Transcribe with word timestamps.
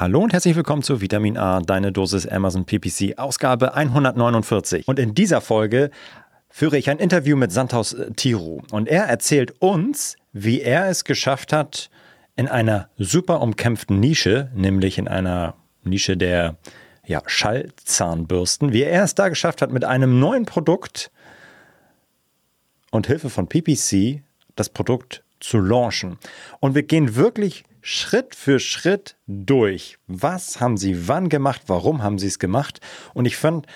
Hallo 0.00 0.22
und 0.22 0.32
herzlich 0.32 0.56
willkommen 0.56 0.82
zu 0.82 1.02
Vitamin 1.02 1.36
A, 1.36 1.60
deine 1.60 1.92
Dosis 1.92 2.26
Amazon 2.26 2.64
PPC, 2.64 3.18
Ausgabe 3.18 3.74
149. 3.74 4.88
Und 4.88 4.98
in 4.98 5.12
dieser 5.12 5.42
Folge 5.42 5.90
führe 6.48 6.78
ich 6.78 6.88
ein 6.88 6.98
Interview 6.98 7.36
mit 7.36 7.52
Santos 7.52 7.94
Tiru. 8.16 8.62
Und 8.70 8.88
er 8.88 9.04
erzählt 9.04 9.60
uns, 9.60 10.16
wie 10.32 10.62
er 10.62 10.88
es 10.88 11.04
geschafft 11.04 11.52
hat, 11.52 11.90
in 12.34 12.48
einer 12.48 12.88
super 12.96 13.42
umkämpften 13.42 14.00
Nische, 14.00 14.50
nämlich 14.54 14.96
in 14.96 15.06
einer 15.06 15.52
Nische 15.84 16.16
der 16.16 16.56
ja, 17.04 17.20
Schallzahnbürsten, 17.26 18.72
wie 18.72 18.84
er 18.84 19.04
es 19.04 19.14
da 19.14 19.28
geschafft 19.28 19.60
hat, 19.60 19.70
mit 19.70 19.84
einem 19.84 20.18
neuen 20.18 20.46
Produkt 20.46 21.10
und 22.90 23.06
Hilfe 23.06 23.28
von 23.28 23.48
PPC 23.48 24.22
das 24.56 24.70
Produkt 24.70 25.24
zu 25.40 25.58
launchen. 25.58 26.16
Und 26.58 26.74
wir 26.74 26.84
gehen 26.84 27.16
wirklich 27.16 27.64
Schritt 27.82 28.34
für 28.34 28.58
Schritt 28.58 29.16
durch. 29.26 29.98
Was 30.06 30.60
haben 30.60 30.76
sie 30.76 31.08
wann 31.08 31.28
gemacht? 31.28 31.62
Warum 31.66 32.02
haben 32.02 32.18
sie 32.18 32.26
es 32.26 32.38
gemacht? 32.38 32.80
Und 33.14 33.26
ich 33.26 33.36
fand 33.36 33.66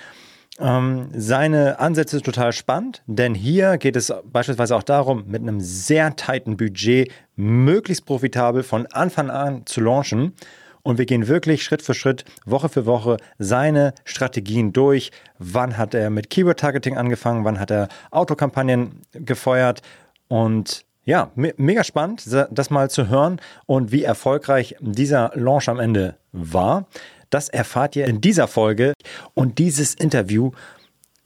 ähm, 0.59 1.09
seine 1.13 1.79
Ansätze 1.79 2.21
total 2.21 2.53
spannend, 2.53 3.03
denn 3.07 3.35
hier 3.35 3.77
geht 3.77 3.95
es 3.95 4.13
beispielsweise 4.23 4.75
auch 4.75 4.83
darum, 4.83 5.25
mit 5.27 5.41
einem 5.41 5.59
sehr 5.59 6.15
tighten 6.15 6.57
Budget 6.57 7.11
möglichst 7.35 8.05
profitabel 8.05 8.63
von 8.63 8.85
Anfang 8.87 9.29
an 9.29 9.65
zu 9.65 9.81
launchen. 9.81 10.33
Und 10.81 10.99
wir 10.99 11.07
gehen 11.07 11.27
wirklich 11.27 11.63
Schritt 11.63 11.81
für 11.81 11.95
Schritt, 11.95 12.25
Woche 12.45 12.69
für 12.69 12.85
Woche 12.85 13.17
seine 13.39 13.95
Strategien 14.03 14.71
durch. 14.71 15.11
Wann 15.39 15.77
hat 15.77 15.95
er 15.95 16.11
mit 16.11 16.29
Keyword-Targeting 16.29 16.95
angefangen? 16.95 17.43
Wann 17.43 17.59
hat 17.59 17.71
er 17.71 17.89
Autokampagnen 18.11 19.01
gefeuert? 19.13 19.81
Und 20.27 20.85
ja, 21.05 21.31
me 21.35 21.53
mega 21.57 21.83
spannend, 21.83 22.27
das 22.51 22.69
mal 22.69 22.89
zu 22.89 23.07
hören 23.07 23.39
und 23.65 23.91
wie 23.91 24.03
erfolgreich 24.03 24.75
dieser 24.79 25.31
Launch 25.35 25.69
am 25.69 25.79
Ende 25.79 26.17
war. 26.31 26.87
Das 27.29 27.49
erfahrt 27.49 27.95
ihr 27.95 28.05
in 28.05 28.21
dieser 28.21 28.47
Folge. 28.47 28.93
Und 29.33 29.57
dieses 29.59 29.93
Interview, 29.93 30.51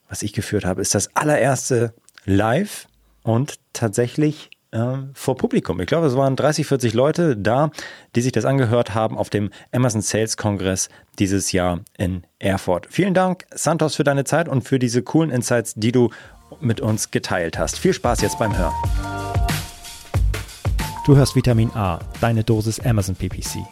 was 0.07 0.21
ich 0.21 0.33
geführt 0.33 0.65
habe, 0.65 0.81
ist 0.81 0.95
das 0.95 1.15
allererste 1.15 1.93
live 2.25 2.87
und 3.23 3.55
tatsächlich 3.73 4.49
äh, 4.71 4.97
vor 5.13 5.37
Publikum. 5.37 5.79
Ich 5.79 5.87
glaube, 5.87 6.07
es 6.07 6.15
waren 6.15 6.35
30, 6.35 6.67
40 6.67 6.93
Leute 6.93 7.37
da, 7.37 7.71
die 8.15 8.21
sich 8.21 8.31
das 8.31 8.45
angehört 8.45 8.93
haben 8.93 9.17
auf 9.17 9.29
dem 9.29 9.49
Amazon 9.71 10.01
Sales 10.01 10.37
Kongress 10.37 10.89
dieses 11.17 11.51
Jahr 11.51 11.81
in 11.97 12.23
Erfurt. 12.39 12.87
Vielen 12.89 13.13
Dank, 13.13 13.45
Santos, 13.53 13.95
für 13.95 14.03
deine 14.03 14.23
Zeit 14.25 14.47
und 14.47 14.63
für 14.63 14.79
diese 14.79 15.03
coolen 15.03 15.31
Insights, 15.31 15.73
die 15.75 15.91
du 15.91 16.09
mit 16.59 16.81
uns 16.81 17.11
geteilt 17.11 17.57
hast. 17.57 17.77
Viel 17.79 17.93
Spaß 17.93 18.21
jetzt 18.21 18.39
beim 18.39 18.57
Hören. 18.57 19.28
Du 21.09 21.17
hörst 21.17 21.35
Vitamin 21.35 21.71
A, 21.73 21.97
deine 22.21 22.43
Dosis 22.43 22.79
Amazon 22.79 23.15
PPC. 23.15 23.65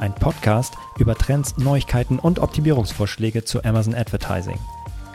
Ein 0.00 0.14
Podcast 0.14 0.72
über 0.96 1.14
Trends, 1.14 1.58
Neuigkeiten 1.58 2.18
und 2.18 2.38
Optimierungsvorschläge 2.38 3.44
zu 3.44 3.62
Amazon 3.64 3.94
Advertising. 3.94 4.58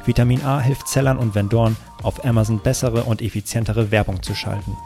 Vitamin 0.05 0.45
A 0.45 0.59
hilft 0.59 0.87
Sellern 0.87 1.17
und 1.17 1.33
Vendoren, 1.33 1.75
auf 2.03 2.23
Amazon 2.23 2.59
bessere 2.59 3.01
und 3.05 3.23
effizientere 3.23 3.89
Werbung 3.89 4.21
zu 4.21 4.35
schalten. 4.35 4.77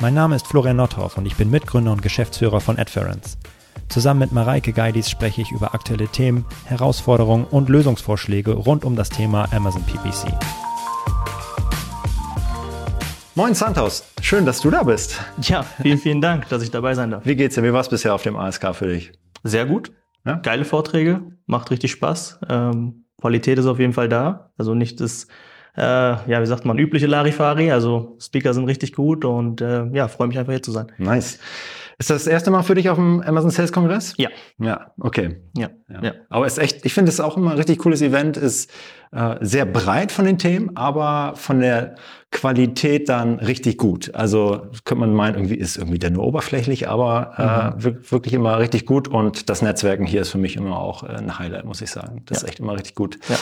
Mein 0.00 0.14
Name 0.14 0.34
ist 0.34 0.46
Florian 0.46 0.76
Nothoff 0.78 1.18
und 1.18 1.26
ich 1.26 1.36
bin 1.36 1.50
Mitgründer 1.50 1.92
und 1.92 2.00
Geschäftsführer 2.00 2.62
von 2.62 2.78
Adference. 2.78 3.36
Zusammen 3.90 4.20
mit 4.20 4.32
Mareike 4.32 4.72
Geidis 4.72 5.10
spreche 5.10 5.42
ich 5.42 5.52
über 5.52 5.74
aktuelle 5.74 6.08
Themen, 6.08 6.46
Herausforderungen 6.64 7.44
und 7.44 7.68
Lösungsvorschläge 7.68 8.54
rund 8.54 8.86
um 8.86 8.96
das 8.96 9.10
Thema 9.10 9.52
Amazon 9.52 9.82
PPC. 9.82 10.32
Moin 13.34 13.54
Santos, 13.54 14.04
schön, 14.20 14.44
dass 14.44 14.60
du 14.60 14.70
da 14.70 14.82
bist. 14.82 15.18
Ja, 15.40 15.62
vielen, 15.62 15.96
vielen 15.96 16.20
Dank, 16.20 16.50
dass 16.50 16.62
ich 16.62 16.70
dabei 16.70 16.94
sein 16.94 17.10
darf. 17.12 17.24
Wie 17.24 17.34
geht's 17.34 17.54
dir? 17.54 17.62
Wie 17.62 17.72
war 17.72 17.80
es 17.80 17.88
bisher 17.88 18.14
auf 18.14 18.22
dem 18.22 18.36
ASK 18.36 18.74
für 18.74 18.88
dich? 18.88 19.12
Sehr 19.42 19.64
gut. 19.64 19.90
Ja? 20.26 20.34
Geile 20.34 20.66
Vorträge, 20.66 21.22
macht 21.46 21.70
richtig 21.70 21.92
Spaß. 21.92 22.40
Ähm, 22.50 23.06
Qualität 23.18 23.58
ist 23.58 23.64
auf 23.64 23.78
jeden 23.78 23.94
Fall 23.94 24.10
da. 24.10 24.52
Also 24.58 24.74
nicht 24.74 25.00
das, 25.00 25.28
äh, 25.78 25.82
ja, 25.82 26.42
wie 26.42 26.46
sagt 26.46 26.66
man, 26.66 26.78
übliche 26.78 27.06
Larifari. 27.06 27.72
Also 27.72 28.18
Speaker 28.20 28.52
sind 28.52 28.66
richtig 28.66 28.92
gut 28.92 29.24
und 29.24 29.62
äh, 29.62 29.86
ja, 29.94 30.08
freue 30.08 30.28
mich 30.28 30.38
einfach 30.38 30.52
hier 30.52 30.62
zu 30.62 30.70
sein. 30.72 30.92
Nice. 30.98 31.38
Ist 32.02 32.10
das 32.10 32.24
das 32.24 32.32
erste 32.32 32.50
Mal 32.50 32.64
für 32.64 32.74
dich 32.74 32.90
auf 32.90 32.96
dem 32.96 33.20
Amazon 33.20 33.50
Sales 33.50 33.70
Kongress? 33.70 34.14
Ja. 34.16 34.28
Ja, 34.58 34.90
okay. 34.98 35.36
Ja. 35.56 35.70
ja. 35.88 36.02
ja. 36.02 36.12
Aber 36.30 36.46
es 36.46 36.54
ist 36.54 36.58
echt, 36.58 36.84
ich 36.84 36.94
finde 36.94 37.10
es 37.10 37.20
auch 37.20 37.36
immer 37.36 37.52
ein 37.52 37.56
richtig 37.56 37.78
cooles 37.78 38.02
Event, 38.02 38.36
ist 38.36 38.72
äh, 39.12 39.36
sehr 39.40 39.66
breit 39.66 40.10
von 40.10 40.24
den 40.24 40.36
Themen, 40.36 40.76
aber 40.76 41.34
von 41.36 41.60
der 41.60 41.94
Qualität 42.32 43.08
dann 43.08 43.38
richtig 43.38 43.78
gut. 43.78 44.12
Also 44.16 44.66
könnte 44.84 45.02
man 45.02 45.14
meinen, 45.14 45.36
irgendwie 45.36 45.54
ist 45.54 45.76
irgendwie 45.76 46.00
der 46.00 46.10
nur 46.10 46.24
oberflächlich, 46.24 46.88
aber 46.88 47.76
äh, 47.78 47.88
mhm. 47.88 48.10
wirklich 48.10 48.34
immer 48.34 48.58
richtig 48.58 48.84
gut. 48.84 49.06
Und 49.06 49.48
das 49.48 49.62
Netzwerken 49.62 50.04
hier 50.04 50.22
ist 50.22 50.30
für 50.30 50.38
mich 50.38 50.56
immer 50.56 50.80
auch 50.80 51.04
äh, 51.04 51.12
ein 51.12 51.38
Highlight, 51.38 51.66
muss 51.66 51.82
ich 51.82 51.92
sagen. 51.92 52.22
Das 52.26 52.40
ja. 52.40 52.42
ist 52.42 52.50
echt 52.50 52.58
immer 52.58 52.74
richtig 52.74 52.96
gut. 52.96 53.20
Ja. 53.28 53.36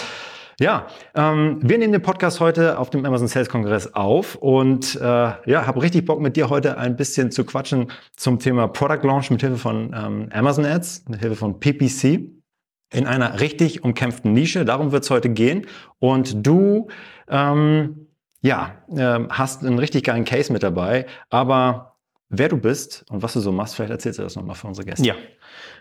Ja, 0.60 0.88
ähm, 1.14 1.58
wir 1.62 1.78
nehmen 1.78 1.94
den 1.94 2.02
Podcast 2.02 2.38
heute 2.38 2.78
auf 2.78 2.90
dem 2.90 3.06
Amazon 3.06 3.28
Sales 3.28 3.48
Kongress 3.48 3.94
auf 3.94 4.34
und 4.34 4.94
äh, 4.94 5.00
ja, 5.00 5.66
habe 5.66 5.80
richtig 5.80 6.04
Bock 6.04 6.20
mit 6.20 6.36
dir 6.36 6.50
heute 6.50 6.76
ein 6.76 6.96
bisschen 6.96 7.30
zu 7.30 7.44
quatschen 7.44 7.90
zum 8.14 8.38
Thema 8.38 8.68
Product 8.68 9.02
Launch 9.02 9.30
mit 9.30 9.40
Hilfe 9.40 9.56
von 9.56 9.96
ähm, 9.96 10.28
Amazon 10.30 10.66
Ads, 10.66 11.08
mit 11.08 11.20
Hilfe 11.20 11.36
von 11.36 11.60
PPC 11.60 12.28
in 12.92 13.06
einer 13.06 13.40
richtig 13.40 13.84
umkämpften 13.84 14.34
Nische. 14.34 14.66
Darum 14.66 14.92
wird 14.92 15.04
es 15.04 15.08
heute 15.08 15.30
gehen. 15.30 15.66
Und 15.98 16.46
du 16.46 16.88
ähm, 17.26 18.08
ja, 18.42 18.82
äh, 18.94 19.18
hast 19.30 19.64
einen 19.64 19.78
richtig 19.78 20.04
geilen 20.04 20.26
Case 20.26 20.52
mit 20.52 20.62
dabei, 20.62 21.06
aber 21.30 21.96
wer 22.28 22.50
du 22.50 22.58
bist 22.58 23.06
und 23.08 23.22
was 23.22 23.32
du 23.32 23.40
so 23.40 23.50
machst, 23.50 23.76
vielleicht 23.76 23.92
erzählst 23.92 24.18
du 24.18 24.24
das 24.24 24.36
nochmal 24.36 24.56
für 24.56 24.66
unsere 24.66 24.86
Gäste. 24.86 25.06
Ja, 25.06 25.14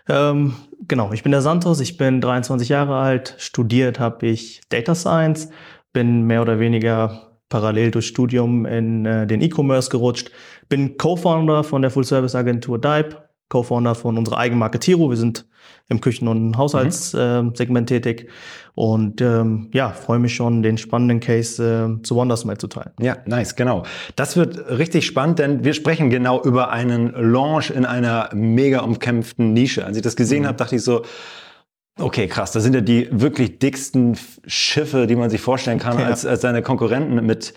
ähm, 0.08 0.54
genau. 0.88 1.12
Ich 1.12 1.22
bin 1.22 1.32
der 1.32 1.42
Santos, 1.42 1.80
ich 1.80 1.96
bin 1.96 2.20
23 2.20 2.68
Jahre 2.68 2.96
alt, 2.96 3.34
studiert 3.38 4.00
habe 4.00 4.26
ich 4.26 4.60
Data 4.68 4.94
Science, 4.94 5.50
bin 5.92 6.22
mehr 6.22 6.42
oder 6.42 6.58
weniger 6.58 7.30
parallel 7.48 7.90
durch 7.90 8.06
Studium 8.06 8.64
in 8.64 9.04
äh, 9.04 9.26
den 9.26 9.40
E-Commerce 9.42 9.90
gerutscht, 9.90 10.30
bin 10.68 10.96
Co-Founder 10.96 11.64
von 11.64 11.82
der 11.82 11.90
Full-Service-Agentur 11.90 12.80
Dive, 12.80 13.16
Co-Founder 13.50 13.94
von 13.94 14.16
unserer 14.16 14.38
Eigenmarke 14.38 14.78
Tiro. 14.78 15.10
Wir 15.10 15.18
sind 15.18 15.46
im 15.88 16.00
Küchen- 16.00 16.28
und 16.28 16.56
Haushaltssegment 16.56 17.90
mhm. 17.90 17.96
äh, 17.96 18.00
tätig 18.00 18.30
und 18.74 19.20
ähm, 19.20 19.68
ja, 19.74 19.90
freue 19.90 20.20
mich 20.20 20.34
schon, 20.34 20.62
den 20.62 20.78
spannenden 20.78 21.20
Case 21.20 21.62
äh, 21.62 22.02
zu 22.02 22.14
Wondersmile 22.14 22.56
zu 22.58 22.68
teilen. 22.68 22.92
Ja, 23.00 23.18
nice, 23.26 23.56
genau. 23.56 23.82
Das 24.16 24.36
wird 24.36 24.70
richtig 24.70 25.04
spannend, 25.04 25.40
denn 25.40 25.64
wir 25.64 25.74
sprechen 25.74 26.08
genau 26.08 26.40
über 26.42 26.70
einen 26.70 27.12
Launch 27.12 27.70
in 27.70 27.84
einer 27.84 28.30
mega 28.32 28.80
umkämpften 28.80 29.52
Nische. 29.52 29.84
Als 29.84 29.96
ich 29.96 30.02
das 30.02 30.16
gesehen 30.16 30.44
mhm. 30.44 30.46
habe, 30.46 30.56
dachte 30.56 30.76
ich 30.76 30.82
so, 30.82 31.02
Okay, 31.98 32.28
krass. 32.28 32.52
Das 32.52 32.62
sind 32.62 32.74
ja 32.74 32.80
die 32.80 33.08
wirklich 33.10 33.58
dicksten 33.58 34.16
Schiffe, 34.46 35.06
die 35.06 35.16
man 35.16 35.28
sich 35.28 35.40
vorstellen 35.42 35.78
kann, 35.78 35.98
ja. 35.98 36.06
als, 36.06 36.24
als 36.24 36.40
seine 36.40 36.62
Konkurrenten 36.62 37.26
mit, 37.26 37.52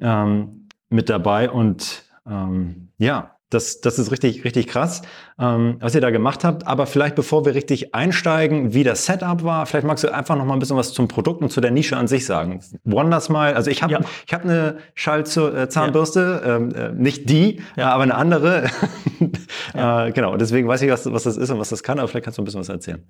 ähm, 0.00 0.68
mit 0.88 1.08
dabei. 1.08 1.50
Und 1.50 2.04
ähm, 2.24 2.90
ja, 2.98 3.37
das, 3.50 3.80
das 3.80 3.98
ist 3.98 4.12
richtig, 4.12 4.44
richtig 4.44 4.66
krass, 4.66 5.02
ähm, 5.38 5.76
was 5.80 5.94
ihr 5.94 6.00
da 6.00 6.10
gemacht 6.10 6.44
habt. 6.44 6.66
Aber 6.66 6.86
vielleicht 6.86 7.14
bevor 7.14 7.46
wir 7.46 7.54
richtig 7.54 7.94
einsteigen, 7.94 8.74
wie 8.74 8.84
das 8.84 9.06
Setup 9.06 9.42
war, 9.42 9.64
vielleicht 9.66 9.86
magst 9.86 10.04
du 10.04 10.12
einfach 10.12 10.36
noch 10.36 10.44
mal 10.44 10.54
ein 10.54 10.58
bisschen 10.58 10.76
was 10.76 10.92
zum 10.92 11.08
Produkt 11.08 11.42
und 11.42 11.50
zu 11.50 11.60
der 11.60 11.70
Nische 11.70 11.96
an 11.96 12.08
sich 12.08 12.26
sagen. 12.26 12.60
Wondersmile, 12.84 13.56
also 13.56 13.70
ich 13.70 13.82
habe 13.82 13.94
ja. 13.94 14.00
ich 14.26 14.34
hab 14.34 14.44
eine 14.44 14.78
Schallzahnbürste, 14.94 16.42
ja. 16.44 16.56
ähm, 16.56 16.74
äh, 16.74 16.92
nicht 16.92 17.30
die, 17.30 17.62
ja. 17.76 17.90
aber 17.90 18.02
eine 18.02 18.16
andere. 18.16 18.64
äh, 19.74 20.12
genau, 20.12 20.36
deswegen 20.36 20.68
weiß 20.68 20.82
ich, 20.82 20.90
was, 20.90 21.10
was 21.10 21.22
das 21.22 21.36
ist 21.36 21.50
und 21.50 21.58
was 21.58 21.70
das 21.70 21.82
kann, 21.82 21.98
aber 21.98 22.08
vielleicht 22.08 22.24
kannst 22.24 22.38
du 22.38 22.42
ein 22.42 22.44
bisschen 22.44 22.60
was 22.60 22.68
erzählen. 22.68 23.02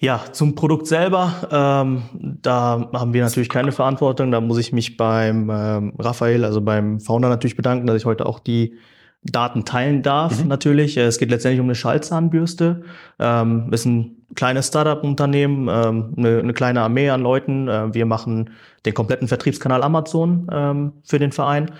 Ja, 0.00 0.20
zum 0.32 0.54
Produkt 0.54 0.86
selber, 0.86 1.32
ähm, 1.52 2.02
da 2.42 2.88
haben 2.92 3.14
wir 3.14 3.22
natürlich 3.22 3.48
keine 3.48 3.70
Verantwortung. 3.70 4.32
Da 4.32 4.40
muss 4.40 4.58
ich 4.58 4.72
mich 4.72 4.96
beim 4.96 5.48
ähm, 5.48 5.92
Raphael, 5.96 6.44
also 6.44 6.60
beim 6.60 6.98
Founder 6.98 7.28
natürlich 7.28 7.56
bedanken, 7.56 7.86
dass 7.86 7.96
ich 7.96 8.04
heute 8.04 8.26
auch 8.26 8.40
die 8.40 8.78
Daten 9.24 9.64
teilen 9.64 10.02
darf, 10.02 10.42
mhm. 10.42 10.48
natürlich. 10.48 10.96
Es 10.96 11.18
geht 11.18 11.30
letztendlich 11.30 11.60
um 11.60 11.66
eine 11.66 11.74
Schallzahnbürste. 11.74 12.82
Ähm, 13.18 13.72
ist 13.72 13.84
ein 13.84 14.16
kleines 14.34 14.68
Startup-Unternehmen, 14.68 15.68
ähm, 15.70 16.14
eine, 16.16 16.38
eine, 16.40 16.52
kleine 16.52 16.80
Armee 16.80 17.08
an 17.10 17.22
Leuten. 17.22 17.68
Äh, 17.68 17.94
wir 17.94 18.06
machen 18.06 18.50
den 18.84 18.94
kompletten 18.94 19.28
Vertriebskanal 19.28 19.82
Amazon 19.82 20.48
ähm, 20.50 20.92
für 21.04 21.18
den 21.18 21.30
Verein. 21.30 21.70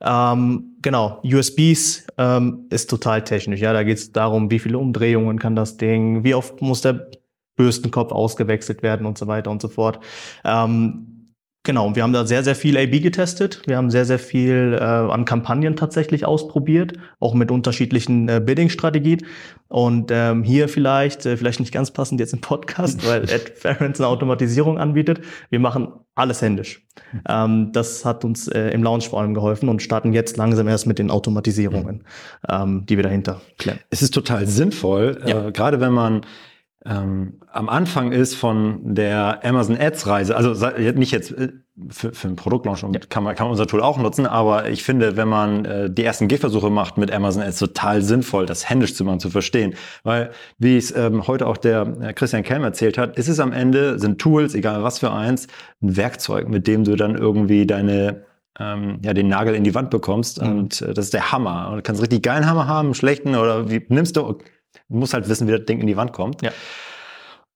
Ähm, 0.00 0.76
genau, 0.82 1.20
USBs 1.24 2.06
ähm, 2.16 2.66
ist 2.70 2.88
total 2.88 3.24
technisch. 3.24 3.60
Ja, 3.60 3.72
da 3.72 3.82
geht 3.82 3.98
es 3.98 4.12
darum, 4.12 4.50
wie 4.50 4.58
viele 4.58 4.78
Umdrehungen 4.78 5.38
kann 5.38 5.56
das 5.56 5.76
Ding, 5.76 6.24
wie 6.24 6.34
oft 6.34 6.62
muss 6.62 6.80
der 6.80 7.08
Bürstenkopf 7.56 8.12
ausgewechselt 8.12 8.82
werden 8.82 9.06
und 9.06 9.18
so 9.18 9.26
weiter 9.26 9.50
und 9.50 9.60
so 9.60 9.68
fort. 9.68 10.00
Ähm, 10.44 11.15
Genau, 11.66 11.96
wir 11.96 12.04
haben 12.04 12.12
da 12.12 12.24
sehr, 12.24 12.44
sehr 12.44 12.54
viel 12.54 12.78
AB 12.78 13.02
getestet. 13.02 13.62
Wir 13.66 13.76
haben 13.76 13.90
sehr, 13.90 14.04
sehr 14.04 14.20
viel 14.20 14.78
äh, 14.80 14.84
an 14.84 15.24
Kampagnen 15.24 15.74
tatsächlich 15.74 16.24
ausprobiert, 16.24 16.92
auch 17.18 17.34
mit 17.34 17.50
unterschiedlichen 17.50 18.28
äh, 18.28 18.40
Bidding-Strategien. 18.40 19.26
Und 19.66 20.12
ähm, 20.12 20.44
hier 20.44 20.68
vielleicht, 20.68 21.26
äh, 21.26 21.36
vielleicht 21.36 21.58
nicht 21.58 21.72
ganz 21.72 21.90
passend 21.90 22.20
jetzt 22.20 22.32
im 22.32 22.40
Podcast, 22.40 23.04
weil 23.04 23.22
AdFerence 23.22 23.98
eine 24.00 24.06
Automatisierung 24.06 24.78
anbietet. 24.78 25.22
Wir 25.50 25.58
machen 25.58 25.88
alles 26.14 26.40
händisch. 26.40 26.86
Ähm, 27.28 27.72
das 27.72 28.04
hat 28.04 28.24
uns 28.24 28.46
äh, 28.46 28.68
im 28.68 28.84
Launch 28.84 29.08
vor 29.08 29.20
allem 29.20 29.34
geholfen 29.34 29.68
und 29.68 29.82
starten 29.82 30.12
jetzt 30.12 30.36
langsam 30.36 30.68
erst 30.68 30.86
mit 30.86 31.00
den 31.00 31.10
Automatisierungen, 31.10 32.04
ähm, 32.48 32.86
die 32.86 32.96
wir 32.96 33.02
dahinter 33.02 33.40
klären. 33.58 33.80
Es 33.90 34.02
ist 34.02 34.14
total 34.14 34.46
sinnvoll, 34.46 35.20
ja. 35.26 35.48
äh, 35.48 35.50
gerade 35.50 35.80
wenn 35.80 35.92
man 35.92 36.20
ähm, 36.88 37.40
am 37.50 37.68
Anfang 37.68 38.12
ist 38.12 38.34
von 38.34 38.94
der 38.94 39.44
Amazon 39.44 39.76
Ads 39.78 40.06
Reise, 40.06 40.36
also 40.36 40.68
nicht 40.94 41.10
jetzt 41.10 41.32
äh, 41.32 41.48
für, 41.88 42.12
für 42.12 42.28
einen 42.28 42.36
Produktlaunch 42.36 42.82
ja. 42.82 43.00
kann, 43.08 43.24
man, 43.24 43.34
kann 43.34 43.46
man 43.46 43.52
unser 43.52 43.66
Tool 43.66 43.82
auch 43.82 43.98
nutzen, 43.98 44.26
aber 44.26 44.68
ich 44.68 44.84
finde, 44.84 45.16
wenn 45.16 45.28
man 45.28 45.64
äh, 45.64 45.90
die 45.90 46.04
ersten 46.04 46.28
Gehversuche 46.28 46.70
macht 46.70 46.96
mit 46.96 47.10
Amazon 47.10 47.42
Ads, 47.42 47.58
total 47.58 48.02
sinnvoll, 48.02 48.46
das 48.46 48.70
händisch 48.70 48.94
zu 48.94 49.04
machen, 49.04 49.18
zu 49.18 49.30
verstehen. 49.30 49.74
Weil, 50.04 50.30
wie 50.58 50.76
es 50.76 50.94
ähm, 50.94 51.26
heute 51.26 51.48
auch 51.48 51.56
der 51.56 51.96
äh, 52.00 52.12
Christian 52.12 52.44
Kelm 52.44 52.62
erzählt 52.62 52.98
hat, 52.98 53.16
ist 53.16 53.28
es 53.28 53.40
am 53.40 53.52
Ende, 53.52 53.98
sind 53.98 54.20
Tools, 54.20 54.54
egal 54.54 54.82
was 54.84 55.00
für 55.00 55.10
eins, 55.10 55.48
ein 55.82 55.96
Werkzeug, 55.96 56.48
mit 56.48 56.66
dem 56.66 56.84
du 56.84 56.94
dann 56.94 57.16
irgendwie 57.16 57.66
deine 57.66 58.24
ähm, 58.58 59.00
ja, 59.04 59.12
den 59.12 59.28
Nagel 59.28 59.54
in 59.54 59.64
die 59.64 59.74
Wand 59.74 59.90
bekommst. 59.90 60.40
Mhm. 60.40 60.48
Und 60.48 60.82
äh, 60.82 60.94
das 60.94 61.06
ist 61.06 61.14
der 61.14 61.32
Hammer. 61.32 61.68
Und 61.70 61.76
du 61.78 61.82
kannst 61.82 62.00
richtig 62.00 62.22
geilen 62.22 62.46
Hammer 62.46 62.68
haben, 62.68 62.94
schlechten 62.94 63.34
oder 63.34 63.68
wie 63.68 63.84
nimmst 63.88 64.16
du, 64.16 64.22
Du 64.22 64.38
musst 64.88 65.14
halt 65.14 65.28
wissen, 65.28 65.48
wie 65.48 65.52
das 65.52 65.64
Ding 65.64 65.80
in 65.80 65.86
die 65.86 65.96
Wand 65.96 66.12
kommt. 66.12 66.42
Ja. 66.42 66.50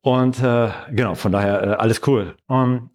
Und 0.02 0.42
äh, 0.42 0.70
genau, 0.90 1.14
von 1.14 1.32
daher 1.32 1.62
äh, 1.62 1.66
alles 1.74 2.00
cool. 2.06 2.36
Um, 2.46 2.56
ähm, 2.56 2.90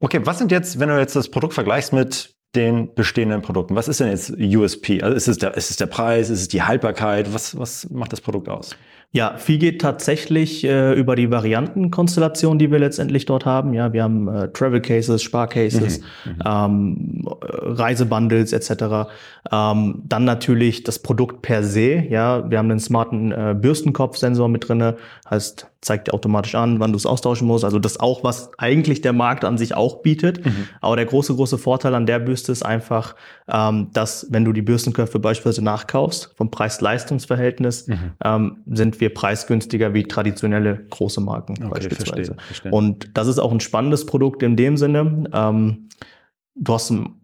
okay, 0.00 0.20
was 0.24 0.38
sind 0.38 0.52
jetzt, 0.52 0.78
wenn 0.78 0.88
du 0.88 0.98
jetzt 0.98 1.16
das 1.16 1.30
Produkt 1.30 1.54
vergleichst 1.54 1.92
mit 1.92 2.34
den 2.54 2.94
bestehenden 2.94 3.42
Produkten, 3.42 3.74
was 3.74 3.88
ist 3.88 4.00
denn 4.00 4.08
jetzt 4.08 4.30
USP? 4.30 5.02
Also 5.02 5.16
ist 5.16 5.28
es 5.28 5.38
der, 5.38 5.54
ist 5.56 5.70
es 5.70 5.76
der 5.76 5.86
Preis, 5.86 6.30
ist 6.30 6.40
es 6.40 6.48
die 6.48 6.62
Haltbarkeit? 6.62 7.34
Was, 7.34 7.58
was 7.58 7.90
macht 7.90 8.12
das 8.12 8.20
Produkt 8.20 8.48
aus? 8.48 8.76
Ja, 9.16 9.38
viel 9.38 9.56
geht 9.56 9.80
tatsächlich 9.80 10.62
äh, 10.64 10.92
über 10.92 11.16
die 11.16 11.30
Variantenkonstellation, 11.30 12.58
die 12.58 12.70
wir 12.70 12.78
letztendlich 12.78 13.24
dort 13.24 13.46
haben. 13.46 13.72
Ja, 13.72 13.94
wir 13.94 14.02
haben 14.02 14.28
äh, 14.28 14.48
Travel 14.52 14.82
Cases, 14.82 15.22
Sparcases, 15.22 16.00
mhm, 16.26 16.32
mhm. 16.32 16.42
ähm, 16.44 17.28
Reisebundles 17.40 18.52
etc. 18.52 19.08
Ähm, 19.50 20.02
dann 20.04 20.24
natürlich 20.24 20.82
das 20.82 20.98
Produkt 20.98 21.40
per 21.40 21.62
se. 21.62 22.04
Ja, 22.10 22.50
wir 22.50 22.58
haben 22.58 22.68
den 22.68 22.78
smarten 22.78 23.32
äh, 23.32 23.56
Bürstenkopfsensor 23.58 24.50
mit 24.50 24.68
drinne, 24.68 24.96
heißt 25.30 25.66
zeigt 25.86 26.08
dir 26.08 26.14
automatisch 26.14 26.56
an, 26.56 26.80
wann 26.80 26.92
du 26.92 26.96
es 26.96 27.06
austauschen 27.06 27.46
musst. 27.46 27.64
Also 27.64 27.78
das 27.78 28.00
auch, 28.00 28.24
was 28.24 28.50
eigentlich 28.58 29.02
der 29.02 29.12
Markt 29.12 29.44
an 29.44 29.56
sich 29.56 29.74
auch 29.74 30.02
bietet. 30.02 30.44
Mhm. 30.44 30.68
Aber 30.80 30.96
der 30.96 31.06
große, 31.06 31.34
große 31.34 31.58
Vorteil 31.58 31.94
an 31.94 32.06
der 32.06 32.18
Bürste 32.18 32.50
ist 32.50 32.64
einfach, 32.64 33.14
ähm, 33.48 33.88
dass 33.92 34.26
wenn 34.30 34.44
du 34.44 34.52
die 34.52 34.62
Bürstenköpfe 34.62 35.20
beispielsweise 35.20 35.62
nachkaufst, 35.62 36.32
vom 36.36 36.50
Preis-Leistungs-Verhältnis, 36.50 37.86
mhm. 37.86 38.12
ähm, 38.24 38.56
sind 38.66 39.00
wir 39.00 39.05
preisgünstiger 39.10 39.94
wie 39.94 40.04
traditionelle 40.04 40.86
große 40.90 41.20
Marken 41.20 41.54
okay, 41.58 41.68
beispielsweise. 41.68 42.34
Verstehe, 42.34 42.36
verstehe. 42.46 42.72
Und 42.72 43.16
das 43.16 43.28
ist 43.28 43.38
auch 43.38 43.52
ein 43.52 43.60
spannendes 43.60 44.06
Produkt 44.06 44.42
in 44.42 44.56
dem 44.56 44.76
Sinne. 44.76 45.24
Ähm, 45.32 45.88
du 46.54 46.74
hast 46.74 46.90
ein, 46.90 47.20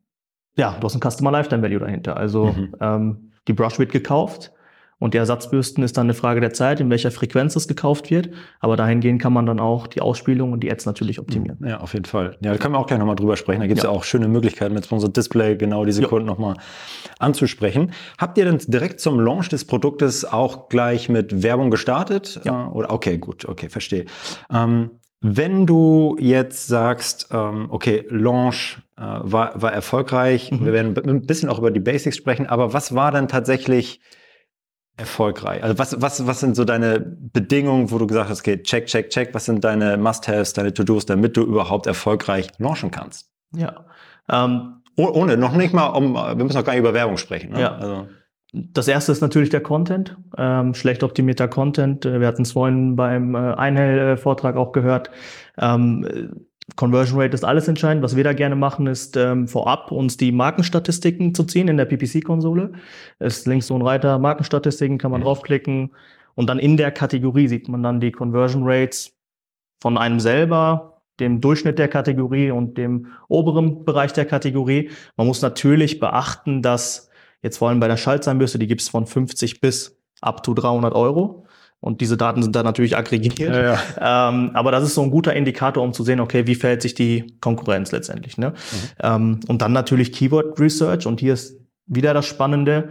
ja, 0.56 0.76
du 0.78 0.84
hast 0.86 0.94
ein 0.94 1.10
Customer 1.10 1.30
Lifetime 1.30 1.62
Value 1.62 1.80
dahinter. 1.80 2.16
Also 2.16 2.46
mhm. 2.46 2.74
ähm, 2.80 3.32
die 3.48 3.52
Brush 3.52 3.78
wird 3.78 3.92
gekauft 3.92 4.52
und 5.02 5.14
die 5.14 5.18
Ersatzbürsten 5.18 5.82
ist 5.82 5.96
dann 5.96 6.06
eine 6.06 6.14
Frage 6.14 6.40
der 6.40 6.52
Zeit, 6.52 6.78
in 6.78 6.88
welcher 6.88 7.10
Frequenz 7.10 7.56
es 7.56 7.66
gekauft 7.66 8.12
wird. 8.12 8.30
Aber 8.60 8.76
dahingehend 8.76 9.20
kann 9.20 9.32
man 9.32 9.46
dann 9.46 9.58
auch 9.58 9.88
die 9.88 10.00
Ausspielung 10.00 10.52
und 10.52 10.60
die 10.60 10.70
Ads 10.70 10.86
natürlich 10.86 11.18
optimieren. 11.18 11.58
Ja, 11.66 11.80
auf 11.80 11.92
jeden 11.92 12.04
Fall. 12.04 12.36
Ja, 12.40 12.52
da 12.52 12.56
können 12.56 12.72
wir 12.72 12.78
auch 12.78 12.86
gleich 12.86 13.00
nochmal 13.00 13.16
drüber 13.16 13.36
sprechen. 13.36 13.62
Da 13.62 13.66
gibt 13.66 13.78
es 13.78 13.82
ja. 13.82 13.90
ja. 13.90 13.96
auch 13.96 14.04
schöne 14.04 14.28
Möglichkeiten, 14.28 14.74
mit 14.74 14.84
Sponsor 14.84 15.10
Display 15.10 15.56
genau 15.56 15.84
diese 15.84 16.02
ja. 16.02 16.08
Kunden 16.08 16.26
nochmal 16.26 16.54
anzusprechen. 17.18 17.90
Habt 18.16 18.38
ihr 18.38 18.44
denn 18.44 18.58
direkt 18.58 19.00
zum 19.00 19.18
Launch 19.18 19.48
des 19.48 19.64
Produktes 19.64 20.24
auch 20.24 20.68
gleich 20.68 21.08
mit 21.08 21.42
Werbung 21.42 21.72
gestartet? 21.72 22.40
Ja. 22.44 22.66
Äh, 22.66 22.70
oder 22.70 22.92
okay, 22.92 23.18
gut, 23.18 23.44
okay, 23.48 23.68
verstehe. 23.68 24.04
Ähm, 24.52 24.90
wenn 25.20 25.66
du 25.66 26.16
jetzt 26.20 26.68
sagst, 26.68 27.28
ähm, 27.32 27.66
okay, 27.70 28.04
Launch 28.08 28.78
äh, 28.96 29.02
war, 29.02 29.60
war 29.60 29.72
erfolgreich, 29.72 30.52
mhm. 30.52 30.64
wir 30.64 30.72
werden 30.72 30.96
ein 30.96 31.26
bisschen 31.26 31.48
auch 31.48 31.58
über 31.58 31.72
die 31.72 31.80
Basics 31.80 32.16
sprechen, 32.16 32.46
aber 32.46 32.72
was 32.72 32.94
war 32.94 33.10
dann 33.10 33.26
tatsächlich 33.26 34.00
erfolgreich? 34.96 35.62
Also 35.62 35.78
was, 35.78 36.00
was, 36.00 36.26
was 36.26 36.40
sind 36.40 36.56
so 36.56 36.64
deine 36.64 37.00
Bedingungen, 37.00 37.90
wo 37.90 37.98
du 37.98 38.06
gesagt 38.06 38.28
hast, 38.30 38.40
okay, 38.40 38.62
check, 38.62 38.86
check, 38.86 39.10
check, 39.10 39.34
was 39.34 39.44
sind 39.44 39.64
deine 39.64 39.96
Must-Haves, 39.96 40.52
deine 40.52 40.74
To-Dos, 40.74 41.06
damit 41.06 41.36
du 41.36 41.42
überhaupt 41.42 41.86
erfolgreich 41.86 42.48
launchen 42.58 42.90
kannst? 42.90 43.30
Ja. 43.54 43.86
Ähm, 44.28 44.82
oh, 44.96 45.08
ohne, 45.08 45.36
noch 45.36 45.54
nicht 45.54 45.74
mal, 45.74 45.86
um, 45.88 46.14
wir 46.14 46.34
müssen 46.34 46.56
noch 46.56 46.64
gar 46.64 46.72
nicht 46.72 46.80
über 46.80 46.94
Werbung 46.94 47.16
sprechen. 47.16 47.52
Ne? 47.52 47.60
Ja. 47.60 47.74
Also. 47.76 48.08
Das 48.54 48.86
erste 48.86 49.12
ist 49.12 49.22
natürlich 49.22 49.48
der 49.48 49.62
Content, 49.62 50.18
ähm, 50.36 50.74
schlecht 50.74 51.02
optimierter 51.02 51.48
Content. 51.48 52.04
Wir 52.04 52.26
hatten 52.26 52.42
es 52.42 52.52
vorhin 52.52 52.96
beim 52.96 53.34
äh, 53.34 53.54
Einhell-Vortrag 53.54 54.56
auch 54.56 54.72
gehört. 54.72 55.10
Ähm, 55.58 56.46
Conversion 56.76 57.20
Rate 57.20 57.34
ist 57.34 57.44
alles 57.44 57.68
entscheidend. 57.68 58.02
Was 58.02 58.16
wir 58.16 58.24
da 58.24 58.32
gerne 58.32 58.56
machen, 58.56 58.86
ist 58.86 59.16
ähm, 59.16 59.48
vorab 59.48 59.90
uns 59.92 60.16
die 60.16 60.32
Markenstatistiken 60.32 61.34
zu 61.34 61.44
ziehen 61.44 61.68
in 61.68 61.76
der 61.76 61.86
PPC-Konsole. 61.86 62.72
Es 63.18 63.38
ist 63.38 63.46
links 63.46 63.66
so 63.66 63.74
ein 63.74 63.82
Reiter 63.82 64.18
Markenstatistiken, 64.18 64.98
kann 64.98 65.10
man 65.10 65.20
mhm. 65.20 65.24
draufklicken 65.24 65.90
und 66.34 66.48
dann 66.48 66.58
in 66.58 66.76
der 66.76 66.90
Kategorie 66.90 67.48
sieht 67.48 67.68
man 67.68 67.82
dann 67.82 68.00
die 68.00 68.12
Conversion 68.12 68.62
Rates 68.64 69.16
von 69.80 69.98
einem 69.98 70.20
selber, 70.20 71.02
dem 71.20 71.40
Durchschnitt 71.40 71.78
der 71.78 71.88
Kategorie 71.88 72.50
und 72.50 72.78
dem 72.78 73.08
oberen 73.28 73.84
Bereich 73.84 74.12
der 74.12 74.24
Kategorie. 74.24 74.90
Man 75.16 75.26
muss 75.26 75.42
natürlich 75.42 76.00
beachten, 76.00 76.62
dass 76.62 77.10
jetzt 77.42 77.58
vor 77.58 77.68
allem 77.68 77.80
bei 77.80 77.88
der 77.88 77.96
Schaltzahnbürste, 77.96 78.58
die 78.58 78.66
gibt 78.66 78.80
es 78.80 78.88
von 78.88 79.06
50 79.06 79.60
bis 79.60 80.00
up 80.20 80.42
to 80.42 80.54
300 80.54 80.94
Euro. 80.94 81.46
Und 81.82 82.00
diese 82.00 82.16
Daten 82.16 82.44
sind 82.44 82.54
dann 82.54 82.64
natürlich 82.64 82.96
aggregiert. 82.96 83.40
Ja, 83.40 83.76
ja. 84.00 84.28
Ähm, 84.28 84.52
aber 84.54 84.70
das 84.70 84.84
ist 84.84 84.94
so 84.94 85.02
ein 85.02 85.10
guter 85.10 85.34
Indikator, 85.34 85.82
um 85.82 85.92
zu 85.92 86.04
sehen, 86.04 86.20
okay, 86.20 86.46
wie 86.46 86.54
verhält 86.54 86.80
sich 86.80 86.94
die 86.94 87.36
Konkurrenz 87.40 87.90
letztendlich. 87.90 88.38
Ne? 88.38 88.50
Mhm. 88.50 88.54
Ähm, 89.02 89.40
und 89.48 89.62
dann 89.62 89.72
natürlich 89.72 90.12
Keyword 90.12 90.60
Research. 90.60 91.08
Und 91.08 91.18
hier 91.18 91.34
ist 91.34 91.60
wieder 91.86 92.14
das 92.14 92.24
Spannende. 92.26 92.90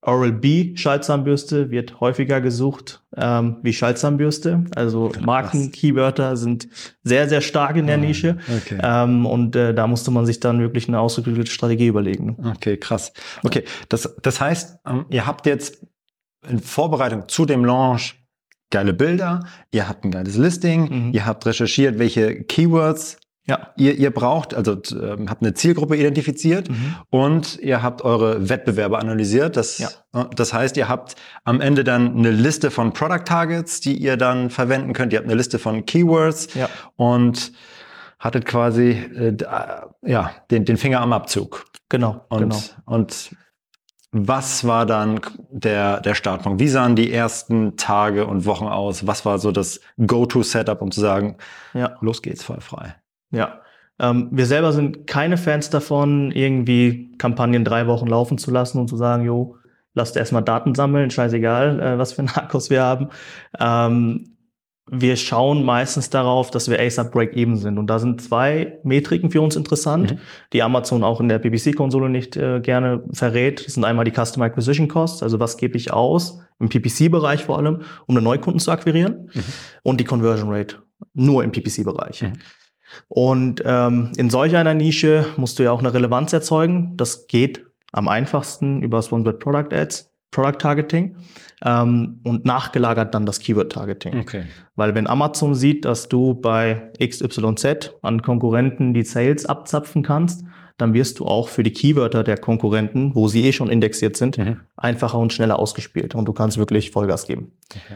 Oral-B 0.00 0.74
Schaltzahnbürste 0.74 1.70
wird 1.70 2.00
häufiger 2.00 2.40
gesucht 2.40 3.02
ähm, 3.14 3.58
wie 3.62 3.74
Schaltzahnbürste. 3.74 4.64
Also 4.74 5.12
Marken-Keywörter 5.20 6.38
sind 6.38 6.68
sehr, 7.02 7.28
sehr 7.28 7.42
stark 7.42 7.76
in 7.76 7.86
der 7.86 7.96
ah, 7.96 8.00
Nische. 8.00 8.38
Okay. 8.48 8.78
Ähm, 8.82 9.26
und 9.26 9.54
äh, 9.54 9.74
da 9.74 9.86
musste 9.86 10.10
man 10.10 10.24
sich 10.24 10.40
dann 10.40 10.60
wirklich 10.60 10.88
eine 10.88 10.98
ausgeklügelte 10.98 11.50
Strategie 11.50 11.88
überlegen. 11.88 12.36
Okay, 12.56 12.78
krass. 12.78 13.12
Okay, 13.42 13.64
das, 13.90 14.16
das 14.22 14.40
heißt, 14.40 14.78
ähm, 14.86 15.04
ihr 15.10 15.26
habt 15.26 15.44
jetzt 15.44 15.86
in 16.48 16.60
Vorbereitung 16.60 17.28
zu 17.28 17.46
dem 17.46 17.64
Launch 17.64 18.16
geile 18.70 18.92
Bilder, 18.92 19.40
ihr 19.70 19.88
habt 19.88 20.04
ein 20.04 20.10
geiles 20.10 20.36
Listing, 20.36 21.06
mhm. 21.06 21.12
ihr 21.12 21.26
habt 21.26 21.46
recherchiert, 21.46 21.98
welche 21.98 22.42
Keywords 22.42 23.18
ja. 23.46 23.68
ihr, 23.76 23.94
ihr 23.94 24.10
braucht, 24.10 24.54
also 24.54 24.72
äh, 24.72 25.16
habt 25.28 25.42
eine 25.42 25.54
Zielgruppe 25.54 25.96
identifiziert 25.96 26.70
mhm. 26.70 26.96
und 27.10 27.58
ihr 27.60 27.82
habt 27.82 28.02
eure 28.02 28.48
Wettbewerber 28.48 28.98
analysiert. 28.98 29.56
Das, 29.56 29.78
ja. 29.78 29.88
äh, 30.14 30.24
das 30.34 30.52
heißt, 30.52 30.76
ihr 30.76 30.88
habt 30.88 31.14
am 31.44 31.60
Ende 31.60 31.84
dann 31.84 32.16
eine 32.16 32.30
Liste 32.30 32.70
von 32.70 32.92
Product 32.92 33.24
Targets, 33.24 33.80
die 33.80 33.96
ihr 33.96 34.16
dann 34.16 34.50
verwenden 34.50 34.92
könnt. 34.92 35.12
Ihr 35.12 35.18
habt 35.18 35.28
eine 35.28 35.36
Liste 35.36 35.58
von 35.58 35.84
Keywords 35.84 36.54
ja. 36.54 36.68
und 36.96 37.52
hattet 38.18 38.46
quasi 38.46 38.90
äh, 38.90 39.36
ja, 40.02 40.30
den, 40.50 40.64
den 40.64 40.78
Finger 40.78 41.00
am 41.00 41.12
Abzug. 41.12 41.66
Genau. 41.90 42.24
Und, 42.30 42.40
genau. 42.40 42.58
und 42.86 43.36
was 44.16 44.64
war 44.64 44.86
dann 44.86 45.20
der, 45.50 46.00
der 46.00 46.14
Startpunkt? 46.14 46.60
Wie 46.60 46.68
sahen 46.68 46.94
die 46.94 47.12
ersten 47.12 47.76
Tage 47.76 48.26
und 48.26 48.46
Wochen 48.46 48.66
aus? 48.66 49.08
Was 49.08 49.26
war 49.26 49.40
so 49.40 49.50
das 49.50 49.80
Go-To-Setup, 49.98 50.80
um 50.80 50.92
zu 50.92 51.00
sagen, 51.00 51.36
ja. 51.74 51.96
los 52.00 52.22
geht's 52.22 52.44
voll 52.44 52.60
frei? 52.60 52.94
Ja. 53.32 53.60
Ähm, 53.98 54.28
wir 54.30 54.46
selber 54.46 54.72
sind 54.72 55.08
keine 55.08 55.36
Fans 55.36 55.68
davon, 55.68 56.30
irgendwie 56.30 57.12
Kampagnen 57.18 57.64
drei 57.64 57.88
Wochen 57.88 58.06
laufen 58.06 58.38
zu 58.38 58.52
lassen 58.52 58.78
und 58.78 58.88
zu 58.88 58.96
sagen, 58.96 59.24
jo, 59.24 59.56
lasst 59.94 60.16
erstmal 60.16 60.44
Daten 60.44 60.76
sammeln, 60.76 61.10
scheißegal, 61.10 61.80
äh, 61.80 61.98
was 61.98 62.12
für 62.12 62.22
Akkus 62.22 62.70
wir 62.70 62.82
haben. 62.82 63.08
Ähm, 63.58 64.33
wir 65.00 65.16
schauen 65.16 65.64
meistens 65.64 66.10
darauf, 66.10 66.50
dass 66.50 66.68
wir 66.68 66.80
ASAP 66.80 67.12
Break-Even 67.12 67.56
sind. 67.56 67.78
Und 67.78 67.88
da 67.88 67.98
sind 67.98 68.20
zwei 68.20 68.78
Metriken 68.82 69.30
für 69.30 69.40
uns 69.40 69.56
interessant, 69.56 70.12
mhm. 70.12 70.18
die 70.52 70.62
Amazon 70.62 71.04
auch 71.04 71.20
in 71.20 71.28
der 71.28 71.38
PPC-Konsole 71.38 72.08
nicht 72.08 72.36
äh, 72.36 72.60
gerne 72.60 73.02
verrät. 73.12 73.66
Das 73.66 73.74
sind 73.74 73.84
einmal 73.84 74.04
die 74.04 74.12
Customer 74.12 74.46
Acquisition 74.46 74.88
Costs, 74.88 75.22
also 75.22 75.40
was 75.40 75.56
gebe 75.56 75.76
ich 75.76 75.92
aus, 75.92 76.40
im 76.60 76.68
PPC-Bereich 76.68 77.44
vor 77.44 77.58
allem, 77.58 77.82
um 78.06 78.16
einen 78.16 78.24
Neukunden 78.24 78.60
zu 78.60 78.70
akquirieren, 78.70 79.30
mhm. 79.32 79.42
und 79.82 80.00
die 80.00 80.04
Conversion 80.04 80.50
Rate, 80.50 80.76
nur 81.14 81.44
im 81.44 81.52
PPC-Bereich. 81.52 82.22
Mhm. 82.22 82.32
Und 83.08 83.62
ähm, 83.64 84.12
in 84.16 84.30
solch 84.30 84.56
einer 84.56 84.74
Nische 84.74 85.26
musst 85.36 85.58
du 85.58 85.64
ja 85.64 85.72
auch 85.72 85.80
eine 85.80 85.92
Relevanz 85.92 86.32
erzeugen. 86.32 86.96
Das 86.96 87.26
geht 87.26 87.66
am 87.92 88.08
einfachsten 88.08 88.82
über 88.82 89.02
Sponsored 89.02 89.40
Product 89.40 89.72
Ads. 89.72 90.13
Product 90.34 90.58
Targeting 90.58 91.16
ähm, 91.64 92.20
und 92.24 92.44
nachgelagert 92.44 93.14
dann 93.14 93.24
das 93.24 93.38
Keyword 93.38 93.72
Targeting. 93.72 94.18
Okay. 94.20 94.44
Weil 94.74 94.94
wenn 94.94 95.06
Amazon 95.06 95.54
sieht, 95.54 95.84
dass 95.84 96.08
du 96.08 96.34
bei 96.34 96.90
XYZ 97.00 97.94
an 98.02 98.22
Konkurrenten 98.22 98.94
die 98.94 99.04
Sales 99.04 99.46
abzapfen 99.46 100.02
kannst, 100.02 100.44
dann 100.76 100.92
wirst 100.92 101.20
du 101.20 101.26
auch 101.26 101.48
für 101.48 101.62
die 101.62 101.72
Keywörter 101.72 102.24
der 102.24 102.36
Konkurrenten, 102.36 103.14
wo 103.14 103.28
sie 103.28 103.44
eh 103.44 103.52
schon 103.52 103.70
indexiert 103.70 104.16
sind, 104.16 104.38
mhm. 104.38 104.60
einfacher 104.76 105.18
und 105.18 105.32
schneller 105.32 105.58
ausgespielt 105.58 106.16
und 106.16 106.24
du 106.24 106.32
kannst 106.32 106.58
wirklich 106.58 106.90
Vollgas 106.90 107.26
geben. 107.26 107.52
Okay. 107.70 107.94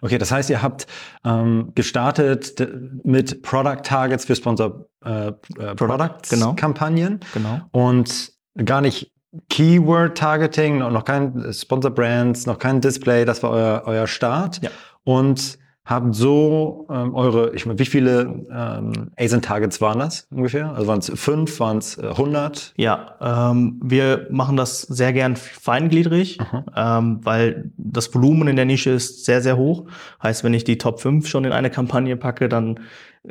Okay, 0.00 0.18
das 0.18 0.30
heißt, 0.30 0.48
ihr 0.50 0.62
habt 0.62 0.86
ähm, 1.24 1.72
gestartet 1.74 2.54
mit 3.04 3.42
Product 3.42 3.82
Targets 3.82 4.24
für 4.24 4.34
Sponsor 4.34 4.86
äh, 5.04 5.28
äh, 5.28 5.32
Products 5.74 6.30
genau. 6.30 6.54
Kampagnen 6.54 7.20
genau. 7.34 7.60
und 7.70 8.32
gar 8.64 8.80
nicht 8.80 9.13
Keyword-Targeting, 9.48 10.78
noch 10.78 11.04
kein 11.04 11.52
Sponsor-Brands, 11.52 12.46
noch 12.46 12.58
kein 12.58 12.80
Display, 12.80 13.24
das 13.24 13.42
war 13.42 13.50
euer, 13.50 13.82
euer 13.86 14.06
Start. 14.06 14.62
Ja. 14.62 14.70
Und 15.04 15.58
habt 15.84 16.14
so 16.14 16.86
ähm, 16.90 17.14
eure, 17.14 17.54
ich 17.54 17.66
meine, 17.66 17.78
wie 17.78 17.84
viele 17.84 18.46
ähm, 18.50 19.10
ASIN-Targets 19.18 19.80
waren 19.80 19.98
das 19.98 20.26
ungefähr? 20.30 20.70
Also 20.70 20.86
waren 20.86 21.00
es 21.00 21.12
fünf, 21.14 21.60
waren 21.60 21.78
es 21.78 21.98
äh, 21.98 22.06
100? 22.06 22.72
Ja, 22.76 23.50
ähm, 23.50 23.80
wir 23.84 24.26
machen 24.30 24.56
das 24.56 24.82
sehr 24.82 25.12
gern 25.12 25.36
feingliedrig, 25.36 26.38
ähm, 26.76 27.20
weil 27.22 27.70
das 27.76 28.14
Volumen 28.14 28.48
in 28.48 28.56
der 28.56 28.64
Nische 28.64 28.90
ist 28.90 29.26
sehr, 29.26 29.42
sehr 29.42 29.56
hoch. 29.58 29.86
Heißt, 30.22 30.42
wenn 30.42 30.54
ich 30.54 30.64
die 30.64 30.78
Top 30.78 31.00
5 31.00 31.28
schon 31.28 31.44
in 31.44 31.52
eine 31.52 31.70
Kampagne 31.70 32.16
packe, 32.16 32.48
dann 32.48 32.80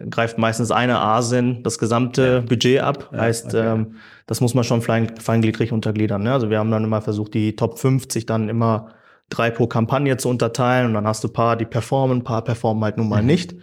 greift 0.09 0.37
meistens 0.37 0.71
eine 0.71 0.99
ASIN 0.99 1.63
das 1.63 1.77
gesamte 1.77 2.41
Budget 2.41 2.81
ab. 2.81 3.09
Ja, 3.11 3.19
heißt, 3.21 3.47
okay. 3.47 3.73
ähm, 3.73 3.95
das 4.25 4.41
muss 4.41 4.53
man 4.53 4.63
schon 4.63 4.81
fein, 4.81 5.15
feingliedrig 5.17 5.71
untergliedern. 5.71 6.23
Ne? 6.23 6.33
Also 6.33 6.49
wir 6.49 6.59
haben 6.59 6.71
dann 6.71 6.83
immer 6.83 7.01
versucht, 7.01 7.33
die 7.33 7.55
Top 7.55 7.79
50 7.79 8.25
dann 8.25 8.49
immer 8.49 8.89
drei 9.29 9.51
pro 9.51 9.67
Kampagne 9.67 10.17
zu 10.17 10.29
unterteilen 10.29 10.87
und 10.87 10.93
dann 10.93 11.07
hast 11.07 11.23
du 11.23 11.29
paar, 11.29 11.55
die 11.55 11.65
performen, 11.65 12.23
paar 12.23 12.43
performen 12.43 12.83
halt 12.83 12.97
nun 12.97 13.09
mal 13.09 13.23
nicht. 13.23 13.55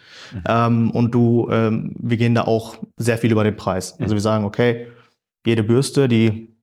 Ähm, 0.48 0.90
und 0.90 1.14
du, 1.14 1.48
ähm, 1.50 1.94
wir 1.98 2.16
gehen 2.16 2.34
da 2.34 2.42
auch 2.42 2.76
sehr 2.96 3.18
viel 3.18 3.30
über 3.30 3.44
den 3.44 3.56
Preis. 3.56 3.98
Also 4.00 4.14
wir 4.14 4.20
sagen, 4.20 4.44
okay, 4.44 4.88
jede 5.46 5.62
Bürste, 5.62 6.08
die 6.08 6.56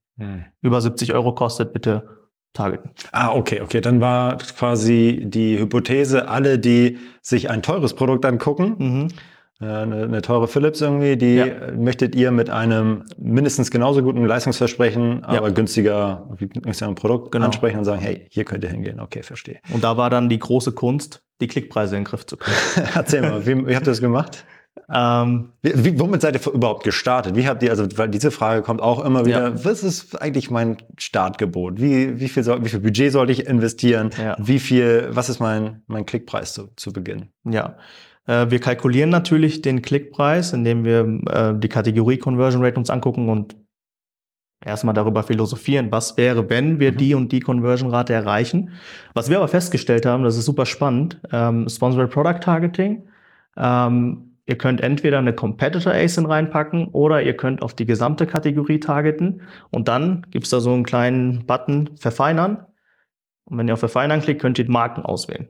über 0.62 0.82
70 0.82 1.14
Euro 1.14 1.34
kostet, 1.36 1.74
bitte 1.74 2.18
targeten. 2.54 2.92
Ah, 3.12 3.34
okay, 3.34 3.62
okay. 3.62 3.82
Dann 3.82 4.02
war 4.02 4.38
quasi 4.38 5.22
die 5.24 5.60
Hypothese, 5.60 6.28
alle, 6.28 6.58
die 6.58 6.98
sich 7.22 7.50
ein 7.50 7.62
teures 7.62 7.94
Produkt 7.94 8.26
angucken, 8.26 8.76
Mhm. 8.80 9.08
Eine, 9.60 10.04
eine 10.04 10.22
teure 10.22 10.48
Philips 10.48 10.82
irgendwie, 10.82 11.18
die 11.18 11.36
Ja. 11.36 11.46
äh, 11.46 11.72
möchtet 11.72 12.16
ihr 12.16 12.32
mit 12.32 12.50
einem 12.50 13.04
mindestens 13.18 13.72
genauso 13.72 14.04
guten 14.04 14.24
Leistungsversprechen, 14.26 15.24
aber 15.24 15.52
günstiger, 15.52 16.30
günstiger 16.38 16.94
Produkt 16.94 17.32
Genau. 17.32 17.46
ansprechen 17.48 17.80
und 17.80 17.86
sagen, 17.86 18.02
hey, 18.02 18.28
hier 18.30 18.46
könnt 18.46 18.64
ihr 18.64 18.70
hingehen. 18.70 19.00
Okay, 19.00 19.24
verstehe. 19.24 19.60
Und 19.74 19.84
da 19.84 19.98
war 19.98 20.10
dann 20.10 20.30
die 20.30 20.40
große 20.40 20.72
Kunst, 20.74 21.24
die 21.42 21.48
Klickpreise 21.48 21.96
in 21.96 22.02
den 22.04 22.08
Griff 22.08 22.26
zu 22.26 22.38
kriegen. 22.38 22.58
Erzähl 22.96 23.22
mal, 23.22 23.46
wie, 23.46 23.56
wie 23.68 23.76
habt 23.76 23.88
ihr 23.88 23.92
das 23.92 24.02
gemacht? 24.02 24.46
ähm, 24.94 25.54
Wie, 25.64 25.86
wie, 25.86 26.00
womit 26.00 26.22
seid 26.22 26.36
ihr 26.36 26.54
überhaupt 26.54 26.84
gestartet? 26.84 27.36
Wie 27.36 27.48
habt 27.48 27.62
ihr, 27.64 27.72
also, 27.72 27.86
weil 27.98 28.10
diese 28.10 28.30
Frage 28.32 28.62
kommt 28.62 28.80
auch 28.82 29.04
immer 29.04 29.26
wieder, 29.26 29.50
Ja. 29.50 29.66
was 29.66 29.84
ist 29.84 30.22
eigentlich 30.22 30.52
mein 30.52 30.78
Startgebot? 30.98 31.82
Wie, 31.82 32.20
wie, 32.20 32.30
viel, 32.30 32.44
soll, 32.44 32.64
wie 32.64 32.70
viel 32.70 32.80
Budget 32.80 33.12
sollte 33.12 33.32
ich 33.32 33.48
investieren? 33.48 34.12
Ja. 34.22 34.36
Wie 34.40 34.60
viel, 34.60 35.08
was 35.10 35.30
ist 35.30 35.40
mein, 35.40 35.82
mein 35.88 36.06
Klickpreis 36.06 36.54
zu, 36.54 36.70
zu 36.76 36.94
Beginn? 36.94 37.30
ja. 37.44 37.76
Äh, 38.28 38.52
wir 38.52 38.60
kalkulieren 38.60 39.10
natürlich 39.10 39.62
den 39.62 39.82
Klickpreis, 39.82 40.54
indem 40.54 40.86
wir 40.86 41.22
äh, 41.32 41.60
die 41.60 41.70
Kategorie 41.70 42.18
Conversion 42.18 42.64
Rate 42.64 42.78
uns 42.78 42.90
angucken 42.90 43.30
und 43.30 43.56
erstmal 44.64 44.94
darüber 44.94 45.24
philosophieren, 45.24 45.92
was 45.92 46.18
wäre, 46.18 46.50
wenn 46.50 46.80
wir 46.80 46.92
Mhm. 46.92 46.98
die 46.98 47.14
und 47.16 47.32
die 47.32 47.40
Conversion 47.40 47.90
Rate 47.90 48.14
erreichen. 48.14 48.72
Was 49.14 49.30
wir 49.30 49.38
aber 49.38 49.48
festgestellt 49.48 50.06
haben, 50.06 50.24
das 50.24 50.38
ist 50.38 50.46
super 50.46 50.66
spannend, 50.66 51.20
ähm, 51.32 51.70
Sponsored 51.70 52.12
Product 52.12 52.40
Targeting. 52.42 53.08
Ähm, 53.56 54.38
ihr 54.46 54.58
könnt 54.58 54.82
entweder 54.82 55.20
eine 55.20 55.34
Competitor 55.34 55.94
ASIN 55.94 56.26
reinpacken 56.26 56.88
oder 56.90 57.22
ihr 57.24 57.36
könnt 57.36 57.62
auf 57.62 57.74
die 57.74 57.86
gesamte 57.86 58.26
Kategorie 58.26 58.80
targeten 58.80 59.42
und 59.72 59.88
dann 59.88 60.26
gibt's 60.32 60.50
da 60.50 60.60
so 60.60 60.74
einen 60.74 60.84
kleinen 60.84 61.46
Button 61.46 61.92
Verfeinern. 61.98 62.66
Und 63.46 63.58
wenn 63.58 63.68
ihr 63.68 63.74
auf 63.74 63.80
Verfeinern 63.80 64.22
klickt, 64.22 64.42
könnt 64.42 64.60
ihr 64.60 64.70
Marken 64.70 65.04
auswählen. 65.04 65.48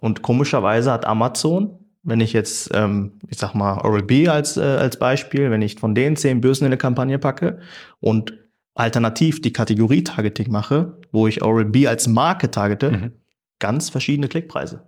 Und 0.00 0.22
komischerweise 0.22 0.90
hat 0.92 1.04
Amazon, 1.06 1.78
wenn 2.02 2.20
ich 2.20 2.32
jetzt, 2.32 2.70
ähm, 2.74 3.18
ich 3.28 3.38
sag 3.38 3.54
mal, 3.54 3.78
Oral-B 3.78 4.28
als, 4.28 4.56
äh, 4.56 4.60
als 4.62 4.98
Beispiel, 4.98 5.50
wenn 5.50 5.62
ich 5.62 5.76
von 5.78 5.94
den 5.94 6.16
zehn 6.16 6.40
Börsen 6.40 6.64
in 6.64 6.68
eine 6.72 6.78
Kampagne 6.78 7.18
packe 7.18 7.60
und 8.00 8.32
alternativ 8.74 9.40
die 9.42 9.52
Kategorie 9.52 10.02
Targeting 10.02 10.50
mache, 10.50 10.98
wo 11.12 11.26
ich 11.26 11.42
Oral-B 11.42 11.86
als 11.86 12.08
Marke 12.08 12.50
targete, 12.50 12.90
Mhm. 12.90 13.12
ganz 13.58 13.90
verschiedene 13.90 14.28
Klickpreise. 14.28 14.82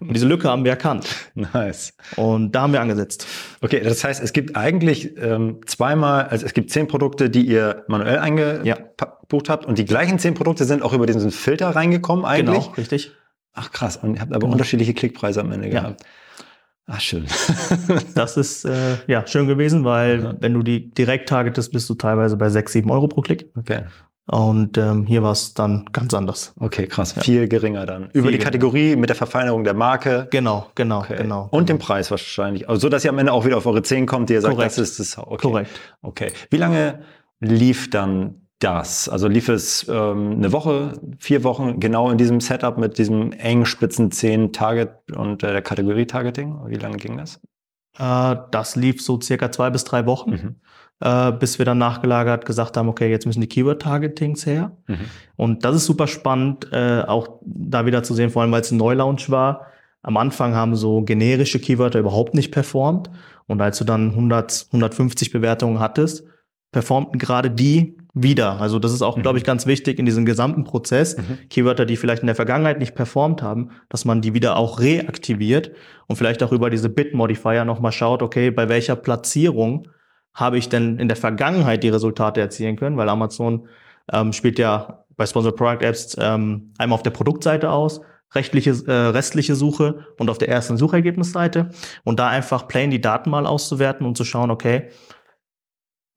Und 0.00 0.12
diese 0.14 0.26
Lücke 0.26 0.48
haben 0.48 0.64
wir 0.64 0.72
erkannt. 0.72 1.06
nice. 1.34 1.94
Und 2.16 2.52
da 2.52 2.62
haben 2.62 2.72
wir 2.72 2.80
angesetzt. 2.80 3.26
Okay, 3.60 3.80
das 3.82 4.02
heißt, 4.04 4.22
es 4.22 4.32
gibt 4.32 4.56
eigentlich 4.56 5.16
ähm, 5.18 5.60
zweimal, 5.66 6.24
also 6.24 6.44
es 6.46 6.52
gibt 6.52 6.70
zehn 6.70 6.88
Produkte, 6.88 7.30
die 7.30 7.46
ihr 7.46 7.84
manuell 7.88 8.16
Ja. 8.16 8.22
eingebucht 8.22 9.48
habt 9.48 9.64
und 9.66 9.78
die 9.78 9.84
gleichen 9.84 10.18
zehn 10.18 10.34
Produkte 10.34 10.64
sind 10.64 10.82
auch 10.82 10.92
über 10.92 11.06
diesen 11.06 11.30
Filter 11.30 11.70
reingekommen 11.70 12.24
eigentlich. 12.24 12.64
Genau, 12.64 12.74
richtig. 12.76 13.12
Ach 13.56 13.72
krass, 13.72 13.96
und 13.96 14.14
ihr 14.14 14.20
habt 14.20 14.30
aber 14.32 14.40
Genau. 14.40 14.52
unterschiedliche 14.52 14.94
Klickpreise 14.94 15.40
am 15.40 15.50
Ende 15.50 15.66
Ja. 15.68 15.80
gehabt. 15.80 16.02
Ach 16.86 17.00
schön. 17.00 17.26
Das 18.14 18.36
ist 18.36 18.64
äh, 18.64 18.96
ja 19.08 19.26
schön 19.26 19.46
gewesen, 19.48 19.84
weil 19.84 20.22
Ja. 20.22 20.34
wenn 20.40 20.54
du 20.54 20.62
die 20.62 20.90
direkt 20.90 21.28
targetest, 21.28 21.72
bist 21.72 21.88
du 21.90 21.94
teilweise 21.94 22.36
bei 22.36 22.48
6, 22.48 22.72
7 22.72 22.90
Euro 22.90 23.08
pro 23.08 23.22
Klick. 23.22 23.50
Okay. 23.56 23.82
Und 24.28 24.76
ähm, 24.76 25.06
hier 25.06 25.22
war 25.22 25.30
es 25.32 25.54
dann 25.54 25.84
ganz 25.92 26.12
anders. 26.12 26.52
Okay, 26.58 26.86
krass. 26.88 27.14
Ja. 27.14 27.22
Viel 27.22 27.46
geringer 27.48 27.86
dann. 27.86 28.04
Über 28.06 28.10
die 28.12 28.38
geringer. 28.38 28.44
Kategorie 28.44 28.96
mit 28.96 29.08
der 29.08 29.14
Verfeinerung 29.16 29.62
der 29.62 29.74
Marke. 29.74 30.26
Genau, 30.32 30.66
genau, 30.74 30.98
Okay. 31.00 31.16
genau. 31.18 31.46
Und 31.52 31.68
dem 31.68 31.78
Preis 31.78 32.10
wahrscheinlich. 32.10 32.68
Also 32.68 32.80
so, 32.82 32.88
dass 32.88 33.04
ihr 33.04 33.10
am 33.10 33.18
Ende 33.18 33.32
auch 33.32 33.44
wieder 33.46 33.56
auf 33.56 33.66
eure 33.66 33.82
10 33.82 34.06
kommt, 34.06 34.28
die 34.28 34.34
ihr 34.34 34.40
sagt, 34.40 34.54
Korrekt. 34.56 34.72
das 34.72 34.78
ist 34.78 34.98
das. 34.98 35.16
Okay. 35.18 35.36
Korrekt. 35.48 35.70
Okay. 36.02 36.32
Wie 36.50 36.56
lange 36.56 37.00
lief 37.40 37.88
dann 37.88 38.45
das? 38.58 39.08
Also 39.08 39.28
lief 39.28 39.48
es 39.48 39.86
ähm, 39.88 40.32
eine 40.32 40.52
Woche, 40.52 40.94
vier 41.18 41.44
Wochen 41.44 41.78
genau 41.80 42.10
in 42.10 42.18
diesem 42.18 42.40
Setup 42.40 42.78
mit 42.78 42.98
diesem 42.98 43.32
eng 43.32 43.64
spitzen 43.64 44.10
10 44.10 44.52
Target 44.52 44.90
und 45.14 45.42
äh, 45.42 45.52
der 45.52 45.62
Kategorie 45.62 46.06
Targeting? 46.06 46.58
Wie 46.66 46.76
lange 46.76 46.96
ging 46.96 47.16
das? 47.18 47.40
Äh, 47.98 48.36
das 48.50 48.76
lief 48.76 49.02
so 49.02 49.20
circa 49.20 49.50
zwei 49.52 49.70
bis 49.70 49.84
drei 49.84 50.06
Wochen, 50.06 50.30
Mhm. 50.30 50.54
äh, 51.00 51.32
bis 51.32 51.58
wir 51.58 51.66
dann 51.66 51.78
nachgelagert 51.78 52.46
gesagt 52.46 52.76
haben, 52.76 52.88
okay, 52.88 53.10
jetzt 53.10 53.26
müssen 53.26 53.40
die 53.40 53.48
Keyword-Targetings 53.48 54.46
her. 54.46 54.76
Mhm. 54.86 54.96
Und 55.36 55.64
das 55.64 55.76
ist 55.76 55.86
super 55.86 56.06
spannend, 56.06 56.68
äh, 56.72 57.02
auch 57.06 57.40
da 57.42 57.84
wieder 57.86 58.02
zu 58.02 58.14
sehen, 58.14 58.30
vor 58.30 58.42
allem 58.42 58.52
weil 58.52 58.62
es 58.62 58.70
ein 58.70 58.78
Neulaunch 58.78 59.30
war. 59.30 59.66
Am 60.02 60.16
Anfang 60.16 60.54
haben 60.54 60.76
so 60.76 61.02
generische 61.02 61.58
Keywörter 61.58 61.98
überhaupt 61.98 62.34
nicht 62.34 62.52
performt. 62.52 63.10
Und 63.48 63.60
als 63.60 63.78
du 63.78 63.84
dann 63.84 64.10
100, 64.10 64.66
150 64.72 65.30
Bewertungen 65.32 65.78
hattest, 65.80 66.24
performten 66.72 67.18
gerade 67.18 67.50
die 67.50 67.96
wieder. 68.18 68.58
Also 68.60 68.78
das 68.78 68.92
ist 68.92 69.02
auch, 69.02 69.18
Mhm. 69.18 69.22
glaube 69.22 69.38
ich, 69.38 69.44
ganz 69.44 69.66
wichtig 69.66 69.98
in 69.98 70.06
diesem 70.06 70.24
gesamten 70.24 70.64
Prozess. 70.64 71.18
Mhm. 71.18 71.48
Keywörter, 71.50 71.84
die 71.84 71.96
vielleicht 71.96 72.22
in 72.22 72.26
der 72.26 72.34
Vergangenheit 72.34 72.78
nicht 72.78 72.94
performt 72.94 73.42
haben, 73.42 73.70
dass 73.90 74.06
man 74.06 74.22
die 74.22 74.32
wieder 74.32 74.56
auch 74.56 74.80
reaktiviert 74.80 75.70
und 76.06 76.16
vielleicht 76.16 76.42
auch 76.42 76.50
über 76.50 76.70
diese 76.70 76.88
Bit-Modifier 76.88 77.66
nochmal 77.66 77.92
schaut, 77.92 78.22
okay, 78.22 78.50
bei 78.50 78.70
welcher 78.70 78.96
Platzierung 78.96 79.88
habe 80.32 80.56
ich 80.56 80.70
denn 80.70 80.98
in 80.98 81.08
der 81.08 81.16
Vergangenheit 81.16 81.82
die 81.82 81.90
Resultate 81.90 82.40
erzielen 82.40 82.76
können, 82.76 82.96
weil 82.96 83.08
Amazon 83.10 83.68
ähm, 84.12 84.32
spielt 84.32 84.58
ja 84.58 85.04
bei 85.16 85.26
Sponsored 85.26 85.56
Product 85.56 85.82
Apps 85.84 86.16
ähm, 86.18 86.72
einmal 86.78 86.94
auf 86.96 87.02
der 87.02 87.10
Produktseite 87.10 87.70
aus, 87.70 88.00
rechtliche, 88.34 88.70
äh, 88.86 88.92
restliche 88.92 89.54
Suche 89.54 90.06
und 90.18 90.30
auf 90.30 90.38
der 90.38 90.48
ersten 90.48 90.76
Suchergebnisseite 90.76 91.70
und 92.04 92.18
da 92.18 92.28
einfach 92.28 92.66
plain 92.66 92.90
die 92.90 93.00
Daten 93.00 93.30
mal 93.30 93.46
auszuwerten 93.46 94.06
und 94.06 94.16
zu 94.16 94.24
schauen, 94.24 94.50
okay, 94.50 94.88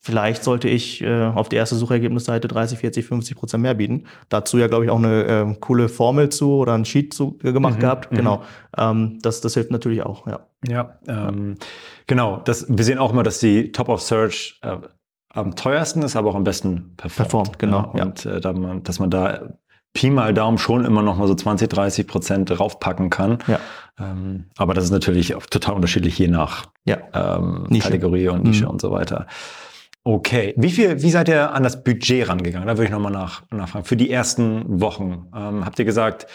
vielleicht 0.02 0.44
sollte 0.44 0.68
ich 0.70 1.02
äh, 1.02 1.26
auf 1.26 1.50
die 1.50 1.56
erste 1.58 1.76
Suchergebnisseite 1.76 2.48
30, 2.48 2.80
40, 2.80 3.06
50 3.06 3.36
Prozent 3.38 3.62
mehr 3.64 3.74
bieten. 3.74 4.06
Dazu 4.30 4.58
ja, 4.58 4.68
glaube 4.68 4.86
ich, 4.86 4.92
auch 4.92 4.98
eine 4.98 5.24
ähm, 5.26 5.60
coole 5.60 5.90
Formel 5.90 6.30
zu 6.30 6.54
oder 6.56 6.74
ein 6.74 6.86
Sheet 6.86 7.14
zu 7.14 7.38
äh, 7.44 7.52
gemacht 7.52 7.76
Mhm, 7.76 7.80
gehabt. 7.82 8.12
mhm. 8.12 8.16
Genau. 8.18 8.44
Ähm, 8.78 9.20
das, 9.22 9.42
das 9.42 9.54
hilft 9.56 9.72
natürlich 9.72 10.04
auch, 10.04 10.26
ja. 10.28 10.40
Ja, 10.68 11.00
ähm, 11.08 11.56
genau. 12.08 12.42
Das, 12.44 12.66
wir 12.70 12.84
sehen 12.84 12.98
auch 12.98 13.12
immer, 13.14 13.24
dass 13.24 13.40
die 13.40 13.72
Top 13.72 13.88
of 13.90 14.02
Search 14.02 14.60
äh, 14.62 14.76
am 15.34 15.56
teuersten 15.56 16.02
ist, 16.02 16.16
aber 16.16 16.30
auch 16.32 16.36
am 16.36 16.44
besten 16.44 16.94
performt. 16.98 17.30
Performt, 17.30 17.60
genau, 17.60 17.94
ja. 17.96 18.04
Und 18.06 18.26
äh, 18.26 18.42
da 18.42 18.52
man, 18.54 18.84
dass 18.84 19.00
man 19.00 19.10
da 19.10 19.54
Pi 19.94 20.10
mal 20.12 20.34
Daumen 20.34 20.58
schon 20.60 20.86
immer 20.86 21.02
noch 21.02 21.18
mal 21.18 21.28
so 21.28 21.34
20, 21.36 21.68
30 21.70 22.08
Prozent 22.08 22.50
draufpacken 22.50 23.10
kann. 23.10 23.40
Ja. 23.48 23.60
Ähm, 24.00 24.46
aber 24.58 24.74
das 24.74 24.84
ist 24.86 24.92
natürlich 24.92 25.34
auch 25.36 25.46
total 25.46 25.76
unterschiedlich 25.76 26.18
je 26.18 26.28
nach 26.28 26.66
Ja. 26.86 26.98
ähm. 27.14 27.68
Kategorie 27.80 28.28
und 28.30 28.44
Nische 28.44 28.66
Mhm. 28.66 28.72
und 28.72 28.82
so 28.82 28.92
weiter. 28.92 29.26
Okay, 30.12 30.54
wie 30.58 30.72
viel, 30.72 31.02
wie 31.04 31.12
seid 31.12 31.30
ihr 31.30 31.52
an 31.54 31.62
das 31.62 31.84
Budget 31.84 32.28
rangegangen? 32.30 32.68
Da 32.68 32.74
würde 32.76 32.86
ich 32.86 32.90
nochmal 32.92 33.12
nach, 33.12 33.44
nachfragen. 33.52 33.86
Für 33.86 33.96
die 33.96 34.10
ersten 34.10 34.82
Wochen 34.82 35.28
ähm, 35.36 35.66
habt 35.66 35.78
ihr 35.78 35.86
gesagt, 35.86 36.26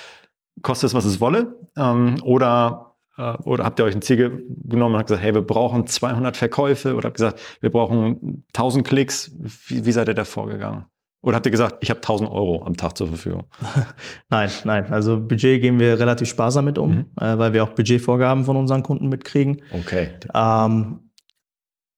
kostet 0.62 0.88
es, 0.88 0.94
was 0.94 1.04
es 1.04 1.20
wolle? 1.20 1.56
Ähm, 1.76 2.16
oder, 2.22 2.94
äh, 3.18 3.32
oder 3.42 3.64
habt 3.64 3.80
ihr 3.80 3.84
euch 3.84 3.96
ein 3.96 4.02
Ziel 4.02 4.16
ge- 4.16 4.42
genommen 4.64 4.94
und 4.94 4.98
habt 5.00 5.08
gesagt, 5.08 5.24
hey, 5.24 5.34
wir 5.34 5.42
brauchen 5.42 5.88
200 5.88 6.36
Verkäufe? 6.36 6.94
Oder 6.94 7.08
habt 7.08 7.18
ihr 7.20 7.26
gesagt, 7.30 7.40
wir 7.60 7.70
brauchen 7.70 8.44
1000 8.54 8.86
Klicks? 8.86 9.32
Wie, 9.66 9.84
wie 9.84 9.92
seid 9.92 10.06
ihr 10.08 10.14
da 10.14 10.24
vorgegangen? 10.24 10.84
Oder 11.22 11.36
habt 11.36 11.46
ihr 11.46 11.50
gesagt, 11.52 11.78
ich 11.80 11.90
habe 11.90 11.98
1000 11.98 12.30
Euro 12.30 12.62
am 12.64 12.76
Tag 12.76 12.96
zur 12.96 13.08
Verfügung? 13.08 13.44
Nein, 14.28 14.50
nein. 14.64 14.92
Also 14.92 15.18
Budget 15.18 15.60
gehen 15.62 15.80
wir 15.80 15.98
relativ 15.98 16.28
sparsam 16.28 16.66
mit 16.66 16.78
um, 16.78 16.90
Mhm. 16.90 17.06
äh, 17.20 17.38
weil 17.38 17.52
wir 17.54 17.64
auch 17.64 17.70
Budgetvorgaben 17.70 18.44
von 18.44 18.56
unseren 18.56 18.82
Kunden 18.84 19.08
mitkriegen. 19.08 19.62
Okay. 19.72 20.10
Ähm, 20.34 21.03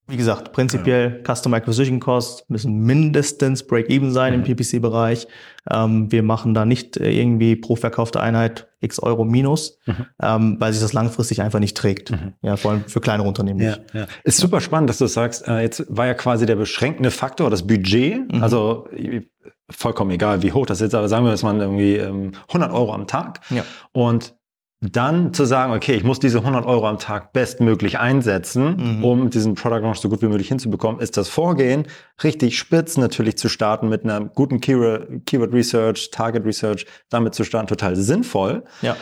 wie 0.09 0.17
gesagt, 0.17 0.53
prinzipiell 0.53 1.23
Customer 1.27 1.57
Acquisition 1.57 1.99
Costs 1.99 2.45
müssen 2.49 2.79
mindestens 2.81 3.67
Break-Even 3.67 4.13
sein 4.13 4.35
Mhm. 4.35 4.39
im 4.41 4.45
PPC-Bereich. 4.45 5.27
Ähm, 5.69 6.13
wir 6.13 6.23
machen 6.23 6.55
da 6.55 6.65
nicht 6.65 6.97
äh, 6.97 7.11
irgendwie 7.11 7.57
pro 7.57 7.75
verkaufte 7.75 8.21
Einheit 8.21 8.69
x 8.81 9.01
Euro 9.01 9.25
minus, 9.25 9.81
Mhm. 9.87 10.07
ähm, 10.23 10.57
weil 10.61 10.73
sich 10.73 10.81
das 10.81 10.93
langfristig 10.93 11.43
einfach 11.43 11.59
nicht 11.59 11.77
trägt. 11.77 12.13
Mhm. 12.13 12.35
Ja, 12.43 12.57
vor 12.57 12.71
allem 12.71 12.85
für 12.87 13.01
kleinere 13.01 13.27
Unternehmen 13.27 13.59
Ja, 13.61 13.71
nicht. 13.71 13.95
ja. 13.95 14.07
Ist 14.23 14.37
super 14.39 14.61
spannend, 14.61 14.91
dass 14.91 14.99
du 14.99 15.07
sagst, 15.09 15.49
äh, 15.49 15.61
jetzt 15.63 15.85
war 15.89 16.07
ja 16.07 16.15
quasi 16.15 16.47
der 16.47 16.57
beschränkende 16.57 17.11
Faktor 17.11 17.51
das 17.51 17.67
Budget. 17.67 18.33
Mhm. 18.33 18.43
Also 18.45 18.87
äh, 18.93 19.23
vollkommen 19.69 20.13
egal, 20.13 20.43
wie 20.45 20.53
hoch 20.53 20.67
das 20.67 20.81
ist, 20.81 20.95
aber 20.95 21.09
sagen 21.09 21.25
wir, 21.25 21.33
dass 21.33 21.43
man 21.43 21.61
irgendwie 21.61 21.97
ähm, 21.97 22.31
100 22.49 22.71
Euro 22.71 22.93
am 22.95 23.09
Tag 23.09 23.41
Ja. 23.51 23.65
und 23.91 24.36
dann 24.81 25.33
zu 25.33 25.47
sagen, 25.47 25.73
okay, 25.73 25.95
ich 25.95 26.05
muss 26.05 26.19
diese 26.19 26.39
100 26.39 26.67
Euro 26.67 26.87
am 26.87 26.99
Tag 26.99 27.33
bestmöglich 27.33 27.99
einsetzen, 27.99 28.99
Mhm. 28.99 29.05
um 29.05 29.31
diesen 29.31 29.55
Product 29.55 29.81
Launch 29.81 29.99
so 30.01 30.09
gut 30.11 30.21
wie 30.21 30.27
möglich 30.27 30.49
hinzubekommen, 30.49 31.01
ist 31.01 31.17
das 31.17 31.29
Vorgehen 31.29 31.87
richtig 32.23 32.59
spitz 32.59 32.97
natürlich 32.99 33.39
zu 33.39 33.49
starten 33.49 33.89
mit 33.89 34.05
einer 34.05 34.21
guten 34.21 34.61
Keyword, 34.61 35.25
Keyword 35.25 35.53
Research, 35.55 36.11
Target 36.11 36.45
Research, 36.45 36.87
damit 37.09 37.35
zu 37.35 37.43
starten, 37.45 37.69
total 37.69 37.97
sinnvoll. 37.97 38.65
Ja. 38.83 38.97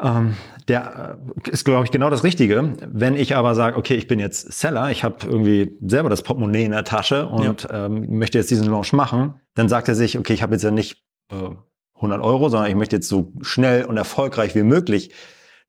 Ähm, 0.00 0.34
der 0.68 1.18
äh, 1.44 1.50
ist, 1.50 1.64
glaube 1.64 1.84
ich, 1.84 1.90
genau 1.90 2.10
das 2.10 2.24
Richtige. 2.24 2.74
Wenn 2.90 3.14
ich 3.16 3.36
aber 3.36 3.54
sage, 3.54 3.76
okay, 3.76 3.94
ich 3.94 4.06
bin 4.08 4.18
jetzt 4.18 4.52
Seller, 4.52 4.90
ich 4.90 5.04
habe 5.04 5.16
irgendwie 5.24 5.76
selber 5.82 6.08
das 6.10 6.22
Portemonnaie 6.22 6.64
in 6.64 6.72
der 6.72 6.84
Tasche 6.84 7.26
und 7.28 7.66
ähm, 7.70 8.18
möchte 8.18 8.36
jetzt 8.38 8.50
diesen 8.50 8.66
Launch 8.68 8.92
machen, 8.92 9.34
dann 9.54 9.68
sagt 9.68 9.88
er 9.88 9.94
sich, 9.94 10.18
okay, 10.18 10.32
ich 10.34 10.42
habe 10.42 10.54
jetzt 10.54 10.62
ja 10.64 10.70
nicht 10.70 11.02
äh, 11.30 11.50
100 11.96 12.22
Euro, 12.22 12.48
sondern 12.48 12.70
ich 12.70 12.76
möchte 12.76 12.96
jetzt 12.96 13.08
so 13.08 13.32
schnell 13.42 13.84
und 13.84 13.96
erfolgreich 13.96 14.54
wie 14.54 14.62
möglich 14.62 15.10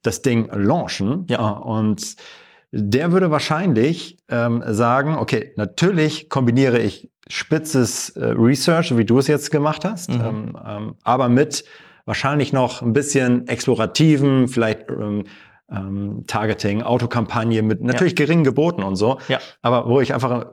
das 0.01 0.21
Ding 0.21 0.49
launchen. 0.53 1.25
Ja. 1.29 1.49
Und 1.49 2.15
der 2.71 3.11
würde 3.11 3.31
wahrscheinlich 3.31 4.17
ähm, 4.29 4.63
sagen, 4.67 5.15
okay, 5.15 5.53
natürlich 5.55 6.29
kombiniere 6.29 6.79
ich 6.79 7.09
spitzes 7.29 8.09
äh, 8.11 8.25
Research, 8.25 8.95
wie 8.97 9.05
du 9.05 9.19
es 9.19 9.27
jetzt 9.27 9.51
gemacht 9.51 9.85
hast, 9.85 10.09
Mhm. 10.09 10.21
ähm, 10.21 10.57
ähm, 10.65 10.95
aber 11.03 11.29
mit 11.29 11.63
wahrscheinlich 12.05 12.53
noch 12.53 12.81
ein 12.81 12.93
bisschen 12.93 13.47
explorativen, 13.47 14.47
vielleicht 14.47 14.89
ähm, 14.89 15.25
ähm, 15.69 16.23
Targeting, 16.27 16.81
Autokampagne 16.81 17.61
mit 17.61 17.81
natürlich 17.81 18.15
geringen 18.15 18.45
Geboten 18.45 18.83
und 18.83 18.95
so. 18.95 19.19
Ja. 19.27 19.39
Aber 19.61 19.89
wo 19.89 19.99
ich 19.99 20.13
einfach 20.13 20.45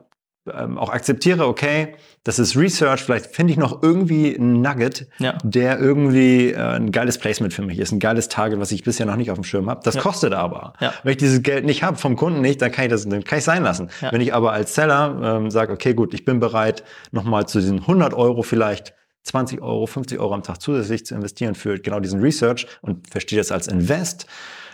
ähm, 0.53 0.77
auch 0.77 0.89
akzeptiere, 0.89 1.47
okay, 1.47 1.95
das 2.23 2.39
ist 2.39 2.55
Research, 2.55 3.01
vielleicht 3.03 3.27
finde 3.35 3.51
ich 3.53 3.57
noch 3.57 3.81
irgendwie 3.83 4.35
einen 4.37 4.61
Nugget, 4.61 5.07
Ja. 5.19 5.37
der 5.43 5.79
irgendwie 5.79 6.51
äh, 6.51 6.57
ein 6.57 6.91
geiles 6.91 7.17
Placement 7.17 7.53
für 7.53 7.61
mich 7.63 7.79
ist, 7.79 7.91
ein 7.91 7.99
geiles 7.99 8.29
Target, 8.29 8.59
was 8.59 8.71
ich 8.71 8.83
bisher 8.83 9.05
noch 9.05 9.15
nicht 9.15 9.31
auf 9.31 9.37
dem 9.37 9.43
Schirm 9.43 9.69
habe. 9.69 9.81
Das 9.83 9.95
Ja. 9.95 10.01
kostet 10.01 10.33
aber. 10.33 10.73
Ja. 10.79 10.93
Wenn 11.03 11.11
ich 11.11 11.17
dieses 11.17 11.41
Geld 11.41 11.65
nicht 11.65 11.83
habe, 11.83 11.97
vom 11.97 12.15
Kunden 12.15 12.41
nicht, 12.41 12.61
dann 12.61 12.71
kann 12.71 12.85
ich 12.85 12.91
das 12.91 13.07
dann 13.07 13.23
kann 13.23 13.39
ich 13.39 13.43
sein 13.45 13.63
lassen. 13.63 13.89
Wenn 14.11 14.21
ich 14.21 14.33
aber 14.33 14.51
als 14.51 14.75
Seller 14.75 15.19
ähm, 15.37 15.49
sage, 15.51 15.73
okay, 15.73 15.93
gut, 15.93 16.13
ich 16.13 16.25
bin 16.25 16.39
bereit, 16.39 16.83
nochmal 17.11 17.47
zu 17.47 17.59
diesen 17.59 17.79
100 17.81 18.13
Euro 18.13 18.41
vielleicht 18.43 18.93
20 19.23 19.61
Euro, 19.61 19.87
50 19.87 20.19
Euro 20.19 20.33
am 20.35 20.43
Tag 20.43 20.61
zusätzlich 20.61 21.05
zu 21.05 21.15
investieren 21.15 21.55
für 21.55 21.79
genau 21.79 21.99
diesen 21.99 22.21
Research 22.21 22.67
und 22.81 23.09
verstehe 23.09 23.39
das 23.39 23.51
als 23.51 23.67
Invest, 23.67 24.27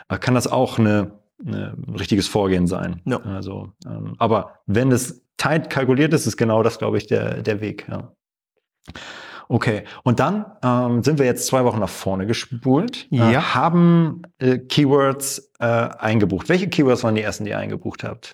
äh, 0.10 0.18
kann 0.18 0.34
das 0.36 0.48
auch 0.48 0.78
eine, 0.78 1.13
eine 1.46 1.74
ein 1.88 1.96
richtiges 1.96 2.28
Vorgehen 2.28 2.68
sein. 2.68 3.01
Ja. 3.06 3.22
Also, 3.22 3.70
ähm, 3.86 4.16
aber 4.20 4.60
wenn 4.68 4.92
es 4.92 5.21
tight 5.38 5.70
kalkuliert 5.70 6.14
ist, 6.14 6.26
ist 6.28 6.38
genau 6.38 6.64
das, 6.64 6.78
glaube 6.80 6.98
ich, 6.98 7.08
der, 7.08 7.42
der 7.42 7.62
Weg. 7.62 7.88
Ja. 7.90 8.12
Okay, 9.48 9.84
und 10.04 10.20
dann 10.22 10.46
ähm, 10.64 11.04
sind 11.04 11.20
wir 11.20 11.26
jetzt 11.26 11.46
zwei 11.46 11.66
Wochen 11.66 11.80
nach 11.80 11.90
vorne 11.90 12.26
gespult, 12.26 13.08
äh, 13.12 13.18
Ja. 13.34 13.54
haben 13.54 14.22
äh, 14.40 14.58
Keywords 14.60 15.52
äh, 15.60 15.66
eingebucht. 15.66 16.48
Welche 16.48 16.70
Keywords 16.70 17.04
waren 17.04 17.16
die 17.16 17.22
ersten, 17.22 17.44
die 17.44 17.52
ihr 17.52 17.58
eingebucht 17.58 18.04
habt? 18.06 18.34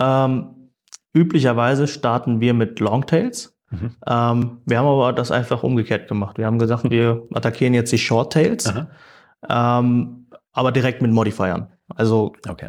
Ähm, 0.00 0.70
üblicherweise 1.12 1.88
starten 1.88 2.40
wir 2.40 2.54
mit 2.54 2.78
Longtails. 2.78 3.56
Mhm. 3.70 3.96
Ähm, 4.06 4.60
wir 4.64 4.78
haben 4.78 4.86
aber 4.86 5.12
das 5.12 5.32
einfach 5.32 5.64
umgekehrt 5.64 6.06
gemacht. 6.08 6.38
Wir 6.38 6.46
haben 6.46 6.58
gesagt, 6.60 6.88
wir 6.88 7.26
attackieren 7.34 7.74
jetzt 7.74 7.90
die 7.90 7.98
Shorttails, 7.98 8.72
ähm, 9.48 10.26
aber 10.52 10.70
direkt 10.72 11.02
mit 11.02 11.10
Modifiern. 11.10 11.72
Also 11.88 12.32
Okay. 12.48 12.68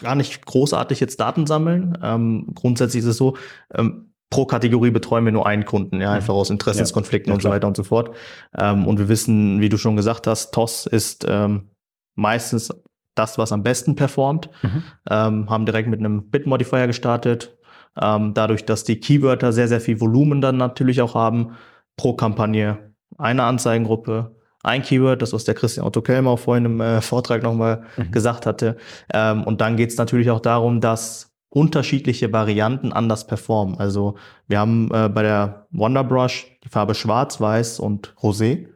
Gar 0.00 0.14
nicht 0.14 0.44
großartig 0.44 1.00
jetzt 1.00 1.20
Daten 1.20 1.46
sammeln. 1.46 1.98
Ähm, 2.02 2.46
grundsätzlich 2.54 3.02
ist 3.02 3.08
es 3.10 3.16
so, 3.16 3.36
ähm, 3.74 4.12
pro 4.30 4.46
Kategorie 4.46 4.90
betreuen 4.90 5.24
wir 5.24 5.32
nur 5.32 5.46
einen 5.46 5.64
Kunden, 5.64 6.00
ja, 6.00 6.12
einfach 6.12 6.34
aus 6.34 6.50
Interessenskonflikten 6.50 7.30
Ja, 7.30 7.34
und 7.34 7.42
so 7.42 7.50
weiter 7.50 7.66
und 7.66 7.76
so 7.76 7.82
fort. 7.82 8.14
Ähm, 8.56 8.86
und 8.86 8.98
wir 8.98 9.08
wissen, 9.08 9.60
wie 9.60 9.68
du 9.68 9.76
schon 9.76 9.96
gesagt 9.96 10.26
hast, 10.26 10.52
TOS 10.52 10.86
ist 10.86 11.26
ähm, 11.28 11.70
meistens 12.14 12.70
das, 13.16 13.38
was 13.38 13.52
am 13.52 13.62
besten 13.62 13.96
performt. 13.96 14.48
Mhm. 14.62 14.82
Ähm, 15.10 15.50
haben 15.50 15.66
direkt 15.66 15.88
mit 15.88 15.98
einem 15.98 16.30
Bit-Modifier 16.30 16.86
gestartet. 16.86 17.58
Ähm, 18.00 18.34
dadurch, 18.34 18.64
dass 18.64 18.84
die 18.84 19.00
Keywörter 19.00 19.52
sehr, 19.52 19.66
sehr 19.66 19.80
viel 19.80 20.00
Volumen 20.00 20.40
dann 20.40 20.56
natürlich 20.56 21.02
auch 21.02 21.14
haben, 21.14 21.56
pro 21.96 22.14
Kampagne 22.14 22.94
eine 23.18 23.42
Anzeigengruppe, 23.42 24.36
ein 24.62 24.82
Keyword, 24.82 25.22
das 25.22 25.32
was 25.32 25.44
der 25.44 25.54
Christian 25.54 25.86
Otto 25.86 26.02
Kelmer 26.02 26.30
auch 26.30 26.38
vorhin 26.38 26.64
im 26.66 26.80
äh, 26.80 27.00
Vortrag 27.00 27.42
nochmal 27.42 27.82
Mhm. 27.96 28.10
gesagt 28.12 28.46
hatte. 28.46 28.76
Ähm, 29.12 29.44
und 29.44 29.60
dann 29.60 29.76
geht 29.76 29.90
es 29.90 29.96
natürlich 29.96 30.30
auch 30.30 30.40
darum, 30.40 30.80
dass 30.80 31.30
unterschiedliche 31.48 32.32
Varianten 32.32 32.92
anders 32.92 33.26
performen. 33.26 33.78
Also 33.78 34.16
wir 34.46 34.58
haben 34.60 34.88
äh, 34.94 35.08
bei 35.08 35.22
der 35.22 35.66
Wonderbrush 35.72 36.46
die 36.62 36.68
Farbe 36.68 36.94
Schwarz, 36.94 37.40
Weiß 37.40 37.80
und 37.80 38.14
Rosé. 38.20 38.66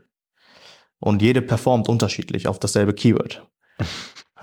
Und 1.01 1.21
jede 1.23 1.43
performt 1.43 1.89
unterschiedlich 1.89 2.49
auf 2.49 2.59
dasselbe 2.59 2.95
Keyword. 2.95 3.47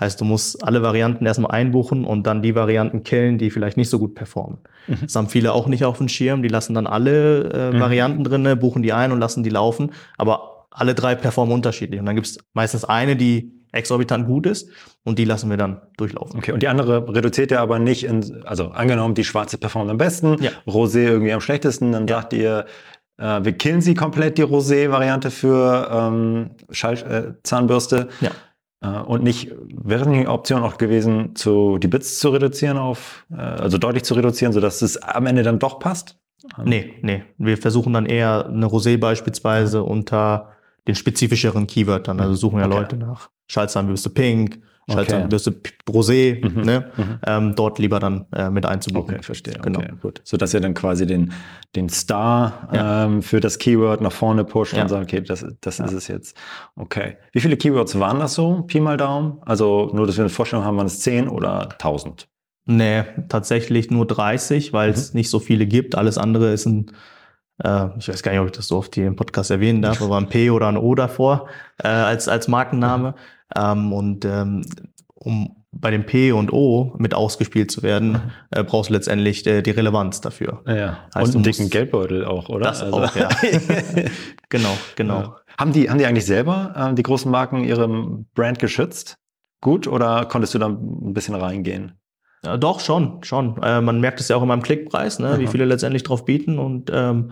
Heißt, 0.00 0.20
du 0.20 0.24
musst 0.24 0.64
alle 0.64 0.82
Varianten 0.82 1.26
erstmal 1.26 1.50
einbuchen 1.50 2.04
und 2.04 2.26
dann 2.26 2.40
die 2.42 2.54
Varianten 2.54 3.02
killen, 3.04 3.36
die 3.38 3.50
vielleicht 3.50 3.76
nicht 3.76 3.90
so 3.90 3.98
gut 3.98 4.14
performen. 4.14 4.58
Mhm. 4.86 4.98
Das 5.02 5.14
haben 5.14 5.28
viele 5.28 5.52
auch 5.52 5.66
nicht 5.66 5.84
auf 5.84 5.98
dem 5.98 6.08
Schirm. 6.08 6.42
Die 6.42 6.48
lassen 6.48 6.74
dann 6.74 6.86
alle 6.86 7.50
äh, 7.52 7.72
Mhm. 7.76 7.80
Varianten 7.80 8.24
drinne, 8.24 8.56
buchen 8.56 8.82
die 8.82 8.92
ein 8.92 9.12
und 9.12 9.20
lassen 9.20 9.42
die 9.42 9.50
laufen. 9.50 9.92
Aber 10.16 10.51
alle 10.72 10.94
drei 10.94 11.14
performen 11.14 11.54
unterschiedlich. 11.54 12.00
Und 12.00 12.06
dann 12.06 12.14
gibt 12.14 12.26
es 12.26 12.38
meistens 12.54 12.84
eine, 12.84 13.16
die 13.16 13.52
exorbitant 13.72 14.26
gut 14.26 14.46
ist 14.46 14.68
und 15.04 15.18
die 15.18 15.24
lassen 15.24 15.48
wir 15.48 15.56
dann 15.56 15.80
durchlaufen. 15.96 16.38
Okay, 16.38 16.52
und 16.52 16.62
die 16.62 16.68
andere 16.68 17.08
reduziert 17.14 17.50
ihr 17.50 17.60
aber 17.60 17.78
nicht 17.78 18.04
in, 18.04 18.42
also 18.44 18.68
angenommen, 18.68 19.14
die 19.14 19.24
schwarze 19.24 19.56
performt 19.58 19.90
am 19.90 19.96
besten, 19.96 20.36
Ja. 20.42 20.50
Rosé 20.66 21.04
irgendwie 21.04 21.32
am 21.32 21.40
schlechtesten, 21.40 21.92
dann 21.92 22.06
Ja. 22.06 22.16
sagt 22.16 22.34
ihr, 22.34 22.66
äh, 23.16 23.40
wir 23.42 23.52
killen 23.52 23.80
sie 23.80 23.94
komplett, 23.94 24.36
die 24.36 24.44
Rosé-Variante 24.44 25.30
für 25.30 25.88
ähm, 25.90 26.50
Schall, 26.70 26.94
äh, 26.98 27.42
Zahnbürste. 27.44 28.08
Ja. 28.20 28.30
Äh, 28.82 29.02
und 29.04 29.22
nicht, 29.22 29.50
wäre 29.82 30.06
nicht 30.08 30.20
eine 30.20 30.30
Option 30.30 30.62
auch 30.62 30.76
gewesen, 30.76 31.34
zu, 31.34 31.78
die 31.78 31.88
Bits 31.88 32.18
zu 32.18 32.28
reduzieren 32.28 32.76
auf, 32.76 33.24
äh, 33.30 33.36
also 33.40 33.78
deutlich 33.78 34.04
zu 34.04 34.12
reduzieren, 34.14 34.52
sodass 34.52 34.82
es 34.82 35.00
am 35.00 35.24
Ende 35.24 35.44
dann 35.44 35.58
doch 35.58 35.78
passt? 35.78 36.18
Nee, 36.62 36.94
nee. 37.02 37.22
Wir 37.38 37.56
versuchen 37.56 37.92
dann 37.92 38.04
eher 38.04 38.46
eine 38.46 38.66
Rosé 38.66 38.98
beispielsweise 38.98 39.82
unter 39.84 40.50
den 40.88 40.94
spezifischeren 40.94 41.66
Keywörtern. 41.66 42.20
Also 42.20 42.34
suchen 42.34 42.58
ja 42.60 42.66
Okay. 42.66 42.76
Leute 42.76 42.96
nach 42.96 43.30
Schaltzahnbürste 43.48 44.10
Pink, 44.10 44.58
Okay. 44.88 44.94
Schaltzahnbürste 44.94 45.52
P- 45.52 45.70
Rosé, 45.88 46.44
Mhm. 46.44 46.60
ne? 46.62 46.90
Mhm. 46.96 47.18
Ähm, 47.24 47.54
dort 47.54 47.78
lieber 47.78 48.00
dann 48.00 48.26
äh, 48.34 48.50
mit 48.50 48.66
einzubuchen. 48.66 49.14
Okay, 49.14 49.22
verstehe. 49.22 49.54
Genau. 49.62 49.78
Okay, 49.78 49.92
gut. 50.02 50.20
Sodass 50.24 50.52
ihr 50.54 50.60
dann 50.60 50.74
quasi 50.74 51.06
den, 51.06 51.32
den 51.76 51.88
Star 51.88 52.68
Ja. 52.72 53.04
ähm, 53.04 53.22
für 53.22 53.38
das 53.38 53.58
Keyword 53.60 54.00
nach 54.00 54.10
vorne 54.10 54.42
pusht 54.44 54.72
Ja. 54.74 54.82
und 54.82 54.88
sagt, 54.88 55.04
okay, 55.04 55.20
das, 55.20 55.46
das 55.60 55.78
Ja. 55.78 55.84
ist 55.84 55.92
es 55.92 56.08
jetzt. 56.08 56.36
Okay. 56.74 57.16
Wie 57.30 57.38
viele 57.38 57.56
Keywords 57.56 57.96
waren 58.00 58.18
das 58.18 58.34
so? 58.34 58.62
Pi 58.62 58.80
mal 58.80 58.96
Daumen? 58.96 59.38
Also 59.42 59.90
nur, 59.94 60.06
dass 60.08 60.16
wir 60.16 60.24
eine 60.24 60.30
Vorstellung 60.30 60.64
haben, 60.64 60.76
waren 60.78 60.86
es 60.86 60.98
10 60.98 61.28
oder 61.28 61.68
1000? 61.78 62.26
Nee, 62.64 63.04
tatsächlich 63.28 63.88
nur 63.90 64.06
30, 64.06 64.72
weil 64.72 64.88
Mhm. 64.88 64.94
es 64.94 65.14
nicht 65.14 65.30
so 65.30 65.38
viele 65.38 65.66
gibt. 65.66 65.94
Alles 65.94 66.18
andere 66.18 66.52
ist 66.52 66.66
ein, 66.66 66.90
äh, 67.62 67.88
ich 67.98 68.08
weiß 68.08 68.22
gar 68.22 68.32
nicht, 68.32 68.40
ob 68.40 68.46
ich 68.46 68.52
das 68.52 68.68
so 68.68 68.78
oft 68.78 68.94
hier 68.94 69.06
im 69.06 69.16
Podcast 69.16 69.50
erwähnen 69.50 69.82
darf, 69.82 70.00
aber 70.02 70.16
ein 70.16 70.28
P 70.28 70.50
oder 70.50 70.68
ein 70.68 70.76
O 70.76 70.94
davor 70.94 71.48
äh, 71.82 71.88
als, 71.88 72.28
als 72.28 72.48
Markenname. 72.48 73.14
Ähm, 73.56 73.92
und 73.92 74.24
ähm, 74.24 74.64
um 75.14 75.56
bei 75.72 75.90
dem 75.90 76.04
P 76.04 76.32
und 76.32 76.52
O 76.52 76.94
mit 76.98 77.14
ausgespielt 77.14 77.70
zu 77.70 77.82
werden, 77.82 78.32
äh, 78.50 78.62
brauchst 78.62 78.90
du 78.90 78.94
letztendlich 78.94 79.46
äh, 79.46 79.62
die 79.62 79.70
Relevanz 79.70 80.20
dafür. 80.20 80.62
Ja. 80.66 80.98
Heißt, 81.14 81.34
und 81.34 81.36
einen 81.36 81.44
dicken 81.44 81.70
Geldbeutel 81.70 82.24
auch, 82.24 82.48
oder? 82.48 82.66
Das 82.66 82.82
auch, 82.82 83.16
ja. 83.16 83.28
genau, 84.50 84.76
genau. 84.96 85.20
Ja. 85.20 85.36
Haben, 85.58 85.72
die, 85.72 85.88
haben 85.88 85.98
die 85.98 86.06
eigentlich 86.06 86.26
selber, 86.26 86.74
ähm, 86.76 86.96
die 86.96 87.02
großen 87.02 87.30
Marken, 87.30 87.64
ihre 87.64 87.88
Brand 88.34 88.58
geschützt? 88.58 89.16
Gut? 89.62 89.86
Oder 89.86 90.26
konntest 90.26 90.54
du 90.54 90.58
da 90.58 90.68
ein 90.68 91.14
bisschen 91.14 91.34
reingehen? 91.34 91.92
Ja, 92.44 92.56
doch, 92.56 92.80
schon, 92.80 93.22
schon. 93.22 93.60
Äh, 93.62 93.80
man 93.80 94.00
merkt 94.00 94.18
es 94.20 94.28
ja 94.28 94.36
auch 94.36 94.42
immer 94.42 94.54
im 94.54 94.62
Klickpreis, 94.62 95.18
ne, 95.20 95.38
wie 95.38 95.46
viele 95.46 95.64
letztendlich 95.64 96.02
drauf 96.02 96.24
bieten. 96.24 96.58
Und 96.58 96.90
ähm, 96.92 97.30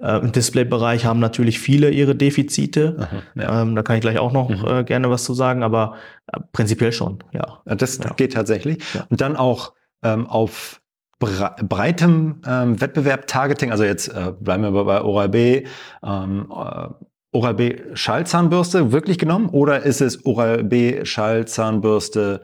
äh, 0.00 0.18
im 0.18 0.32
Displaybereich 0.32 1.04
haben 1.04 1.20
natürlich 1.20 1.58
viele 1.58 1.90
ihre 1.90 2.14
Defizite. 2.14 2.96
Aha, 2.98 3.22
ja. 3.42 3.62
Ähm, 3.62 3.74
da 3.76 3.82
kann 3.82 3.96
ich 3.96 4.02
gleich 4.02 4.18
auch 4.18 4.32
noch 4.32 4.48
Mhm. 4.48 4.64
äh, 4.66 4.84
gerne 4.84 5.10
was 5.10 5.24
zu 5.24 5.34
sagen, 5.34 5.62
aber 5.62 5.96
äh, 6.32 6.40
prinzipiell 6.52 6.92
schon, 6.92 7.18
ja. 7.32 7.60
Das 7.66 7.98
Ja. 7.98 8.10
geht 8.14 8.32
tatsächlich. 8.32 8.82
Und 9.10 9.20
dann 9.20 9.36
auch 9.36 9.74
ähm, 10.02 10.26
auf 10.26 10.80
brei- 11.18 11.54
breitem 11.62 12.40
ähm, 12.46 12.80
Wettbewerb 12.80 13.26
Targeting, 13.26 13.70
also 13.70 13.84
jetzt 13.84 14.08
äh, 14.08 14.32
bleiben 14.38 14.62
wir 14.62 14.70
bei- 14.72 14.84
bei 14.84 15.02
Oral-B, 15.02 15.64
ähm, 16.04 16.46
äh, 16.50 16.88
Oral-B 17.32 17.76
Schallzahnbürste 17.94 18.92
wirklich 18.92 19.18
genommen 19.18 19.48
oder 19.50 19.82
ist 19.82 20.00
es 20.00 20.24
Oral-B 20.24 21.04
Schallzahnbürste 21.04 22.40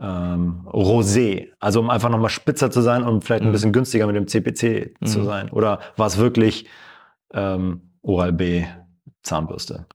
ähm, 0.00 0.62
Rosé? 0.66 1.50
Also 1.60 1.80
um 1.80 1.90
einfach 1.90 2.08
nochmal 2.10 2.30
spitzer 2.30 2.70
zu 2.70 2.80
sein 2.80 3.02
und 3.04 3.24
vielleicht 3.24 3.42
ein 3.42 3.48
Mhm. 3.48 3.52
bisschen 3.52 3.72
günstiger 3.72 4.06
mit 4.06 4.16
dem 4.16 4.26
CPC 4.26 4.94
zu 5.04 5.20
Mhm. 5.20 5.24
sein. 5.24 5.50
Oder 5.50 5.80
war 5.96 6.06
es 6.06 6.18
wirklich 6.18 6.66
ähm, 7.34 7.92
Oral-B 8.02 8.64
Zahnbürste? 9.22 9.86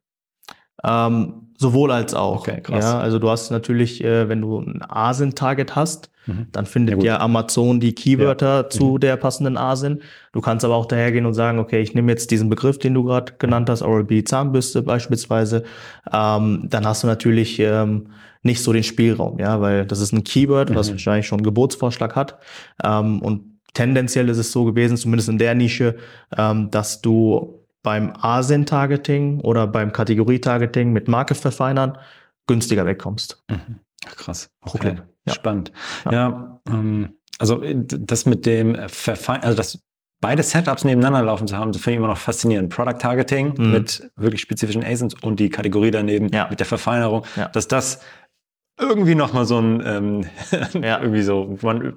Ähm, 0.83 1.46
Sowohl 1.57 1.91
als 1.91 2.13
auch. 2.13 2.41
Okay, 2.41 2.61
krass. 2.61 2.83
Ja, 2.83 2.99
also 2.99 3.19
du 3.19 3.29
hast 3.29 3.49
natürlich, 3.51 4.03
äh, 4.03 4.29
wenn 4.29 4.41
du 4.41 4.59
ein 4.59 4.81
ASIN-Target 4.87 5.75
hast, 5.75 6.09
Mhm. 6.27 6.47
dann 6.51 6.65
findet 6.65 6.97
Ja, 7.03 7.13
ja. 7.15 7.19
Amazon 7.21 7.79
die 7.79 7.93
Keywörter 7.95 8.69
zu 8.69 8.97
der 8.97 9.15
passenden 9.15 9.55
ASIN. 9.57 10.01
Du 10.33 10.41
kannst 10.41 10.65
aber 10.65 10.75
auch 10.75 10.85
dahergehen 10.85 11.25
und 11.25 11.33
sagen, 11.33 11.57
okay, 11.57 11.79
ich 11.81 11.93
nehme 11.95 12.11
jetzt 12.11 12.31
diesen 12.31 12.49
Begriff, 12.49 12.77
den 12.79 12.93
du 12.93 13.03
gerade 13.05 13.33
genannt 13.39 13.69
hast, 13.69 13.81
Oral-B 13.81 14.23
Zahnbürste 14.25 14.81
beispielsweise. 14.81 15.63
Ähm, 16.11 16.65
dann 16.69 16.85
hast 16.85 17.03
du 17.03 17.07
natürlich 17.07 17.59
ähm, 17.59 18.09
nicht 18.43 18.61
so 18.61 18.73
den 18.73 18.83
Spielraum, 18.83 19.39
ja, 19.39 19.61
weil 19.61 19.85
das 19.85 19.99
ist 20.01 20.11
ein 20.11 20.23
Keyword, 20.25 20.75
was 20.75 20.89
Mhm. 20.89 20.93
wahrscheinlich 20.93 21.27
schon 21.27 21.39
einen 21.39 21.45
Geburtsvorschlag 21.45 22.15
hat. 22.15 22.37
Ähm, 22.83 23.21
und 23.21 23.43
tendenziell 23.73 24.27
ist 24.29 24.37
es 24.37 24.51
so 24.51 24.65
gewesen, 24.65 24.97
zumindest 24.97 25.29
in 25.29 25.37
der 25.37 25.55
Nische, 25.55 25.95
ähm, 26.37 26.69
dass 26.71 27.01
du 27.01 27.61
beim 27.88 28.12
ASIN-Targeting 28.19 29.39
oder 29.39 29.65
beim 29.65 29.93
Kategorie-Targeting 29.93 30.91
mit 30.91 31.08
Marke 31.08 31.36
verfeinern 31.36 31.97
günstiger 32.45 32.86
wegkommst. 32.86 33.41
Mhm. 33.50 33.80
Ach, 34.06 34.15
krass. 34.17 34.50
Okay. 34.60 34.71
Problem. 34.71 35.02
Ja. 35.26 35.34
Spannend. 35.34 35.71
Ja. 36.04 36.12
Ja, 36.12 36.60
ähm, 36.69 37.13
also 37.39 37.62
äh, 37.63 37.76
das 37.78 38.26
mit 38.26 38.45
dem 38.45 38.76
Verfein, 38.89 39.41
also 39.41 39.56
das 39.56 39.80
beide 40.19 40.43
Setups 40.43 40.84
nebeneinander 40.84 41.21
laufen 41.23 41.47
zu 41.47 41.56
haben, 41.56 41.71
das 41.71 41.82
finde 41.82 41.93
ich 41.93 41.97
immer 42.00 42.08
noch 42.10 42.17
faszinierend. 42.17 42.73
Product 42.76 42.97
Targeting 43.00 43.54
Mhm. 43.58 43.71
mit 43.71 44.12
wirklich 44.17 44.41
spezifischen 44.41 44.84
ASINs 44.84 45.13
und 45.21 45.39
die 45.39 45.47
Kategorie 45.50 45.91
daneben 45.91 46.28
Ja. 46.34 46.47
mit 46.50 46.60
der 46.60 46.65
Verfeinerung, 46.67 47.23
dass 47.54 47.69
das 47.69 48.02
irgendwie 48.78 49.15
nochmal 49.15 49.45
so 49.45 49.60
ein, 49.62 49.82
ähm, 49.86 50.26
Ja. 50.84 51.00
irgendwie 51.00 51.21
so, 51.21 51.58
man 51.62 51.93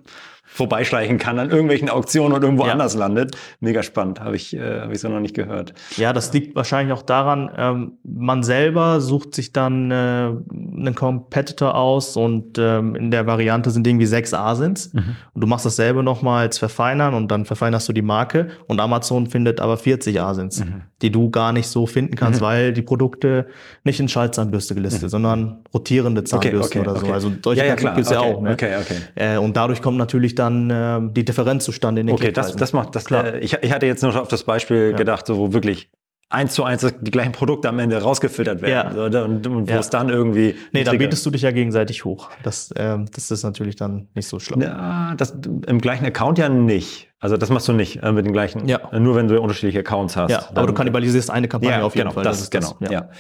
vorbeischleichen 0.53 1.19
kann 1.19 1.39
an 1.39 1.51
irgendwelchen 1.51 1.89
Auktionen 1.89 2.33
und 2.37 2.43
irgendwo 2.43 2.67
Ja. 2.67 2.73
anders 2.73 2.95
landet. 2.95 3.37
Mega 3.61 3.83
spannend, 3.83 4.21
habe 4.21 4.37
ich, 4.37 4.55
äh, 4.57 4.81
hab 4.81 4.93
ich 4.93 5.01
so 5.01 5.09
noch 5.09 5.21
nicht 5.21 5.35
gehört. 5.35 5.75
Ja, 5.97 6.13
das 6.13 6.33
liegt 6.33 6.57
wahrscheinlich 6.57 6.93
auch 6.93 7.03
daran, 7.03 7.51
ähm, 7.57 7.93
man 8.03 8.43
selber 8.43 9.01
sucht 9.01 9.35
sich 9.35 9.53
dann 9.53 9.91
äh, 9.91 9.95
einen 9.95 10.95
Competitor 10.95 11.75
aus 11.77 12.17
und 12.17 12.59
ähm, 12.59 12.97
in 12.97 13.11
der 13.11 13.27
Variante 13.27 13.71
sind 13.71 13.87
irgendwie 13.87 14.07
sechs 14.07 14.35
ASINs 14.35 14.93
Mhm. 14.93 15.17
und 15.35 15.41
du 15.41 15.47
machst 15.47 15.65
dasselbe 15.67 16.03
nochmal 16.03 16.47
als 16.47 16.59
Verfeinern 16.59 17.15
und 17.15 17.29
dann 17.31 17.45
verfeinerst 17.45 17.89
du 17.89 17.93
die 17.93 18.03
Marke 18.03 18.49
und 18.67 18.81
Amazon 18.81 19.27
findet 19.29 19.61
aber 19.61 19.77
40 19.77 20.21
ASINs, 20.21 20.65
Mhm. 20.65 20.83
die 21.03 21.11
du 21.13 21.31
gar 21.31 21.53
nicht 21.53 21.69
so 21.69 21.87
finden 21.87 22.17
kannst, 22.17 22.41
Mhm. 22.41 22.45
weil 22.45 22.73
die 22.73 22.83
Produkte 22.83 23.47
nicht 23.85 24.01
in 24.01 24.09
Schaltzahnbürste 24.09 24.75
gelistet, 24.75 25.11
sondern 25.11 25.59
rotierende 25.73 26.25
Zahnbürsten 26.25 26.81
oder 26.83 26.97
so. 26.97 27.13
Also 27.13 27.31
solche 27.43 27.63
ja, 27.63 27.69
ja, 27.69 27.77
klar. 27.77 27.95
gibt's 27.95 28.11
ja 28.11 28.21
okay, 28.21 28.35
auch. 28.35 28.43
Ne? 28.43 28.53
Okay, 28.53 28.77
okay. 28.81 28.97
Äh, 29.15 29.39
und 29.39 29.57
dadurch 29.57 29.81
kommt 29.81 29.97
natürlich 29.99 30.35
dann 30.41 30.71
ähm, 30.73 31.15
die 31.15 31.25
Differenz 31.25 31.65
zustande 31.65 32.01
in 32.01 32.09
den 32.09 32.15
Okay, 32.15 32.33
das, 32.33 32.57
das 32.57 32.73
macht 32.73 32.97
das. 32.97 33.05
Klar. 33.05 33.35
Äh, 33.35 33.39
ich, 33.41 33.53
ich 33.63 33.73
hatte 33.73 33.87
jetzt 33.87 34.03
nur 34.03 34.21
auf 34.21 34.29
das 34.29 34.43
Beispiel 34.43 34.91
Ja. 34.91 34.97
gedacht, 34.97 35.27
so, 35.27 35.37
wo 35.39 35.53
wirklich 35.53 35.91
eins 36.31 36.55
zu 36.55 36.65
eins 36.65 36.87
die 37.01 37.11
gleichen 37.11 37.33
Produkte 37.33 37.69
am 37.69 37.79
Ende 37.79 38.01
rausgefiltert 38.01 38.63
werden. 38.63 38.97
Ja. 38.97 39.11
So, 39.11 39.25
und, 39.25 39.47
und 39.47 39.69
wo 39.69 39.73
Ja. 39.73 39.81
es 39.81 39.91
dann 39.91 40.09
irgendwie. 40.09 40.55
Nee, 40.73 40.85
da 40.85 40.93
bietest 40.93 41.27
du 41.27 41.31
dich 41.31 41.43
ja 41.43 41.51
gegenseitig 41.51 42.05
hoch. 42.05 42.31
Das, 42.45 42.73
ähm, 42.77 43.07
das 43.13 43.31
ist 43.31 43.43
natürlich 43.43 43.77
dann 43.77 44.09
nicht 44.15 44.29
so 44.29 44.39
schlau. 44.39 44.59
Ja, 44.61 45.15
das 45.17 45.37
im 45.67 45.81
gleichen 45.81 46.07
Account 46.07 46.39
ja 46.39 46.49
nicht. 46.49 47.09
Also 47.19 47.37
das 47.37 47.51
machst 47.51 47.69
du 47.69 47.73
nicht 47.73 48.03
äh, 48.03 48.13
mit 48.13 48.25
den 48.25 48.33
gleichen. 48.33 48.67
Ja. 48.67 48.79
Äh, 48.93 49.01
Nur 49.01 49.15
wenn 49.17 49.29
du 49.29 49.39
unterschiedliche 49.41 49.81
Accounts 49.81 50.17
hast. 50.17 50.31
Ja, 50.31 50.49
aber 50.55 50.67
du 50.69 50.73
kannibalisierst 50.73 51.31
eine 51.31 51.49
Kampagne 51.49 51.79
ja, 51.79 51.85
auf 51.85 51.95
jeden 51.95 52.09
genau, 52.09 52.15
Fall. 52.15 52.25
Das, 52.25 52.41
ist 52.41 52.51
genau. 52.51 52.77
das. 52.81 52.91
Ja. 52.91 53.11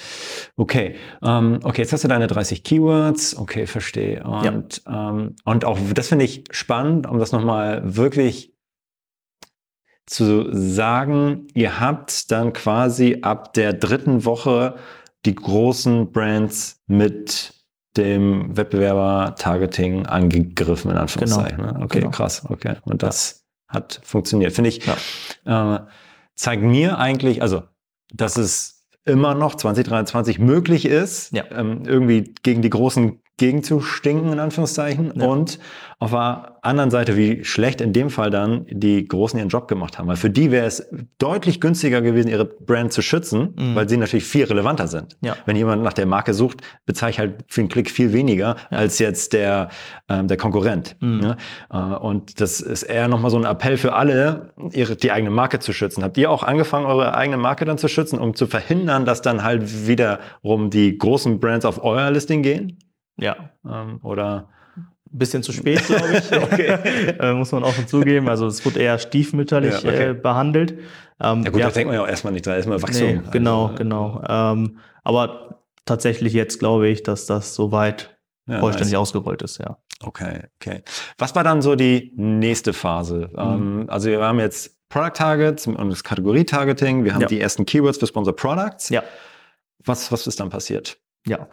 Okay. 0.57 0.94
Ähm, 1.23 1.59
okay, 1.64 1.83
jetzt 1.83 1.92
hast 1.92 2.05
du 2.05 2.09
deine 2.09 2.27
30 2.27 2.62
Keywords. 2.62 3.37
Okay, 3.37 3.66
verstehe. 3.66 4.23
Und, 4.25 4.83
ähm, 4.88 5.35
und 5.44 5.64
auch 5.66 5.79
das 5.94 6.09
finde 6.09 6.25
ich 6.25 6.44
spannend, 6.51 7.07
um 7.07 7.18
das 7.18 7.33
nochmal 7.33 7.83
wirklich 7.85 8.55
zu 10.11 10.49
sagen, 10.53 11.46
ihr 11.55 11.79
habt 11.79 12.33
dann 12.33 12.53
quasi 12.53 13.18
ab 13.23 13.53
der 13.53 13.73
dritten 13.73 14.25
Woche 14.25 14.75
die 15.25 15.37
großen 15.37 16.11
Brands 16.11 16.81
mit 16.88 17.55
dem 17.96 18.57
Wettbewerber-Targeting 18.57 20.07
angegriffen, 20.07 20.90
in 20.90 20.96
Anführungszeichen. 20.96 21.64
ne? 21.64 21.79
Okay, 21.83 22.01
genau. 22.01 22.11
krass. 22.11 22.44
Okay. 22.49 22.75
Und 22.85 23.03
das 23.05 23.44
hat 23.68 24.01
funktioniert. 24.03 24.53
Finde 24.53 24.70
ich, 24.70 24.87
äh, 25.44 25.79
zeigt 26.35 26.62
mir 26.62 26.99
eigentlich, 26.99 27.40
also, 27.40 27.62
dass 28.12 28.37
es 28.37 28.87
immer 29.05 29.35
noch 29.35 29.55
2023 29.55 30.40
möglich 30.40 30.87
ist, 30.87 31.33
Ja. 31.33 31.44
ähm, 31.53 31.83
irgendwie 31.87 32.35
gegen 32.42 32.62
die 32.62 32.70
Großen 32.70 33.20
gegenzustinken, 33.40 34.33
in 34.33 34.38
Anführungszeichen. 34.38 35.12
Ja. 35.16 35.26
Und 35.26 35.59
auf 35.98 36.12
der 36.12 36.57
anderen 36.62 36.90
Seite, 36.90 37.16
wie 37.16 37.44
schlecht 37.44 37.81
in 37.83 37.92
dem 37.92 38.09
Fall 38.09 38.31
dann 38.31 38.64
die 38.70 39.07
Großen 39.07 39.38
ihren 39.38 39.48
Job 39.50 39.68
gemacht 39.68 39.98
haben. 39.98 40.09
Weil 40.09 40.16
für 40.16 40.31
die 40.31 40.50
wäre 40.50 40.66
es 40.66 40.88
deutlich 41.18 41.61
günstiger 41.61 42.00
gewesen, 42.00 42.29
ihre 42.29 42.44
Brand 42.46 42.92
zu 42.92 43.03
schützen, 43.03 43.55
Mhm. 43.57 43.74
weil 43.74 43.88
sie 43.88 43.96
natürlich 43.98 44.24
viel 44.24 44.44
relevanter 44.44 44.87
sind. 44.88 45.16
Ja. 45.22 45.37
Wenn 45.46 45.57
jemand 45.57 45.83
nach 45.83 45.92
der 45.92 46.07
Marke 46.07 46.33
sucht, 46.33 46.62
bezahle 46.87 47.11
ich 47.11 47.18
halt 47.18 47.44
für 47.48 47.61
einen 47.62 47.68
Klick 47.68 47.90
viel 47.90 48.12
weniger 48.12 48.57
Ja. 48.70 48.79
als 48.79 48.98
jetzt 48.98 49.33
der, 49.35 49.68
ähm, 50.09 50.26
der 50.29 50.37
Konkurrent. 50.37 50.96
Mhm. 51.00 51.18
Ne? 51.20 51.37
Äh, 51.70 51.76
und 51.76 52.40
das 52.40 52.61
ist 52.61 52.83
eher 52.85 53.09
nochmal 53.09 53.31
so 53.31 53.38
ein 53.38 53.44
Appell 53.44 53.76
für 53.76 53.92
alle, 53.94 54.53
ihre, 54.72 54.96
die 54.96 55.12
eigene 55.12 55.31
Marke 55.31 55.59
zu 55.59 55.72
schützen. 55.72 56.03
Habt 56.05 56.16
ihr 56.18 56.31
auch 56.31 56.42
angefangen, 56.44 56.87
eure 56.87 57.14
eigene 57.14 57.37
Marke 57.37 57.64
dann 57.66 57.76
zu 57.79 57.88
schützen, 57.88 58.18
um 58.18 58.35
zu 58.35 58.46
verhindern, 58.46 59.05
dass 59.05 59.20
dann 59.22 59.42
halt 59.44 59.87
wiederum 59.87 60.70
die 60.70 60.96
großen 60.96 61.40
Brands 61.40 61.64
auf 61.66 61.83
euer 61.85 62.11
Listing 62.11 62.42
gehen? 62.42 62.79
Ja, 63.16 63.51
Ähm, 63.68 64.01
oder? 64.03 64.49
bisschen 65.12 65.42
zu 65.42 65.51
spät, 65.53 65.85
glaube 65.87 66.18
ich. 66.18 66.33
Okay. 66.33 67.16
äh, 67.18 67.33
muss 67.33 67.51
man 67.51 67.64
offen 67.64 67.88
zugeben. 67.88 68.29
Also 68.29 68.46
es 68.46 68.64
wurde 68.64 68.79
eher 68.81 68.96
stiefmütterlich 68.99 69.73
Ja, 69.83 69.90
okay. 69.90 70.11
äh, 70.11 70.14
behandelt. 70.14 70.79
Ähm, 71.20 71.42
Ja 71.42 71.51
gut, 71.51 71.61
ja, 71.61 71.66
da 71.66 71.73
denkt 71.73 71.88
man 71.88 71.96
ja 71.96 72.03
auch 72.05 72.09
erstmal 72.09 72.33
nicht 72.33 72.46
dran, 72.46 72.55
erstmal 72.55 72.81
Wachstum. 72.81 73.09
nee, 73.09 73.20
genau, 73.33 73.64
Also, 73.66 73.75
genau. 73.77 74.23
Ähm, 74.29 74.79
aber 75.03 75.62
tatsächlich 75.85 76.33
jetzt 76.33 76.61
glaube 76.61 76.87
ich, 76.88 77.03
dass 77.03 77.27
das 77.27 77.57
soweit 77.57 78.16
ja, 78.46 78.61
vollständig 78.61 78.92
nice. 78.92 79.01
ausgerollt 79.01 79.42
ist, 79.42 79.59
ja. 79.59 79.79
Okay, 80.03 80.44
okay. 80.61 80.83
Was 81.18 81.35
war 81.35 81.42
dann 81.44 81.61
so 81.61 81.75
die 81.75 82.12
nächste 82.14 82.73
Phase? 82.73 83.31
Mhm. 83.33 83.38
Ähm, 83.38 83.85
also 83.88 84.09
wir 84.11 84.20
haben 84.23 84.38
jetzt 84.38 84.79
Product 84.90 85.12
Targets 85.14 85.66
und 85.66 85.90
das 85.90 86.05
Kategorie-Targeting. 86.05 87.05
Wir 87.05 87.14
haben 87.14 87.23
Ja. 87.23 87.27
die 87.29 87.40
ersten 87.40 87.66
Keywords 87.66 87.99
für 87.99 88.07
Sponsor 88.07 88.35
Products. 88.35 88.88
Ja. 88.90 89.03
Was, 89.85 90.11
was 90.12 90.27
ist 90.29 90.38
dann 90.38 90.51
passiert? 90.51 90.99
Ja. 91.27 91.49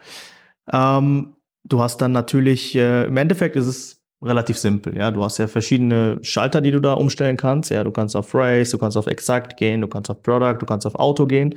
Ähm, 0.71 1.33
du 1.67 1.81
hast 1.81 2.01
dann 2.01 2.11
natürlich, 2.11 2.75
äh, 2.75 3.05
im 3.05 3.17
Endeffekt 3.17 3.55
ist 3.55 3.67
es 3.67 4.01
relativ 4.23 4.57
simpel, 4.57 4.97
ja. 4.97 5.11
Du 5.11 5.23
hast 5.23 5.37
ja 5.37 5.47
verschiedene 5.47 6.17
Schalter, 6.23 6.61
die 6.61 6.71
du 6.71 6.79
da 6.79 6.93
umstellen 6.93 7.37
kannst. 7.37 7.69
Ja, 7.69 7.83
du 7.83 7.91
kannst 7.91 8.15
auf 8.15 8.29
Phrase, 8.29 8.71
du 8.71 8.77
kannst 8.79 8.97
auf 8.97 9.07
Exact 9.07 9.57
gehen, 9.57 9.81
du 9.81 9.87
kannst 9.87 10.09
auf 10.09 10.23
Product, 10.23 10.57
du 10.59 10.65
kannst 10.65 10.87
auf 10.87 10.95
Auto 10.95 11.27
gehen. 11.27 11.53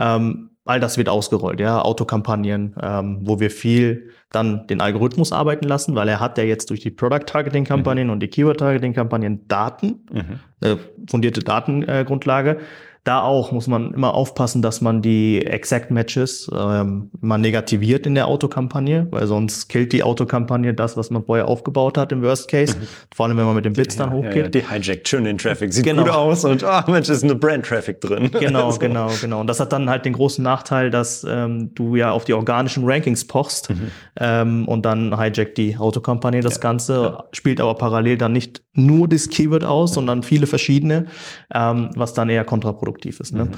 Ähm, 0.00 0.50
all 0.64 0.80
das 0.80 0.98
wird 0.98 1.08
ausgerollt, 1.08 1.60
ja. 1.60 1.80
Autokampagnen, 1.80 2.74
ähm, 2.82 3.18
wo 3.22 3.38
wir 3.38 3.50
viel 3.50 4.10
dann 4.30 4.66
den 4.66 4.80
Algorithmus 4.80 5.32
arbeiten 5.32 5.66
lassen, 5.68 5.94
weil 5.94 6.08
er 6.08 6.18
hat 6.18 6.38
ja 6.38 6.44
jetzt 6.44 6.70
durch 6.70 6.80
die 6.80 6.90
Product-Targeting-Kampagnen 6.90 8.10
und 8.10 8.20
die 8.20 8.28
Keyword-Targeting-Kampagnen 8.28 9.46
Daten, 9.46 10.06
Mhm. 10.10 10.40
eine 10.60 10.78
fundierte 11.08 11.40
Datengrundlage. 11.40 12.58
Da 13.04 13.20
auch 13.22 13.50
muss 13.50 13.66
man 13.66 13.92
immer 13.94 14.14
aufpassen, 14.14 14.62
dass 14.62 14.80
man 14.80 15.02
die 15.02 15.44
Exact 15.44 15.90
Matches 15.90 16.48
ähm, 16.56 17.10
mal 17.20 17.36
negativiert 17.38 18.06
in 18.06 18.14
der 18.14 18.28
Autokampagne, 18.28 19.08
weil 19.10 19.26
sonst 19.26 19.68
killt 19.68 19.92
die 19.92 20.04
Autokampagne 20.04 20.72
das, 20.72 20.96
was 20.96 21.10
man 21.10 21.24
vorher 21.24 21.48
aufgebaut 21.48 21.98
hat 21.98 22.12
im 22.12 22.22
Worst 22.22 22.48
Case. 22.48 22.76
Vor 23.12 23.26
allem, 23.26 23.36
wenn 23.38 23.44
man 23.44 23.56
mit 23.56 23.64
den 23.64 23.72
Bits 23.72 23.96
dann 23.96 24.10
Ja, 24.10 24.16
hochgeht. 24.16 24.36
ja, 24.36 24.48
die 24.48 24.70
hijackt 24.70 25.08
schön 25.08 25.24
den 25.24 25.36
Traffic. 25.36 25.72
Sieht 25.72 25.84
Genau. 25.84 26.04
gut 26.04 26.12
aus 26.12 26.44
und 26.44 26.62
ah 26.62 26.84
Mensch, 26.86 27.08
ist 27.08 27.24
eine 27.24 27.34
Brand-Traffic 27.34 28.00
drin. 28.00 28.30
Genau, 28.38 28.70
So. 28.72 28.78
genau, 28.78 29.10
genau. 29.20 29.40
Und 29.40 29.48
das 29.48 29.58
hat 29.58 29.72
dann 29.72 29.90
halt 29.90 30.04
den 30.04 30.12
großen 30.12 30.44
Nachteil, 30.44 30.90
dass 30.90 31.26
ähm, 31.28 31.74
du 31.74 31.96
ja 31.96 32.12
auf 32.12 32.24
die 32.24 32.34
organischen 32.34 32.84
Rankings 32.88 33.26
pochst 33.26 33.70
Mhm. 33.70 33.90
ähm, 34.20 34.68
und 34.68 34.86
dann 34.86 35.18
hijackt 35.18 35.58
die 35.58 35.76
Autokampagne 35.76 36.40
das 36.40 36.60
Ganze, 36.60 37.18
spielt 37.32 37.60
aber 37.60 37.74
parallel 37.74 38.16
dann 38.16 38.32
nicht 38.32 38.62
nur 38.74 39.08
das 39.08 39.28
Keyword 39.28 39.64
aus, 39.64 39.92
sondern 39.94 40.22
viele 40.22 40.46
verschiedene, 40.46 41.06
ähm, 41.52 41.90
was 41.96 42.14
dann 42.14 42.28
eher 42.28 42.44
kontraproduktiv 42.44 42.91
ist. 43.20 43.32
Mhm. 43.32 43.38
Ne? 43.38 43.50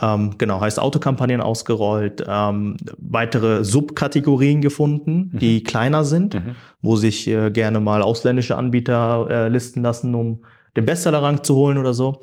Ähm, 0.00 0.34
genau, 0.38 0.60
heißt 0.60 0.78
Autokampagnen 0.80 1.40
ausgerollt, 1.40 2.24
ähm, 2.26 2.76
weitere 2.98 3.64
Subkategorien 3.64 4.60
gefunden, 4.60 5.30
die 5.38 5.62
kleiner 5.62 6.04
sind, 6.04 6.34
Mhm. 6.34 6.56
wo 6.82 6.96
sich 6.96 7.26
äh, 7.28 7.50
gerne 7.50 7.80
mal 7.80 8.02
ausländische 8.02 8.56
Anbieter 8.56 9.26
äh, 9.30 9.48
listen 9.48 9.82
lassen, 9.82 10.14
um 10.14 10.44
den 10.76 10.84
Bestsellerrang 10.86 11.42
zu 11.42 11.54
holen 11.54 11.78
oder 11.78 11.94
so. 11.94 12.20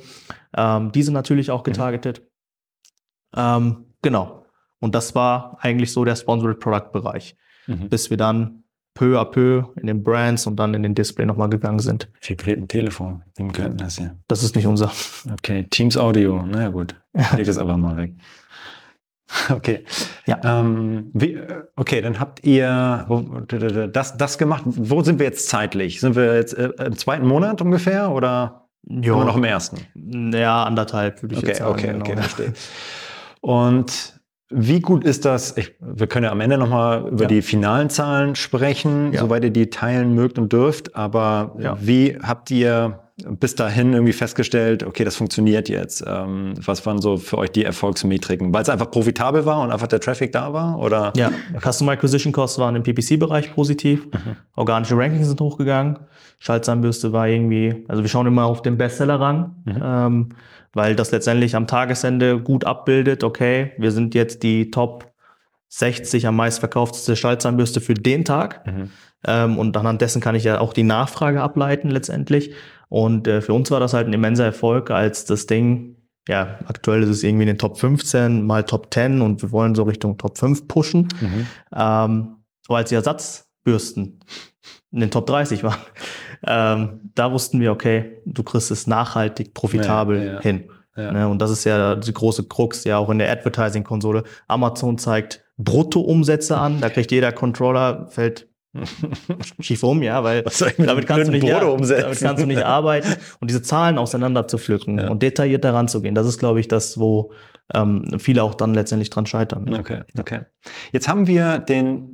Ähm, 0.55 0.91
diese 0.91 1.11
natürlich 1.11 1.49
auch 1.51 1.63
getargetet. 1.63 2.21
Ähm, 3.35 3.85
genau. 4.01 4.45
Und 4.79 4.95
das 4.95 5.15
war 5.15 5.57
eigentlich 5.61 5.91
so 5.91 6.05
der 6.05 6.15
Sponsored 6.15 6.59
Product 6.59 6.91
Bereich, 6.91 7.35
Mhm. 7.67 7.89
bis 7.89 8.09
wir 8.09 8.17
dann 8.17 8.62
peu 8.93 9.17
à 9.19 9.25
peu 9.25 9.63
in 9.81 9.87
den 9.87 10.03
Brands 10.03 10.45
und 10.47 10.55
dann 10.57 10.73
in 10.73 10.83
den 10.83 10.93
Display 10.95 11.25
nochmal 11.25 11.49
gegangen 11.49 11.79
sind. 11.79 12.09
Vibriert 12.21 12.59
ein 12.59 12.67
Telefon. 12.67 13.23
Wem 13.35 13.51
gehört 13.51 13.79
das 13.81 13.97
hier? 13.97 14.15
Das 14.27 14.43
ist 14.43 14.55
nicht 14.55 14.67
unser. 14.67 14.91
Okay, 15.31 15.65
Teams 15.69 15.97
Audio. 15.97 16.43
Na 16.47 16.61
ja, 16.63 16.69
gut. 16.69 16.95
Leg 17.35 17.45
das 17.45 17.57
einfach 17.57 17.77
mal 17.77 17.97
weg. 17.97 18.13
Okay. 19.49 19.83
Ja. 20.27 20.39
Ähm, 20.43 21.09
wie, 21.13 21.39
okay, 21.75 22.01
dann 22.01 22.19
habt 22.19 22.45
ihr 22.45 23.07
das, 23.91 24.15
das 24.15 24.37
gemacht. 24.37 24.61
Wo 24.65 25.01
sind 25.01 25.17
wir 25.17 25.25
jetzt 25.25 25.49
zeitlich? 25.49 25.99
Sind 26.01 26.15
wir 26.15 26.35
jetzt 26.35 26.55
äh, 26.55 26.69
im 26.85 26.95
zweiten 26.97 27.25
Monat 27.25 27.59
ungefähr 27.59 28.11
oder 28.11 28.67
Jo, 28.87 29.15
immer 29.15 29.25
noch 29.25 29.37
im 29.37 29.43
ersten? 29.45 29.77
ja, 30.35 30.63
anderthalb 30.63 31.23
würde 31.23 31.33
ich 31.33 31.39
Okay, 31.39 31.47
jetzt 31.47 31.57
sagen. 31.59 31.71
okay, 31.71 31.87
genau. 31.87 31.99
okay, 32.01 32.17
verstehe. 32.17 32.53
Und 33.41 34.21
Wie 34.49 34.81
gut 34.81 35.03
ist 35.03 35.25
das? 35.25 35.57
Ich, 35.57 35.73
wir 35.79 36.05
können 36.07 36.25
ja 36.25 36.31
am 36.31 36.41
Ende 36.41 36.57
nochmal 36.57 37.07
über 37.07 37.23
Ja. 37.23 37.27
die 37.27 37.41
finalen 37.41 37.89
Zahlen 37.89 38.35
sprechen, 38.35 39.11
Ja. 39.13 39.21
soweit 39.21 39.43
ihr 39.43 39.49
die 39.51 39.69
teilen 39.69 40.13
mögt 40.13 40.37
und 40.37 40.53
dürft. 40.53 40.95
Aber 40.95 41.55
Ja. 41.59 41.77
wie 41.79 42.17
habt 42.21 42.51
ihr 42.51 42.99
bis 43.39 43.55
dahin 43.55 43.93
irgendwie 43.93 44.11
festgestellt, 44.13 44.83
okay, 44.83 45.03
das 45.05 45.15
funktioniert 45.15 45.69
jetzt? 45.69 46.03
Ähm, 46.05 46.53
was 46.63 46.85
waren 46.85 46.99
so 47.01 47.17
für 47.17 47.37
euch 47.37 47.51
die 47.51 47.63
Erfolgsmetriken? 47.63 48.53
Weil 48.53 48.63
es 48.63 48.69
einfach 48.69 48.91
profitabel 48.91 49.45
war 49.45 49.61
und 49.61 49.71
einfach 49.71 49.87
der 49.87 49.99
Traffic 50.01 50.31
da 50.33 50.51
war? 50.53 50.77
Oder? 50.79 51.13
Ja, 51.15 51.31
Customer 51.59 51.93
Acquisition 51.93 52.33
Costs 52.33 52.59
waren 52.59 52.75
im 52.75 52.83
PPC-Bereich 52.83 53.53
positiv. 53.55 54.07
Organische 54.55 54.97
Rankings 54.97 55.27
sind 55.27 55.39
hochgegangen. 55.41 55.99
Schaltzahnbürste 56.39 57.13
war 57.13 57.27
irgendwie, 57.27 57.85
also 57.87 58.01
wir 58.03 58.09
schauen 58.09 58.27
immer 58.27 58.45
auf 58.45 58.61
den 58.61 58.77
Bestseller-Rang, 58.77 59.55
ähm, 59.81 60.29
weil 60.73 60.95
das 60.95 61.11
letztendlich 61.11 61.55
am 61.55 61.67
Tagesende 61.67 62.39
gut 62.39 62.65
abbildet, 62.65 63.23
okay, 63.23 63.71
wir 63.77 63.91
sind 63.91 64.15
jetzt 64.15 64.43
die 64.43 64.71
Top 64.71 65.13
60 65.69 66.27
am 66.27 66.35
meistverkaufteste 66.35 67.15
Schaltzahnbürste 67.15 67.81
für 67.81 67.95
den 67.95 68.25
Tag. 68.25 68.65
Mhm. 68.67 68.89
Ähm, 69.25 69.57
und 69.57 69.75
anhand 69.77 70.01
dessen 70.01 70.21
kann 70.21 70.35
ich 70.35 70.43
ja 70.43 70.59
auch 70.59 70.73
die 70.73 70.83
Nachfrage 70.83 71.41
ableiten 71.41 71.89
letztendlich. 71.89 72.53
Und 72.89 73.27
äh, 73.27 73.41
für 73.41 73.53
uns 73.53 73.71
war 73.71 73.79
das 73.79 73.93
halt 73.93 74.07
ein 74.07 74.13
immenser 74.13 74.45
Erfolg, 74.45 74.91
als 74.91 75.25
das 75.25 75.47
Ding, 75.47 75.95
ja, 76.27 76.59
aktuell 76.67 77.01
ist 77.03 77.09
es 77.09 77.23
irgendwie 77.23 77.43
in 77.43 77.47
den 77.47 77.57
Top 77.57 77.79
15, 77.79 78.45
mal 78.45 78.63
Top 78.63 78.93
10 78.93 79.21
und 79.21 79.41
wir 79.41 79.51
wollen 79.51 79.73
so 79.73 79.83
Richtung 79.83 80.17
Top 80.17 80.37
5 80.37 80.67
pushen. 80.67 81.07
Mhm. 81.19 81.47
Ähm, 81.75 82.35
aber 82.67 82.77
als 82.77 82.89
die 82.89 82.95
Ersatzbürsten 83.65 84.19
in 84.91 84.99
den 84.99 85.11
Top 85.11 85.25
30 85.25 85.63
waren, 85.63 85.79
ähm, 86.45 87.11
da 87.15 87.31
wussten 87.31 87.59
wir, 87.59 87.71
okay, 87.71 88.21
du 88.25 88.43
kriegst 88.43 88.69
es 88.71 88.85
nachhaltig, 88.87 89.53
profitabel 89.53 90.17
Ja, 90.23 90.33
ja. 90.33 90.41
hin. 90.41 90.69
Ja. 90.95 91.11
Ne, 91.11 91.27
und 91.27 91.39
das 91.41 91.49
ist 91.49 91.63
ja 91.63 91.95
die 91.95 92.13
große 92.13 92.43
Krux, 92.43 92.83
ja 92.83 92.97
auch 92.99 93.09
in 93.09 93.17
der 93.17 93.31
Advertising-Konsole. 93.31 94.23
Amazon 94.47 94.99
zeigt 94.99 95.43
Bruttoumsätze 95.57 96.55
an, 96.57 96.81
da 96.81 96.89
kriegt 96.89 97.11
jeder 97.11 97.31
Controller, 97.31 98.07
fällt 98.09 98.47
schief 99.59 99.83
um, 99.83 100.03
ja, 100.03 100.23
weil 100.23 100.43
damit 100.77 101.07
kannst, 101.07 101.31
nicht, 101.31 101.43
ja, 101.43 101.59
damit 101.59 102.19
kannst 102.19 102.41
du 102.43 102.45
nicht 102.47 102.63
arbeiten 102.63 103.07
und 103.39 103.49
diese 103.49 103.61
Zahlen 103.63 103.97
auseinander 103.97 104.47
zu 104.47 104.57
pflücken 104.59 104.99
Ja. 104.99 105.09
und 105.09 105.23
detailliert 105.23 105.63
daran 105.63 105.87
zu 105.87 106.01
gehen. 106.01 106.13
Das 106.15 106.27
ist, 106.27 106.37
glaube 106.39 106.59
ich, 106.59 106.67
das, 106.67 106.99
wo 106.99 107.31
ähm, 107.73 108.19
viele 108.19 108.43
auch 108.43 108.53
dann 108.55 108.73
letztendlich 108.75 109.09
dran 109.09 109.25
scheitern. 109.25 109.63
ne? 109.65 109.79
Okay, 109.79 110.01
okay. 110.19 110.41
Jetzt 110.91 111.07
haben 111.07 111.25
wir 111.27 111.57
den, 111.59 112.12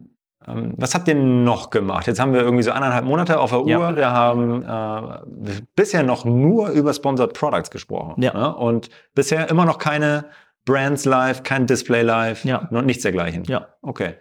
was 0.77 0.95
habt 0.95 1.07
ihr 1.07 1.15
noch 1.15 1.69
gemacht? 1.69 2.07
Jetzt 2.07 2.19
haben 2.19 2.33
wir 2.33 2.41
irgendwie 2.41 2.63
so 2.63 2.71
eineinhalb 2.71 3.05
Monate 3.05 3.39
auf 3.39 3.49
der 3.51 3.61
Uhr. 3.61 3.67
Ja. 3.69 3.95
Wir 3.95 4.11
haben 4.11 4.63
äh, 4.63 5.51
bisher 5.75 6.03
noch 6.03 6.25
nur 6.25 6.69
über 6.69 6.93
Sponsored 6.93 7.33
Products 7.33 7.71
gesprochen. 7.71 8.21
Ja. 8.21 8.33
ne? 8.33 8.55
Und 8.55 8.89
bisher 9.15 9.49
immer 9.49 9.65
noch 9.65 9.77
keine 9.77 10.25
Brands 10.65 11.05
live, 11.05 11.43
kein 11.43 11.65
Display 11.67 12.01
live, 12.03 12.43
Ja. 12.45 12.67
noch 12.71 12.81
nichts 12.83 13.03
dergleichen. 13.03 13.43
Ja, 13.45 13.67
Okay, 13.81 14.15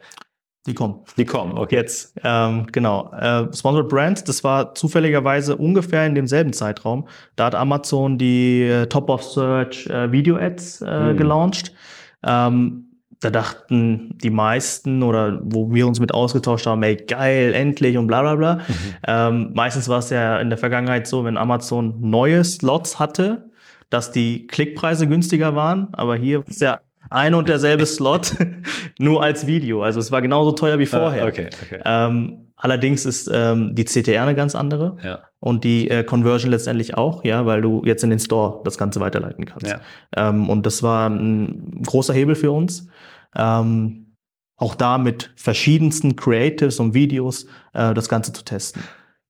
die 0.66 0.74
kommen. 0.74 1.00
die 1.16 1.24
kommen, 1.24 1.58
okay. 1.58 1.76
Jetzt, 1.76 2.14
ähm, 2.24 2.66
genau. 2.72 3.10
Äh, 3.12 3.52
Sponsored 3.54 3.88
Brands, 3.88 4.24
das 4.24 4.44
war 4.44 4.74
zufälligerweise 4.74 5.56
ungefähr 5.56 6.06
in 6.06 6.14
demselben 6.14 6.52
Zeitraum. 6.52 7.06
Da 7.36 7.46
hat 7.46 7.54
Amazon 7.54 8.18
die 8.18 8.62
äh, 8.62 8.86
Top 8.86 9.10
of 9.10 9.22
Search 9.22 9.86
äh, 9.88 10.10
Video 10.12 10.36
Ads 10.36 10.82
äh, 10.82 10.86
Hm. 11.10 11.16
gelauncht. 11.16 11.72
Ähm, 12.24 12.87
da 13.20 13.30
dachten 13.30 14.16
die 14.22 14.30
meisten 14.30 15.02
oder 15.02 15.40
wo 15.42 15.72
wir 15.72 15.86
uns 15.86 15.98
mit 15.98 16.14
ausgetauscht 16.14 16.66
haben, 16.66 16.82
ey, 16.82 16.96
geil, 16.96 17.52
endlich 17.52 17.98
und 17.98 18.06
bla 18.06 18.22
bla 18.22 18.34
bla. 18.36 18.60
Ähm, 19.06 19.50
meistens 19.54 19.88
war 19.88 19.98
es 19.98 20.10
ja 20.10 20.38
in 20.38 20.50
der 20.50 20.58
Vergangenheit 20.58 21.06
so, 21.06 21.24
wenn 21.24 21.36
Amazon 21.36 21.96
neue 22.00 22.44
Slots 22.44 22.98
hatte, 22.98 23.50
dass 23.90 24.12
die 24.12 24.46
Klickpreise 24.46 25.08
günstiger 25.08 25.56
waren, 25.56 25.88
aber 25.92 26.16
hier 26.16 26.44
ist 26.46 26.60
ja 26.60 26.80
ein 27.10 27.34
und 27.34 27.48
derselbe 27.48 27.86
Slot, 27.86 28.34
nur 28.98 29.22
als 29.22 29.46
Video. 29.46 29.82
Also 29.82 29.98
es 29.98 30.12
war 30.12 30.22
genauso 30.22 30.52
teuer 30.52 30.78
wie 30.78 30.86
vorher. 30.86 31.24
Ah, 31.24 31.28
okay, 31.28 31.48
okay. 31.64 31.80
Ähm, 31.84 32.52
allerdings 32.56 33.06
ist 33.06 33.30
ähm, 33.32 33.74
die 33.74 33.84
CTR 33.84 34.22
eine 34.22 34.34
ganz 34.34 34.54
andere 34.54 34.96
Ja, 35.02 35.20
und 35.40 35.64
die 35.64 35.88
äh, 35.88 36.04
Conversion 36.04 36.50
letztendlich 36.50 36.96
auch, 36.96 37.24
ja, 37.24 37.46
weil 37.46 37.62
du 37.62 37.82
jetzt 37.84 38.02
in 38.04 38.10
den 38.10 38.18
Store 38.18 38.60
das 38.64 38.76
Ganze 38.76 39.00
weiterleiten 39.00 39.44
kannst. 39.44 39.68
ja. 39.68 39.80
Ähm, 40.16 40.50
und 40.50 40.66
das 40.66 40.82
war 40.82 41.08
ein 41.08 41.82
großer 41.86 42.12
Hebel 42.12 42.34
für 42.34 42.50
uns. 42.50 42.88
Ähm, 43.34 44.16
auch 44.56 44.74
da 44.74 44.98
mit 44.98 45.32
verschiedensten 45.36 46.16
Creatives 46.16 46.80
und 46.80 46.94
Videos 46.94 47.46
äh, 47.72 47.94
das 47.94 48.08
Ganze 48.08 48.32
zu 48.32 48.44
testen. 48.44 48.82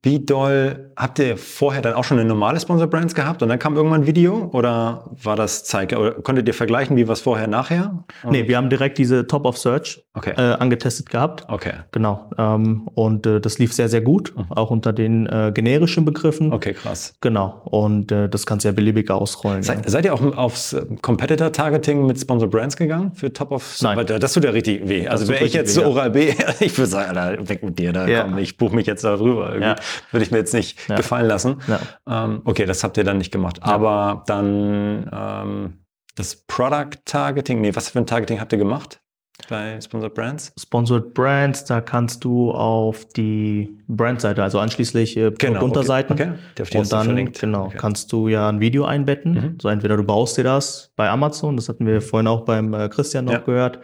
Wie 0.04 0.24
doll 0.24 0.92
habt 0.96 1.18
ihr 1.18 1.36
vorher 1.36 1.82
dann 1.82 1.94
auch 1.94 2.04
schon 2.04 2.20
eine 2.20 2.28
normale 2.28 2.60
Sponsor 2.60 2.86
Brands 2.86 3.16
gehabt 3.16 3.42
und 3.42 3.48
dann 3.48 3.58
kam 3.58 3.74
irgendwann 3.76 4.02
ein 4.02 4.06
Video 4.06 4.48
oder 4.52 5.10
war 5.22 5.34
das 5.34 5.64
Zeig 5.64 5.92
oder 5.92 6.12
konntet 6.12 6.46
ihr 6.46 6.54
vergleichen, 6.54 6.96
wie 6.96 7.08
was 7.08 7.20
vorher 7.20 7.48
nachher? 7.48 8.04
Nee, 8.28 8.46
wir 8.46 8.56
haben 8.56 8.70
direkt 8.70 8.98
diese 8.98 9.26
Top 9.26 9.44
of 9.44 9.58
Search 9.58 10.04
Okay. 10.14 10.34
äh, 10.36 10.54
angetestet 10.54 11.10
gehabt. 11.10 11.44
Okay. 11.48 11.72
Genau. 11.92 12.30
Ähm, 12.38 12.88
und 12.94 13.24
äh, 13.26 13.40
das 13.40 13.58
lief 13.58 13.72
sehr, 13.72 13.88
sehr 13.88 14.00
gut, 14.00 14.34
auch 14.50 14.70
unter 14.70 14.92
den 14.92 15.26
äh, 15.26 15.52
generischen 15.54 16.04
Begriffen. 16.04 16.52
Okay, 16.52 16.74
krass. 16.74 17.14
Genau. 17.20 17.60
Und 17.64 18.10
äh, 18.10 18.28
das 18.28 18.44
kannst 18.46 18.64
du 18.64 18.68
ja 18.68 18.72
beliebig 18.72 19.10
ausrollen. 19.10 19.62
ja. 19.62 19.76
Seid, 19.86 20.04
ihr 20.04 20.14
auch 20.14 20.36
aufs 20.36 20.72
äh, 20.72 20.84
Competitor-Targeting 21.02 22.06
mit 22.06 22.18
Sponsor 22.20 22.48
Brands 22.48 22.76
gegangen 22.76 23.12
für 23.14 23.32
Top 23.32 23.52
of 23.52 23.78
Nein. 23.82 23.96
Weil 23.96 24.04
da- 24.04 24.18
Das 24.18 24.32
tut 24.32 24.44
ja 24.44 24.50
richtig 24.50 24.88
weh. 24.88 25.06
Also 25.08 25.28
wäre 25.28 25.44
ich 25.44 25.52
jetzt 25.52 25.76
weh. 25.76 25.84
Oral 25.84 26.10
B, 26.10 26.32
ich 26.60 26.76
würde 26.76 26.90
sagen, 26.90 27.16
Alter, 27.16 27.48
weg 27.48 27.62
mit 27.62 27.78
dir, 27.78 27.92
da 27.92 28.06
Ja. 28.08 28.22
komm, 28.24 28.38
ich 28.38 28.56
buche 28.56 28.74
mich 28.74 28.86
jetzt 28.86 29.04
da 29.04 29.16
drüber. 29.16 29.48
Irgendwie 29.50 29.68
Ja. 29.68 29.76
Würde 30.12 30.24
ich 30.24 30.30
mir 30.30 30.38
jetzt 30.38 30.54
nicht 30.54 30.88
Ja. 30.88 30.96
gefallen 30.96 31.26
lassen. 31.26 31.56
Ja. 31.66 32.24
Ähm, 32.24 32.42
okay, 32.44 32.66
das 32.66 32.84
habt 32.84 32.96
ihr 32.96 33.04
dann 33.04 33.18
nicht 33.18 33.32
gemacht. 33.32 33.58
Aber 33.62 34.24
dann 34.26 35.08
ähm, 35.12 35.78
das 36.16 36.36
Product-Targeting, 36.46 37.60
nee, 37.60 37.74
was 37.74 37.88
für 37.90 37.98
ein 37.98 38.06
Targeting 38.06 38.40
habt 38.40 38.52
ihr 38.52 38.58
gemacht 38.58 39.00
bei 39.48 39.80
Sponsor 39.80 40.10
Brands? 40.10 40.52
Sponsored 40.58 41.14
Brands, 41.14 41.64
da 41.64 41.80
kannst 41.80 42.24
du 42.24 42.50
auf 42.50 43.04
die 43.16 43.78
Brandseite, 43.86 44.42
also 44.42 44.58
anschließend 44.58 45.16
äh, 45.16 45.26
Unterseiten. 45.60 46.16
Genau, 46.16 46.30
Okay, 46.32 46.40
okay. 46.40 46.52
Die 46.58 46.62
auf 46.62 46.70
die 46.70 46.78
hast 46.78 46.92
Und 46.92 46.98
dann 46.98 47.06
verlinkt. 47.06 47.38
genau, 47.38 47.66
Okay. 47.66 47.76
kannst 47.78 48.10
du 48.12 48.26
ja 48.28 48.48
ein 48.48 48.58
Video 48.60 48.84
einbetten. 48.84 49.32
Mhm. 49.34 49.58
So 49.62 49.68
entweder 49.68 49.96
du 49.96 50.02
baust 50.02 50.36
dir 50.38 50.44
das 50.44 50.92
bei 50.96 51.08
Amazon, 51.08 51.56
das 51.56 51.68
hatten 51.68 51.86
wir 51.86 52.02
vorhin 52.02 52.26
auch 52.26 52.40
beim 52.44 52.74
äh, 52.74 52.88
Christian 52.88 53.26
noch 53.26 53.32
Ja. 53.32 53.38
gehört. 53.38 53.78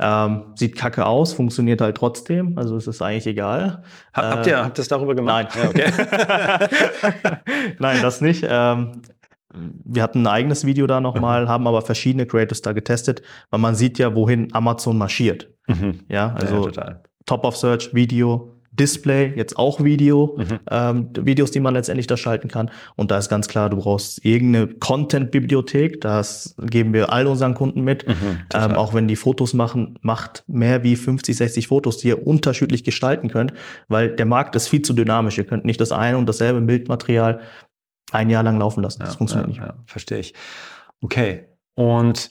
Ähm, 0.00 0.46
sieht 0.56 0.76
kacke 0.76 1.06
aus, 1.06 1.32
funktioniert 1.34 1.80
halt 1.80 1.96
trotzdem, 1.96 2.58
also 2.58 2.76
es 2.76 2.86
ist 2.88 3.00
eigentlich 3.00 3.26
egal. 3.28 3.82
Ha- 4.16 4.30
habt 4.30 4.46
ihr 4.46 4.58
habt 4.58 4.70
ihr 4.70 4.80
das 4.80 4.88
darüber 4.88 5.14
gemacht? 5.14 5.50
Nein. 5.56 5.70
Ja, 5.76 5.88
okay. 5.90 7.38
Nein, 7.78 8.02
das 8.02 8.20
nicht. 8.20 8.44
Ähm, 8.48 9.02
wir 9.84 10.02
hatten 10.02 10.22
ein 10.22 10.26
eigenes 10.26 10.66
Video 10.66 10.86
da 10.88 11.00
nochmal, 11.00 11.48
haben 11.48 11.66
aber 11.68 11.82
verschiedene 11.82 12.26
Creators 12.26 12.60
da 12.62 12.72
getestet, 12.72 13.22
weil 13.50 13.60
man 13.60 13.74
sieht 13.76 13.98
ja, 13.98 14.14
wohin 14.14 14.52
Amazon 14.52 14.98
marschiert. 14.98 15.48
mhm. 15.68 16.00
Ja, 16.08 16.34
Also, 16.34 16.68
ja. 16.70 17.00
Top 17.26 17.44
of 17.44 17.56
Search, 17.56 17.94
Video, 17.94 18.53
Display, 18.78 19.32
jetzt 19.36 19.56
auch 19.56 19.82
Video, 19.84 20.36
Mhm. 20.38 20.58
ähm, 20.70 21.08
Videos, 21.20 21.50
die 21.50 21.60
man 21.60 21.74
letztendlich 21.74 22.06
da 22.06 22.16
schalten 22.16 22.48
kann. 22.48 22.70
Und 22.96 23.10
da 23.10 23.18
ist 23.18 23.28
ganz 23.28 23.48
klar, 23.48 23.70
du 23.70 23.76
brauchst 23.78 24.24
irgendeine 24.24 24.66
Content-Bibliothek. 24.68 26.00
Das 26.00 26.54
geben 26.60 26.92
wir 26.92 27.12
all 27.12 27.26
unseren 27.26 27.54
Kunden 27.54 27.82
mit. 27.82 28.06
Mhm, 28.06 28.14
ähm, 28.52 28.72
auch 28.72 28.94
wenn 28.94 29.06
die 29.08 29.16
Fotos 29.16 29.54
machen, 29.54 29.98
macht 30.02 30.44
mehr 30.46 30.82
wie 30.82 30.96
50, 30.96 31.36
60 31.36 31.68
Fotos, 31.68 31.98
die 31.98 32.08
ihr 32.08 32.26
unterschiedlich 32.26 32.84
gestalten 32.84 33.28
könnt, 33.28 33.52
weil 33.88 34.10
der 34.16 34.26
Markt 34.26 34.56
ist 34.56 34.68
viel 34.68 34.82
zu 34.82 34.92
dynamisch. 34.92 35.38
Ihr 35.38 35.44
könnt 35.44 35.64
nicht 35.64 35.80
das 35.80 35.92
eine 35.92 36.18
und 36.18 36.26
dasselbe 36.28 36.60
Bildmaterial 36.60 37.40
ein 38.12 38.30
Jahr 38.30 38.42
lang 38.42 38.58
laufen 38.58 38.82
lassen. 38.82 39.00
Das 39.00 39.10
Ja, 39.14 39.16
funktioniert 39.18 39.56
ja, 39.56 39.62
nicht. 39.64 39.72
Ja, 39.72 39.82
verstehe 39.86 40.18
ich. 40.18 40.34
Okay. 41.00 41.44
Und 41.74 42.30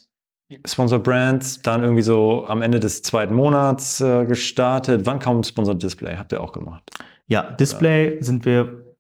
Sponsor 0.66 1.00
Brands 1.00 1.62
dann 1.62 1.82
irgendwie 1.84 2.02
so 2.04 2.46
am 2.48 2.62
Ende 2.62 2.80
des 2.80 3.02
zweiten 3.02 3.34
Monats 3.34 4.02
äh, 4.02 4.26
gestartet. 4.26 5.06
Wann 5.06 5.20
kam 5.20 5.44
Sponsor 5.44 5.76
Display? 5.76 6.16
Habt 6.18 6.32
ihr 6.32 6.42
auch 6.42 6.52
gemacht? 6.52 6.84
Ja, 7.28 7.44
Display 7.52 8.18
sind 8.22 8.46
wir 8.46 8.96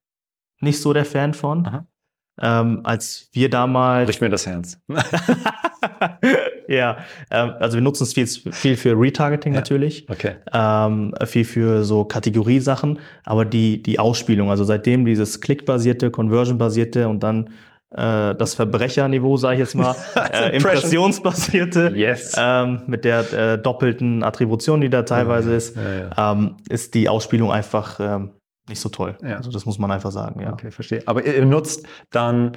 nicht 0.61 0.81
so 0.81 0.93
der 0.93 1.05
Fan 1.05 1.33
von. 1.33 1.85
Ähm, 2.41 2.81
als 2.83 3.29
wir 3.33 3.49
damals 3.49 4.07
Bricht 4.07 4.21
mir 4.21 4.29
das 4.29 4.47
Herz. 4.47 4.79
ja, 6.67 6.97
ähm, 7.29 7.53
also 7.59 7.75
wir 7.77 7.81
nutzen 7.81 8.03
es 8.03 8.13
viel, 8.13 8.25
viel 8.27 8.75
für 8.75 8.99
Retargeting 8.99 9.53
Ja. 9.53 9.59
natürlich, 9.59 10.07
Okay. 10.09 10.35
ähm, 10.51 11.13
viel 11.25 11.45
für 11.45 11.83
so 11.83 12.05
Kategoriesachen, 12.05 12.99
aber 13.23 13.45
die, 13.45 13.83
die 13.83 13.99
Ausspielung, 13.99 14.49
also 14.49 14.63
seitdem 14.63 15.05
dieses 15.05 15.41
Klickbasierte, 15.41 16.09
Conversion-basierte 16.09 17.07
und 17.07 17.21
dann 17.21 17.49
äh, 17.95 18.35
das 18.35 18.53
Verbrecherniveau, 18.55 19.37
sage 19.37 19.55
ich 19.55 19.59
jetzt 19.59 19.75
mal, 19.75 19.95
äh, 20.31 20.55
Impressionsbasierte, 20.57 21.93
Yes. 21.95 22.35
ähm, 22.37 22.81
mit 22.87 23.05
der 23.05 23.33
äh, 23.33 23.57
doppelten 23.61 24.23
Attribution, 24.23 24.81
die 24.81 24.89
da 24.89 25.03
teilweise 25.03 25.53
ist, 25.53 25.75
Ja, 25.75 25.81
ja. 26.15 26.31
ähm, 26.31 26.57
ist 26.69 26.93
die 26.93 27.09
Ausspielung 27.09 27.51
einfach 27.51 27.99
ähm, 27.99 28.31
nicht 28.69 28.79
so 28.79 28.89
toll. 28.89 29.17
Ja. 29.23 29.37
Also 29.37 29.51
das 29.51 29.65
muss 29.65 29.77
man 29.79 29.91
einfach 29.91 30.11
sagen, 30.11 30.41
ja. 30.41 30.53
Okay, 30.53 30.71
verstehe. 30.71 31.03
Aber 31.05 31.25
ihr, 31.25 31.45
nutzt 31.45 31.85
dann 32.11 32.53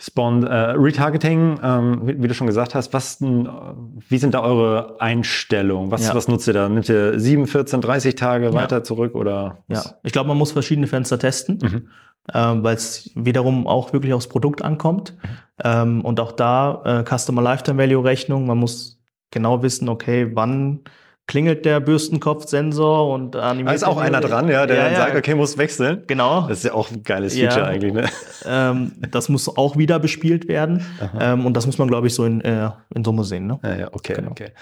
Spon 0.00 0.44
äh, 0.44 0.54
Retargeting, 0.54 1.58
ähm, 1.60 2.00
wie, 2.04 2.22
wie 2.22 2.28
du 2.28 2.34
schon 2.34 2.46
gesagt 2.46 2.76
hast. 2.76 2.92
Was, 2.92 3.20
äh, 3.20 3.26
wie 3.26 4.18
sind 4.18 4.32
da 4.34 4.42
eure 4.42 5.00
Einstellungen? 5.00 5.90
Was, 5.90 6.06
Ja. 6.06 6.14
was 6.14 6.28
nutzt 6.28 6.46
ihr 6.46 6.52
da? 6.54 6.68
Nimmt 6.68 6.88
ihr 6.88 7.18
7, 7.18 7.46
14, 7.48 7.80
30 7.80 8.14
Tage 8.14 8.52
weiter 8.54 8.84
zurück 8.84 9.16
oder? 9.16 9.58
Ja, 9.66 9.78
was? 9.78 9.96
ich 10.04 10.12
glaube, 10.12 10.28
man 10.28 10.36
muss 10.38 10.52
verschiedene 10.52 10.86
Fenster 10.86 11.18
testen, 11.18 11.58
Mhm. 11.60 11.88
Ähm, 12.34 12.62
weil 12.62 12.76
es 12.76 13.10
wiederum 13.14 13.66
auch 13.66 13.92
wirklich 13.92 14.12
aufs 14.12 14.28
Produkt 14.28 14.62
ankommt. 14.62 15.14
Ähm, 15.62 16.04
und 16.04 16.20
auch 16.20 16.32
da 16.32 16.82
äh, 16.84 17.16
Customer 17.16 17.42
Lifetime 17.42 17.82
Value 17.82 18.04
Rechnung, 18.04 18.46
man 18.46 18.58
muss 18.58 19.00
genau 19.30 19.62
wissen, 19.62 19.88
okay, 19.88 20.30
wann 20.34 20.80
klingelt 21.28 21.66
der 21.66 21.78
Bürstenkopfsensor 21.80 23.12
und 23.12 23.36
animiert. 23.36 23.68
Da 23.68 23.74
ist 23.74 23.84
auch 23.84 23.98
einer 23.98 24.20
dran, 24.20 24.48
ja, 24.48 24.66
der 24.66 24.76
ja, 24.76 24.84
dann 24.84 24.92
ja. 24.92 24.98
sagt, 24.98 25.16
okay, 25.16 25.34
muss 25.34 25.58
wechseln. 25.58 26.04
Genau. 26.06 26.48
Das 26.48 26.58
ist 26.58 26.64
ja 26.64 26.72
auch 26.72 26.90
ein 26.90 27.02
geiles 27.02 27.34
Feature 27.34 27.60
ja. 27.60 27.66
eigentlich, 27.66 27.92
ne? 27.92 28.08
Ähm, 28.46 28.92
das 29.10 29.28
muss 29.28 29.54
auch 29.56 29.76
wieder 29.76 29.98
bespielt 29.98 30.48
werden. 30.48 30.84
Ähm, 31.20 31.44
und 31.44 31.54
das 31.54 31.66
muss 31.66 31.76
man, 31.76 31.86
glaube 31.86 32.06
ich, 32.06 32.14
so 32.14 32.24
in, 32.24 32.40
äh, 32.40 32.70
in 32.94 33.04
Summe 33.04 33.24
sehen. 33.24 33.46
Ne? 33.46 33.60
Ja, 33.62 33.76
ja, 33.76 33.88
okay, 33.92 34.14
genau. 34.14 34.30
okay. 34.30 34.52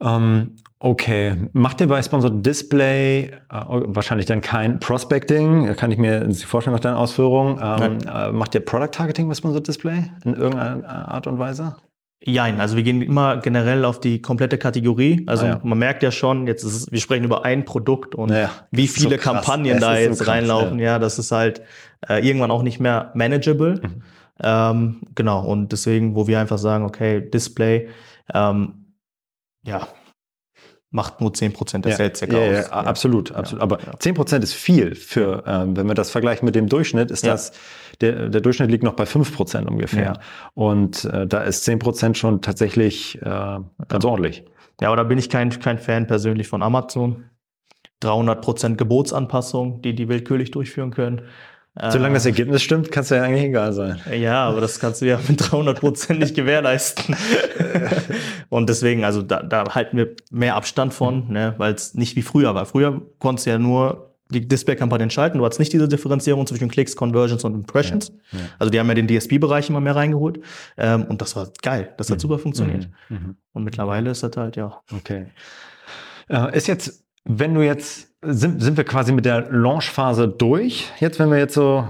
Ähm, 0.00 0.56
okay. 0.78 1.36
Macht 1.52 1.80
ihr 1.80 1.88
bei 1.88 2.02
Sponsor 2.02 2.30
Display 2.30 3.24
äh, 3.24 3.30
wahrscheinlich 3.50 4.26
dann 4.26 4.40
kein 4.40 4.78
Prospecting? 4.80 5.74
Kann 5.76 5.90
ich 5.90 5.98
mir 5.98 6.32
vorstellen 6.34 6.74
nach 6.74 6.80
deinen 6.80 6.96
Ausführungen. 6.96 7.58
Ähm, 7.62 7.98
äh, 8.06 8.32
macht 8.32 8.54
ihr 8.54 8.60
Product 8.64 8.90
Targeting 8.92 9.28
bei 9.28 9.34
Sponsor 9.34 9.60
Display 9.60 10.04
in 10.24 10.34
irgendeiner 10.34 11.08
Art 11.08 11.26
und 11.26 11.38
Weise? 11.38 11.76
Jein, 12.20 12.60
also 12.60 12.76
wir 12.76 12.82
gehen 12.82 13.00
immer 13.00 13.36
generell 13.36 13.84
auf 13.84 14.00
die 14.00 14.20
komplette 14.20 14.58
Kategorie. 14.58 15.24
Also 15.28 15.46
ah, 15.46 15.48
ja. 15.50 15.60
man 15.62 15.78
merkt 15.78 16.02
ja 16.02 16.10
schon, 16.10 16.48
jetzt 16.48 16.64
ist 16.64 16.74
es, 16.74 16.92
wir 16.92 16.98
sprechen 16.98 17.22
über 17.22 17.44
ein 17.44 17.64
Produkt 17.64 18.16
und 18.16 18.30
ja, 18.30 18.50
wie 18.72 18.88
viele 18.88 19.16
so 19.16 19.22
Kampagnen 19.22 19.78
da 19.78 19.96
jetzt 19.96 20.18
so 20.18 20.24
krass, 20.24 20.34
reinlaufen. 20.34 20.80
Ja. 20.80 20.84
ja. 20.84 20.98
das 20.98 21.20
ist 21.20 21.30
halt 21.30 21.62
äh, 22.08 22.26
irgendwann 22.26 22.50
auch 22.50 22.62
nicht 22.62 22.80
mehr 22.80 23.12
manageable. 23.14 23.74
Mhm. 23.74 24.02
Ähm, 24.42 25.00
genau, 25.14 25.44
und 25.44 25.70
deswegen, 25.70 26.16
wo 26.16 26.26
wir 26.26 26.40
einfach 26.40 26.58
sagen, 26.58 26.84
okay, 26.84 27.20
Display, 27.20 27.88
ähm, 28.34 28.77
ja, 29.68 29.86
macht 30.90 31.20
nur 31.20 31.30
10% 31.30 31.82
der 31.82 31.90
ja, 31.90 31.96
Sales 31.96 32.20
ja, 32.20 32.26
ja, 32.28 32.52
ja, 32.52 32.66
absolut, 32.70 33.32
absolut. 33.32 33.62
Aber 33.62 33.78
ja. 33.80 33.92
10% 33.92 34.42
ist 34.42 34.54
viel 34.54 34.94
für, 34.94 35.44
ähm, 35.46 35.76
wenn 35.76 35.86
wir 35.86 35.94
das 35.94 36.10
vergleichen 36.10 36.46
mit 36.46 36.54
dem 36.54 36.68
Durchschnitt, 36.68 37.10
ist 37.10 37.26
das, 37.26 37.52
der, 38.00 38.30
der 38.30 38.40
Durchschnitt 38.40 38.70
liegt 38.70 38.84
noch 38.84 38.94
bei 38.94 39.04
5% 39.04 39.66
ungefähr. 39.66 40.18
Und 40.54 41.04
äh, 41.04 41.26
da 41.26 41.42
ist 41.42 41.68
10% 41.68 42.14
schon 42.14 42.40
tatsächlich 42.40 43.20
äh, 43.20 43.58
ganz 43.88 44.04
ordentlich. 44.04 44.44
Ja, 44.80 44.88
aber 44.88 44.96
da 44.96 45.02
bin 45.02 45.18
ich 45.18 45.28
kein, 45.28 45.50
kein 45.50 45.78
Fan 45.78 46.06
persönlich 46.06 46.48
von 46.48 46.62
Amazon. 46.62 47.24
300% 48.02 48.76
Gebotsanpassung, 48.76 49.82
die 49.82 49.94
die 49.94 50.08
willkürlich 50.08 50.52
durchführen 50.52 50.92
können. 50.92 51.22
Solange 51.90 52.14
das 52.14 52.26
Ergebnis 52.26 52.62
stimmt, 52.62 52.90
kann 52.90 53.02
es 53.02 53.10
ja 53.10 53.22
eigentlich 53.22 53.44
egal 53.44 53.72
sein. 53.72 54.00
Ja, 54.12 54.44
aber 54.44 54.60
das 54.60 54.80
kannst 54.80 55.00
du 55.00 55.06
ja 55.06 55.20
mit 55.28 55.50
300 55.50 55.78
Prozent 55.78 56.18
nicht 56.18 56.34
gewährleisten. 56.34 57.14
und 58.48 58.68
deswegen, 58.68 59.04
also 59.04 59.22
da, 59.22 59.42
da 59.42 59.74
halten 59.74 59.96
wir 59.96 60.14
mehr 60.30 60.56
Abstand 60.56 60.92
von, 60.92 61.30
ne, 61.30 61.54
weil 61.58 61.74
es 61.74 61.94
nicht 61.94 62.16
wie 62.16 62.22
früher 62.22 62.54
war. 62.54 62.66
Früher 62.66 63.02
konntest 63.18 63.46
du 63.46 63.50
ja 63.50 63.58
nur 63.58 64.08
die 64.30 64.46
Display-Kampagnen 64.46 65.10
schalten. 65.10 65.38
Du 65.38 65.44
hattest 65.44 65.60
nicht 65.60 65.72
diese 65.72 65.88
Differenzierung 65.88 66.46
zwischen 66.46 66.68
Klicks, 66.68 66.96
Conversions 66.96 67.44
und 67.44 67.54
Impressions. 67.54 68.12
Ja, 68.32 68.38
ja. 68.38 68.44
Also 68.58 68.70
die 68.70 68.78
haben 68.78 68.88
ja 68.88 68.94
den 68.94 69.08
DSP-Bereich 69.08 69.70
immer 69.70 69.80
mehr 69.80 69.96
reingeholt. 69.96 70.40
Ähm, 70.76 71.04
und 71.04 71.22
das 71.22 71.34
war 71.36 71.48
geil. 71.62 71.94
Das 71.96 72.10
hat 72.10 72.18
mhm. 72.18 72.22
super 72.22 72.38
funktioniert. 72.38 72.88
Mhm. 73.08 73.16
mhm. 73.16 73.36
Und 73.52 73.64
mittlerweile 73.64 74.10
ist 74.10 74.22
das 74.22 74.36
halt, 74.36 74.56
ja. 74.56 74.80
Okay. 74.92 75.26
Äh, 76.28 76.56
ist 76.56 76.66
jetzt, 76.66 77.04
wenn 77.28 77.54
du 77.54 77.62
jetzt 77.62 78.08
sind, 78.22 78.60
sind 78.60 78.76
wir 78.76 78.84
quasi 78.84 79.12
mit 79.12 79.24
der 79.24 79.50
Launchphase 79.50 80.26
durch. 80.26 80.90
Jetzt, 80.98 81.18
wenn 81.20 81.30
wir 81.30 81.38
jetzt 81.38 81.54
so 81.54 81.84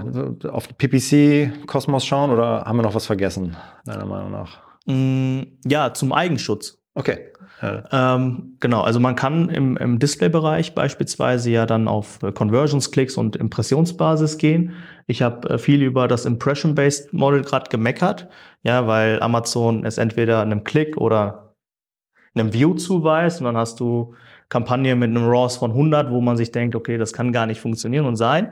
auf 0.47 0.67
PPC 0.77 1.65
Kosmos 1.65 2.05
schauen, 2.05 2.29
oder 2.29 2.65
haben 2.65 2.77
wir 2.77 2.83
noch 2.83 2.93
was 2.93 3.07
vergessen, 3.07 3.55
deiner 3.85 4.05
Meinung 4.05 4.31
nach? 4.31 4.59
Mm, 4.85 5.41
ja, 5.65 5.93
zum 5.93 6.13
Eigenschutz. 6.13 6.83
Okay. 6.93 7.31
Ja. 7.61 8.15
Ähm, 8.15 8.57
genau, 8.59 8.81
also 8.81 8.99
man 8.99 9.15
kann 9.15 9.49
im, 9.49 9.75
im 9.77 9.99
Display-Bereich 9.99 10.75
beispielsweise 10.75 11.51
ja 11.51 11.65
dann 11.65 11.87
auf 11.87 12.19
Conversions-Klicks 12.19 13.17
und 13.17 13.35
Impressionsbasis 13.35 14.37
gehen. 14.37 14.75
Ich 15.07 15.21
habe 15.21 15.49
äh, 15.49 15.57
viel 15.57 15.81
über 15.81 16.07
das 16.07 16.25
Impression-Based 16.25 17.11
Model 17.11 17.41
gerade 17.41 17.69
gemeckert, 17.69 18.29
ja, 18.63 18.87
weil 18.87 19.21
Amazon 19.21 19.85
es 19.85 19.97
entweder 19.97 20.41
einem 20.41 20.63
Klick 20.63 20.95
oder 20.97 21.55
einem 22.33 22.53
View 22.53 22.75
zuweist 22.75 23.41
und 23.41 23.45
dann 23.45 23.57
hast 23.57 23.79
du 23.79 24.13
Kampagne 24.49 24.95
mit 24.95 25.09
einem 25.09 25.25
ROAS 25.25 25.57
von 25.57 25.71
100, 25.71 26.11
wo 26.11 26.21
man 26.21 26.35
sich 26.35 26.51
denkt, 26.51 26.75
okay, 26.75 26.97
das 26.97 27.13
kann 27.13 27.31
gar 27.31 27.45
nicht 27.45 27.61
funktionieren 27.61 28.05
und 28.05 28.15
sein. 28.15 28.51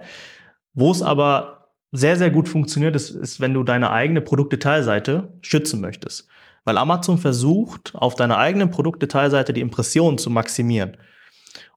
Wo 0.74 0.92
es 0.92 1.02
aber 1.02 1.70
sehr, 1.92 2.16
sehr 2.18 2.30
gut 2.30 2.48
funktioniert, 2.48 2.96
ist, 2.96 3.10
ist 3.10 3.42
wenn 3.42 3.54
du 3.54 3.64
deine 3.64 3.92
eigene 3.92 4.22
Produktdetailseite 4.22 5.34
schützen 5.42 5.82
möchtest. 5.82 6.28
Weil 6.66 6.78
Amazon 6.78 7.18
versucht, 7.18 7.94
auf 7.96 8.16
deiner 8.16 8.38
eigenen 8.38 8.70
Produktdetailseite 8.70 9.54
die 9.54 9.62
Impressionen 9.62 10.18
zu 10.18 10.30
maximieren. 10.30 10.98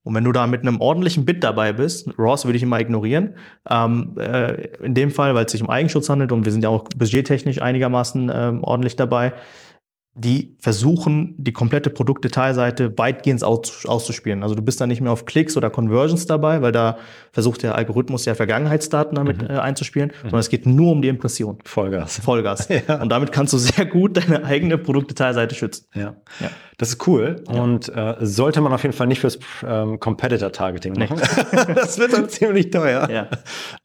Und 0.02 0.14
wenn 0.14 0.24
du 0.24 0.32
da 0.32 0.46
mit 0.46 0.62
einem 0.62 0.80
ordentlichen 0.80 1.26
Bit 1.26 1.44
dabei 1.44 1.72
bist, 1.72 2.08
ROS 2.18 2.46
würde 2.46 2.56
ich 2.56 2.62
immer 2.62 2.80
ignorieren, 2.80 3.34
ähm, 3.68 4.16
äh, 4.18 4.68
in 4.82 4.94
dem 4.94 5.10
Fall, 5.10 5.34
weil 5.34 5.44
es 5.44 5.52
sich 5.52 5.62
um 5.62 5.68
Eigenschutz 5.68 6.08
handelt 6.08 6.32
und 6.32 6.44
wir 6.44 6.52
sind 6.52 6.64
ja 6.64 6.70
auch 6.70 6.84
budgettechnisch 6.96 7.60
einigermaßen 7.60 8.30
ähm, 8.34 8.64
ordentlich 8.64 8.96
dabei, 8.96 9.34
die 10.14 10.56
versuchen, 10.58 11.34
die 11.38 11.52
komplette 11.52 11.88
Produktdetailseite 11.88 12.98
weitgehend 12.98 13.44
aus, 13.44 13.86
auszuspielen. 13.86 14.42
Also 14.42 14.56
du 14.56 14.62
bist 14.62 14.80
da 14.80 14.86
nicht 14.88 15.00
mehr 15.00 15.12
auf 15.12 15.24
Klicks 15.24 15.56
oder 15.56 15.70
Conversions 15.70 16.26
dabei, 16.26 16.62
weil 16.62 16.72
da 16.72 16.98
versucht 17.30 17.62
der 17.62 17.76
Algorithmus 17.76 18.24
ja 18.24 18.34
Vergangenheitsdaten 18.34 19.14
damit 19.14 19.40
mhm. 19.40 19.50
äh, 19.50 19.58
einzuspielen, 19.58 20.08
mhm. 20.08 20.22
sondern 20.22 20.40
es 20.40 20.48
geht 20.48 20.66
nur 20.66 20.90
um 20.90 21.00
die 21.00 21.08
Impression. 21.08 21.58
Vollgas. 21.64 22.18
Vollgas. 22.18 22.68
ja. 22.88 23.00
Und 23.00 23.10
damit 23.10 23.30
kannst 23.30 23.52
du 23.52 23.58
sehr 23.58 23.86
gut 23.86 24.16
deine 24.16 24.44
eigene 24.44 24.78
Produktdetailseite 24.78 25.54
schützen. 25.54 25.86
Ja. 25.94 26.16
ja. 26.40 26.50
Das 26.76 26.88
ist 26.88 27.06
cool. 27.06 27.44
Ja. 27.48 27.62
Und 27.62 27.88
äh, 27.94 28.16
sollte 28.20 28.60
man 28.62 28.72
auf 28.72 28.82
jeden 28.82 28.94
Fall 28.94 29.06
nicht 29.06 29.20
fürs 29.20 29.38
ähm, 29.64 30.00
Competitor-Targeting 30.00 30.98
machen. 30.98 31.20
Nee. 31.20 31.74
das 31.74 31.98
wird 31.98 32.12
dann 32.12 32.28
ziemlich 32.28 32.70
teuer. 32.70 33.08
Ja. 33.08 33.28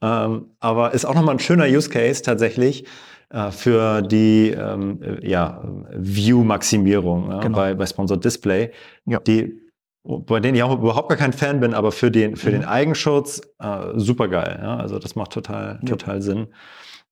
Ähm, 0.02 0.48
aber 0.60 0.94
ist 0.96 1.06
auch 1.06 1.14
nochmal 1.14 1.36
ein 1.36 1.40
schöner 1.40 1.66
Use 1.66 1.90
Case 1.90 2.24
tatsächlich 2.24 2.86
äh, 3.30 3.52
für 3.52 4.02
die 4.02 4.52
ähm, 4.52 5.00
ja, 5.22 5.64
View-Maximierung 5.94 7.32
ja, 7.32 7.40
genau. 7.40 7.58
bei, 7.58 7.74
bei 7.74 7.86
Sponsored 7.86 8.24
Display, 8.24 8.72
ja. 9.06 9.20
die 9.20 9.66
bei 10.06 10.40
denen 10.40 10.56
ich 10.56 10.64
auch 10.64 10.78
überhaupt 10.78 11.10
gar 11.10 11.18
kein 11.18 11.34
Fan 11.34 11.60
bin, 11.60 11.74
aber 11.74 11.92
für 11.92 12.12
den, 12.12 12.36
für 12.36 12.50
mhm. 12.50 12.54
den 12.54 12.66
Eigenschutz 12.66 13.42
äh, 13.60 13.88
super 13.96 14.28
geil. 14.28 14.60
Ja? 14.62 14.78
Also 14.78 15.00
das 15.00 15.16
macht 15.16 15.32
total, 15.32 15.80
total 15.86 16.22
Sinn. 16.22 16.48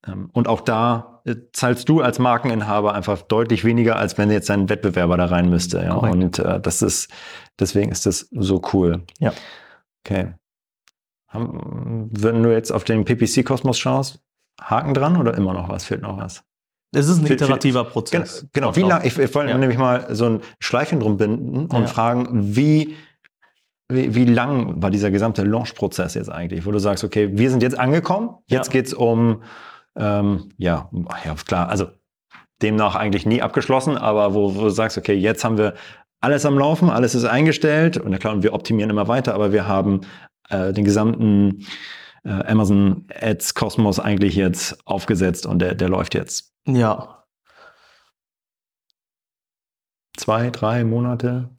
Ähm, 0.08 0.30
und 0.34 0.47
auch 0.47 0.62
da 0.62 1.21
äh, 1.26 1.36
zahlst 1.54 1.89
du 1.89 2.02
als 2.02 2.19
Markeninhaber 2.19 2.93
einfach 2.93 3.21
deutlich 3.23 3.63
weniger, 3.63 3.95
als 3.95 4.17
wenn 4.17 4.30
jetzt 4.30 4.49
dein 4.49 4.69
Wettbewerber 4.69 5.17
da 5.17 5.26
rein 5.26 5.49
müsste. 5.49 5.80
Ja? 5.80 5.95
Und 5.95 6.39
äh, 6.39 6.60
das 6.60 6.82
ist, 6.82 7.10
deswegen 7.60 7.91
ist 7.91 8.06
das 8.06 8.28
so 8.32 8.62
cool. 8.73 9.04
Ja. 9.19 9.34
Okay. 10.06 10.34
Wenn 11.36 12.43
du 12.43 12.52
jetzt 12.52 12.71
auf 12.71 12.84
den 12.84 13.06
PPC-Kosmos 13.06 13.80
schaust, 13.80 14.23
Haken 14.62 14.94
dran 14.94 15.18
oder 15.18 15.36
immer 15.36 15.54
noch 15.54 15.70
was? 15.70 15.86
Fehlt 15.86 16.02
noch 16.02 16.18
was? 16.18 16.44
Es 16.96 17.08
ist 17.08 17.20
ein 17.20 17.32
iterativer 17.32 17.86
Prozess. 17.86 18.48
Genau, 18.54 18.72
genau. 18.72 18.76
wie 18.76 18.89
lang, 18.89 19.02
ich, 19.04 19.18
ich 19.18 19.34
wollte 19.34 19.50
ja. 19.50 19.58
nämlich 19.58 19.80
mal 19.80 20.13
so 20.16 20.26
ein 20.26 20.42
Schleifchen 20.60 21.00
drum 21.00 21.18
binden 21.18 21.66
und 21.66 21.82
ja. 21.82 21.88
fragen, 21.88 22.56
wie, 22.56 22.96
wie, 23.89 24.13
wie 24.13 24.26
lang 24.26 24.82
war 24.82 24.92
dieser 24.92 25.10
gesamte 25.10 25.44
Launch-Prozess 25.44 26.13
jetzt 26.13 26.32
eigentlich, 26.32 26.66
wo 26.66 26.72
du 26.72 26.80
sagst, 26.80 27.04
okay, 27.04 27.32
wir 27.34 27.50
sind 27.50 27.63
jetzt 27.63 27.80
angekommen, 27.80 28.36
jetzt 28.46 28.68
ja. 28.68 28.74
geht's 28.74 28.94
um, 28.94 29.42
ähm, 29.96 30.50
ja, 30.58 30.89
ja, 31.26 31.36
klar, 31.46 31.70
also 31.70 31.88
demnach 32.62 32.96
eigentlich 32.96 33.26
nie 33.26 33.42
abgeschlossen, 33.42 33.98
aber 33.98 34.36
wo, 34.36 34.56
wo 34.56 34.62
du 34.62 34.70
sagst, 34.70 34.98
okay, 34.98 35.13
jetzt 35.13 35.44
haben 35.44 35.58
wir 35.58 35.74
alles 36.22 36.46
am 36.46 36.58
Laufen, 36.58 36.89
alles 36.89 37.16
ist 37.16 37.26
eingestellt 37.26 37.98
und 37.98 38.12
ja 38.12 38.20
klar, 38.20 38.34
und 38.34 38.44
wir 38.44 38.54
optimieren 38.54 38.92
immer 38.92 39.08
weiter, 39.08 39.34
aber 39.34 39.52
wir 39.52 39.68
haben 39.68 40.02
äh, 40.50 40.72
den 40.72 40.86
gesamten 40.86 41.66
äh, 42.24 42.30
Amazon 42.30 43.06
Ads 43.14 43.54
Cosmos 43.54 44.00
eigentlich 44.00 44.36
jetzt 44.36 44.86
aufgesetzt 44.88 45.46
und 45.46 45.60
der, 45.60 45.76
der 45.76 45.90
läuft 45.90 46.16
jetzt. 46.16 46.54
Ja. 46.66 47.24
Zwei, 50.16 50.50
drei 50.50 50.84
Monate? 50.84 51.50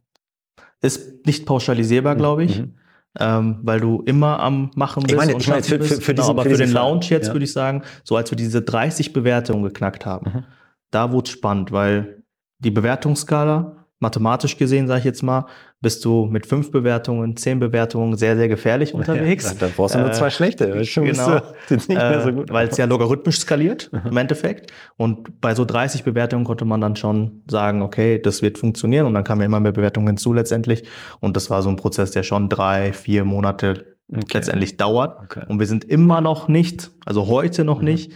Ist 0.81 1.27
nicht 1.27 1.47
pauschalisierbar, 1.47 2.17
glaube 2.17 2.45
ich. 2.45 2.61
Mhm. 2.61 2.75
Ähm, 3.17 3.61
weil 3.63 3.79
du 3.79 4.03
immer 4.03 4.41
am 4.41 4.73
Machen 4.75 5.05
bist. 5.05 5.13
Ich 5.13 5.17
meine, 5.17 5.39
ich 5.39 5.47
meine 5.47 5.63
für, 5.63 5.81
für, 5.81 6.01
für, 6.01 6.15
genau, 6.15 6.31
aber 6.31 6.43
für, 6.43 6.51
für 6.51 6.57
den 6.57 6.73
Launch 6.73 7.11
jetzt 7.11 7.29
ja. 7.29 7.33
würde 7.33 7.45
ich 7.45 7.53
sagen, 7.53 7.83
so 8.03 8.17
als 8.17 8.33
wir 8.33 8.37
diese 8.37 8.61
30 8.61 9.13
Bewertungen 9.13 9.63
geknackt 9.63 10.05
haben, 10.05 10.33
mhm. 10.33 10.45
da 10.91 11.13
wurde 11.13 11.29
es 11.29 11.31
spannend, 11.31 11.71
weil 11.71 12.25
die 12.59 12.73
Bewertungsskala 12.73 13.84
mathematisch 14.05 14.59
gesehen, 14.59 14.87
sage 14.87 14.99
ich 14.99 15.05
jetzt 15.07 15.23
mal, 15.23 15.47
bist 15.81 16.05
du 16.05 16.27
mit 16.27 16.47
fünf 16.47 16.71
Bewertungen, 16.71 17.37
zehn 17.37 17.59
Bewertungen 17.59 18.17
sehr, 18.17 18.37
sehr 18.37 18.49
gefährlich 18.49 18.93
unterwegs. 18.93 19.45
Ja, 19.45 19.55
da 19.59 19.69
brauchst 19.75 19.95
du 19.95 20.01
nur 20.01 20.13
zwei 20.13 20.27
äh, 20.27 20.31
schlechte. 20.31 20.85
Schon 20.85 21.07
genau, 21.07 21.37
äh, 21.71 22.21
so 22.23 22.45
weil 22.49 22.69
es 22.69 22.77
ja 22.77 22.85
logarithmisch 22.85 23.39
skaliert 23.41 23.91
im 24.05 24.17
Endeffekt. 24.17 24.73
Und 24.97 25.41
bei 25.41 25.55
so 25.55 25.65
30 25.65 26.05
Bewertungen 26.05 26.45
konnte 26.45 26.65
man 26.65 26.81
dann 26.81 26.97
schon 26.97 27.43
sagen, 27.51 27.83
okay, 27.83 28.21
das 28.21 28.43
wird 28.43 28.59
funktionieren. 28.59 29.07
Und 29.07 29.15
dann 29.15 29.25
kamen 29.25 29.41
ja 29.41 29.47
immer 29.47 29.61
mehr 29.61 29.73
Bewertungen 29.73 30.07
hinzu 30.09 30.33
letztendlich. 30.33 30.85
Und 31.21 31.37
das 31.37 31.49
war 31.49 31.63
so 31.63 31.71
ein 31.71 31.77
Prozess, 31.77 32.11
der 32.11 32.23
schon 32.23 32.49
drei, 32.49 32.93
vier 32.93 33.25
Monate 33.25 33.97
okay. 34.13 34.25
letztendlich 34.35 34.77
dauert. 34.77 35.19
Okay. 35.25 35.47
Und 35.49 35.59
wir 35.59 35.67
sind 35.67 35.85
immer 35.85 36.21
noch 36.21 36.47
nicht, 36.49 36.91
also 37.07 37.27
heute 37.27 37.65
noch 37.65 37.79
mhm. 37.79 37.85
nicht, 37.85 38.13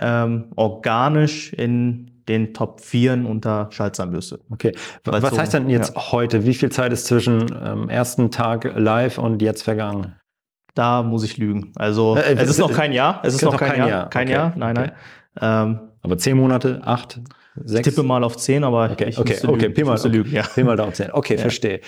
ähm, 0.00 0.52
organisch 0.56 1.52
in 1.52 2.11
den 2.32 2.54
Top 2.54 2.80
4 2.80 3.24
unter 3.26 3.68
Schaltzahnbürste. 3.70 4.40
Okay. 4.50 4.72
Was 5.04 5.30
so, 5.30 5.38
heißt 5.38 5.54
denn 5.54 5.68
jetzt 5.68 5.94
ja. 5.94 6.12
heute? 6.12 6.44
Wie 6.44 6.54
viel 6.54 6.70
Zeit 6.70 6.92
ist 6.92 7.06
zwischen 7.06 7.46
ähm, 7.64 7.88
ersten 7.88 8.30
Tag 8.30 8.72
live 8.76 9.18
und 9.18 9.42
jetzt 9.42 9.62
vergangen? 9.62 10.16
Da 10.74 11.02
muss 11.02 11.22
ich 11.22 11.36
lügen. 11.36 11.72
Also 11.76 12.16
äh, 12.16 12.34
es 12.34 12.48
ist 12.48 12.58
noch 12.58 12.72
kein 12.72 12.92
Jahr. 12.92 13.20
Es 13.22 13.34
ist 13.34 13.42
noch 13.42 13.56
kein, 13.56 13.76
Jahr. 13.76 13.88
Jahr. 13.88 14.10
Kein 14.10 14.26
okay. 14.26 14.32
Jahr. 14.32 14.52
Nein, 14.56 14.74
nein. 14.74 14.92
Ähm, 15.40 15.80
Aber 16.00 16.16
zehn 16.18 16.36
Monate, 16.36 16.80
acht? 16.84 17.20
Ich 17.66 17.82
tippe 17.82 18.02
mal 18.02 18.24
auf 18.24 18.38
10, 18.38 18.64
aber 18.64 18.90
okay, 18.90 19.10
ich 19.10 19.18
okay, 19.18 19.36
okay, 19.44 19.66
lügen. 19.66 19.74
Pi 19.74 19.84
mal, 19.84 20.00
lügen. 20.08 20.32
Ja. 20.32 20.42
Pi 20.42 20.64
mal 20.64 20.76
Daumen 20.76 20.94
10. 20.94 21.12
Okay, 21.12 21.34
ja. 21.34 21.40
verstehe. 21.40 21.80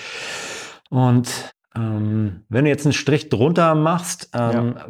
Und 0.90 1.30
ähm, 1.74 2.44
wenn 2.50 2.64
du 2.64 2.70
jetzt 2.70 2.84
einen 2.84 2.92
Strich 2.92 3.30
drunter 3.30 3.74
machst, 3.74 4.28
ähm, 4.34 4.74
ja. 4.76 4.86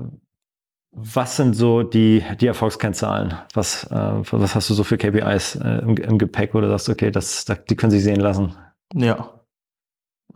Was 0.95 1.37
sind 1.37 1.55
so 1.55 1.83
die, 1.83 2.23
die 2.41 2.47
Erfolgskennzahlen? 2.47 3.35
Was, 3.53 3.85
äh, 3.85 4.15
was 4.31 4.55
hast 4.55 4.71
du 4.71 4.75
so 4.75 4.85
für 4.85 4.97
KPIs 4.97 5.57
äh, 5.57 5.79
im, 5.83 5.97
im, 5.97 6.19
Gepäck, 6.19 6.55
oder 6.55 6.69
sagst 6.71 6.89
du, 6.89 6.93
okay, 6.93 7.11
das, 7.11 7.45
das, 7.45 7.65
die 7.65 7.75
können 7.75 7.91
sich 7.91 8.05
sehen 8.05 8.21
lassen? 8.21 8.55
Ja. 8.95 9.41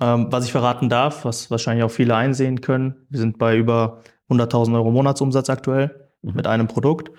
Ähm, 0.00 0.26
was 0.30 0.44
ich 0.44 0.52
verraten 0.52 0.88
darf, 0.88 1.24
was 1.24 1.50
wahrscheinlich 1.50 1.84
auch 1.84 1.90
viele 1.90 2.16
einsehen 2.16 2.61
können, 2.61 3.06
wir 3.09 3.20
sind 3.20 3.38
bei 3.38 3.56
über 3.56 4.02
100.000 4.30 4.74
Euro 4.74 4.90
Monatsumsatz 4.90 5.48
aktuell 5.48 6.11
mhm. 6.22 6.34
mit 6.34 6.46
einem 6.46 6.66
Produkt. 6.66 7.12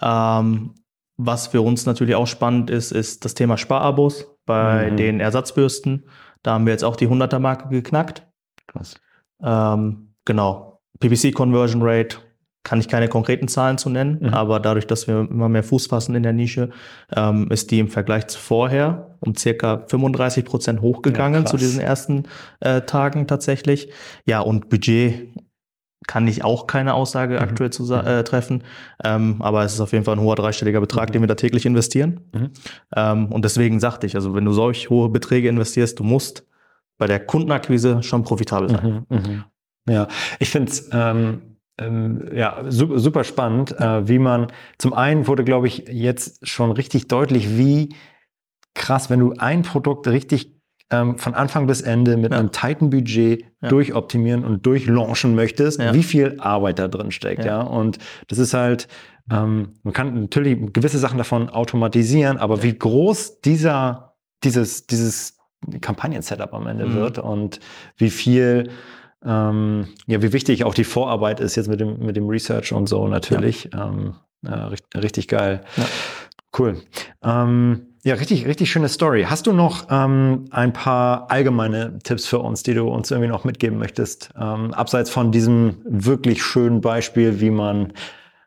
Ähm, 0.00 0.74
was 1.16 1.48
für 1.48 1.60
uns 1.60 1.86
natürlich 1.86 2.14
auch 2.14 2.26
spannend 2.26 2.70
ist, 2.70 2.92
ist 2.92 3.24
das 3.24 3.34
Thema 3.34 3.56
Sparabos 3.56 4.26
bei 4.46 4.90
mhm. 4.90 4.96
den 4.96 5.20
Ersatzbürsten. 5.20 6.08
Da 6.42 6.54
haben 6.54 6.66
wir 6.66 6.72
jetzt 6.72 6.84
auch 6.84 6.96
die 6.96 7.08
100er-Marke 7.08 7.68
geknackt. 7.68 8.26
Krass. 8.66 8.94
Ähm, 9.42 10.14
genau. 10.24 10.80
PPC-Conversion 11.00 11.82
Rate 11.82 12.18
kann 12.64 12.80
ich 12.80 12.88
keine 12.88 13.08
konkreten 13.08 13.46
Zahlen 13.46 13.78
zu 13.78 13.90
nennen, 13.90 14.18
mhm. 14.20 14.34
aber 14.34 14.58
dadurch, 14.58 14.86
dass 14.86 15.06
wir 15.06 15.28
immer 15.30 15.48
mehr 15.48 15.62
Fuß 15.62 15.86
fassen 15.86 16.14
in 16.14 16.22
der 16.22 16.32
Nische, 16.32 16.70
ähm, 17.14 17.48
ist 17.50 17.70
die 17.70 17.78
im 17.78 17.88
Vergleich 17.88 18.26
zu 18.26 18.38
vorher 18.38 19.14
um 19.24 19.34
circa 19.34 19.84
35 19.88 20.44
Prozent 20.44 20.80
hochgegangen 20.80 21.44
ja, 21.44 21.46
zu 21.46 21.56
diesen 21.56 21.80
ersten 21.80 22.24
äh, 22.60 22.82
Tagen 22.82 23.26
tatsächlich. 23.26 23.90
Ja, 24.26 24.40
und 24.40 24.68
Budget 24.68 25.28
kann 26.06 26.28
ich 26.28 26.44
auch 26.44 26.66
keine 26.66 26.94
Aussage 26.94 27.34
mhm. 27.36 27.40
aktuell 27.40 27.70
zu 27.70 27.84
mhm. 27.84 28.06
äh, 28.06 28.24
treffen. 28.24 28.64
Ähm, 29.02 29.36
aber 29.40 29.64
es 29.64 29.74
ist 29.74 29.80
auf 29.80 29.92
jeden 29.92 30.04
Fall 30.04 30.16
ein 30.16 30.20
hoher 30.20 30.36
dreistelliger 30.36 30.80
Betrag, 30.80 31.08
mhm. 31.08 31.12
den 31.14 31.22
wir 31.22 31.28
da 31.28 31.34
täglich 31.34 31.64
investieren. 31.66 32.20
Mhm. 32.32 32.50
Ähm, 32.94 33.32
und 33.32 33.44
deswegen 33.44 33.80
sagte 33.80 34.06
ich, 34.06 34.14
also 34.14 34.34
wenn 34.34 34.44
du 34.44 34.52
solch 34.52 34.90
hohe 34.90 35.08
Beträge 35.08 35.48
investierst, 35.48 35.98
du 35.98 36.04
musst 36.04 36.46
bei 36.98 37.06
der 37.06 37.20
Kundenakquise 37.20 38.02
schon 38.02 38.22
profitabel 38.22 38.68
sein. 38.68 39.06
Mhm. 39.08 39.44
Ja, 39.88 40.08
ich 40.38 40.50
finde 40.50 40.70
es 40.70 40.88
ähm, 41.78 42.28
ja, 42.32 42.64
super, 42.68 42.98
super 42.98 43.24
spannend, 43.24 43.78
äh, 43.78 44.06
wie 44.08 44.18
man 44.18 44.48
zum 44.78 44.92
einen 44.92 45.26
wurde, 45.26 45.44
glaube 45.44 45.66
ich, 45.66 45.84
jetzt 45.88 46.46
schon 46.46 46.70
richtig 46.70 47.08
deutlich, 47.08 47.56
wie 47.56 47.94
krass, 48.74 49.10
wenn 49.10 49.20
du 49.20 49.34
ein 49.38 49.62
Produkt 49.62 50.06
richtig 50.06 50.54
ähm, 50.90 51.18
von 51.18 51.34
Anfang 51.34 51.66
bis 51.66 51.80
Ende 51.80 52.16
mit 52.16 52.32
ja. 52.32 52.38
einem 52.38 52.52
tighten 52.52 52.90
Budget 52.90 53.44
ja. 53.60 53.68
durchoptimieren 53.68 54.44
und 54.44 54.66
durchlaunchen 54.66 55.34
möchtest, 55.34 55.80
ja. 55.80 55.94
wie 55.94 56.02
viel 56.02 56.36
Arbeit 56.38 56.78
da 56.78 56.88
drin 56.88 57.10
steckt, 57.10 57.44
ja. 57.44 57.60
Und 57.62 57.98
das 58.28 58.38
ist 58.38 58.54
halt, 58.54 58.88
ähm, 59.30 59.74
man 59.82 59.94
kann 59.94 60.20
natürlich 60.20 60.72
gewisse 60.72 60.98
Sachen 60.98 61.18
davon 61.18 61.48
automatisieren, 61.48 62.38
aber 62.38 62.62
wie 62.62 62.76
groß 62.76 63.40
dieser, 63.40 64.14
dieses, 64.44 64.86
dieses 64.86 65.38
Kampagnen-Setup 65.80 66.52
am 66.52 66.66
Ende 66.66 66.86
mhm. 66.86 66.94
wird 66.94 67.18
und 67.18 67.60
wie 67.96 68.10
viel 68.10 68.70
ähm, 69.24 69.88
ja, 70.06 70.22
wie 70.22 70.32
wichtig 70.32 70.64
auch 70.64 70.74
die 70.74 70.84
Vorarbeit 70.84 71.40
ist 71.40 71.56
jetzt 71.56 71.68
mit 71.68 71.80
dem, 71.80 71.98
mit 71.98 72.16
dem 72.16 72.28
Research 72.28 72.72
und 72.72 72.88
so 72.88 73.08
natürlich. 73.08 73.70
Ja. 73.72 73.88
Ähm, 73.88 74.14
ja, 74.42 74.66
richtig, 74.66 75.02
richtig, 75.02 75.28
geil. 75.28 75.60
Ja. 75.76 75.84
Cool. 76.56 76.76
Ähm, 77.22 77.86
ja, 78.04 78.14
richtig, 78.14 78.46
richtig 78.46 78.70
schöne 78.70 78.88
Story. 78.88 79.26
Hast 79.28 79.46
du 79.46 79.52
noch 79.52 79.86
ähm, 79.90 80.44
ein 80.50 80.72
paar 80.72 81.30
allgemeine 81.30 81.98
Tipps 82.02 82.26
für 82.26 82.38
uns, 82.38 82.62
die 82.62 82.74
du 82.74 82.86
uns 82.86 83.10
irgendwie 83.10 83.30
noch 83.30 83.44
mitgeben 83.44 83.78
möchtest? 83.78 84.30
Ähm, 84.38 84.74
abseits 84.74 85.08
von 85.08 85.32
diesem 85.32 85.78
wirklich 85.84 86.42
schönen 86.42 86.80
Beispiel, 86.80 87.40
wie 87.40 87.50
man 87.50 87.94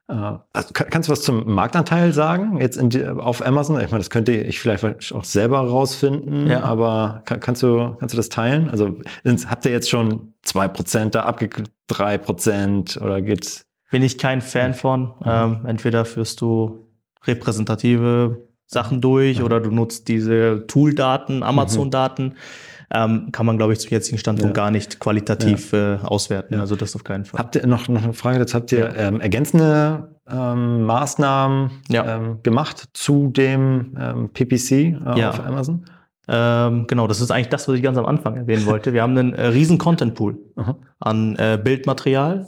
also, 0.07 0.69
kannst 0.73 1.09
du 1.09 1.11
was 1.11 1.21
zum 1.21 1.53
Marktanteil 1.53 2.13
sagen 2.13 2.61
jetzt 2.61 2.79
die, 2.81 3.05
auf 3.05 3.45
Amazon? 3.45 3.75
Ich 3.81 3.91
meine, 3.91 3.99
das 3.99 4.09
könnte 4.09 4.31
ich 4.31 4.59
vielleicht 4.59 4.85
auch 5.13 5.23
selber 5.25 5.59
rausfinden, 5.59 6.47
ja. 6.47 6.63
aber 6.63 7.23
kann, 7.25 7.41
kannst 7.41 7.61
du 7.61 7.95
kannst 7.99 8.13
du 8.13 8.17
das 8.17 8.29
teilen? 8.29 8.69
Also 8.69 8.97
habt 9.25 9.65
ihr 9.65 9.71
jetzt 9.71 9.89
schon 9.89 10.33
zwei 10.43 10.69
Prozent 10.69 11.13
da 11.13 11.23
abgekriegt, 11.23 11.71
drei 11.87 12.17
Prozent 12.17 12.97
oder 13.01 13.21
geht's? 13.21 13.65
Bin 13.91 14.01
ich 14.01 14.17
kein 14.17 14.41
Fan 14.41 14.73
von. 14.73 15.13
Mhm. 15.19 15.25
Ähm, 15.25 15.59
entweder 15.65 16.05
führst 16.05 16.39
du 16.39 16.87
repräsentative 17.25 18.47
Sachen 18.65 19.01
durch 19.01 19.41
oder 19.41 19.59
du 19.59 19.71
nutzt 19.71 20.07
diese 20.07 20.65
Tool-Daten, 20.67 21.43
Amazon-Daten. 21.43 22.35
Ähm, 22.93 23.29
kann 23.33 23.45
man, 23.45 23.57
glaube 23.57 23.73
ich, 23.73 23.79
zum 23.79 23.91
jetzigen 23.91 24.17
Standpunkt 24.17 24.55
ja. 24.55 24.63
gar 24.63 24.71
nicht 24.71 24.99
qualitativ 24.99 25.73
ja. 25.73 25.95
äh, 25.95 25.97
auswerten. 25.99 26.55
Ja. 26.55 26.61
Also 26.61 26.75
das 26.75 26.95
auf 26.95 27.03
keinen 27.03 27.25
Fall. 27.25 27.39
Habt 27.39 27.55
ihr 27.55 27.67
noch, 27.67 27.89
noch 27.89 28.03
eine 28.03 28.13
Frage 28.13 28.39
dazu? 28.39 28.55
Habt 28.55 28.71
ihr 28.71 28.95
ähm, 28.95 29.19
ergänzende 29.19 30.15
ähm, 30.29 30.83
Maßnahmen 30.83 31.71
ähm, 31.91 32.39
gemacht 32.43 32.89
zu 32.93 33.27
dem 33.29 33.97
ähm, 33.99 34.29
PPC 34.29 34.71
äh, 34.71 35.25
auf 35.25 35.45
Amazon? 35.45 35.85
Ähm, 36.29 36.87
genau, 36.87 37.07
das 37.07 37.19
ist 37.21 37.31
eigentlich 37.31 37.49
das, 37.49 37.67
was 37.67 37.75
ich 37.75 37.83
ganz 37.83 37.97
am 37.97 38.05
Anfang 38.05 38.35
erwähnen 38.35 38.65
wollte. 38.65 38.93
Wir 38.93 39.01
haben 39.01 39.17
einen 39.17 39.33
äh, 39.33 39.47
riesen 39.47 39.77
Content-Pool 39.77 40.37
an 40.99 41.35
äh, 41.35 41.59
Bildmaterial. 41.61 42.45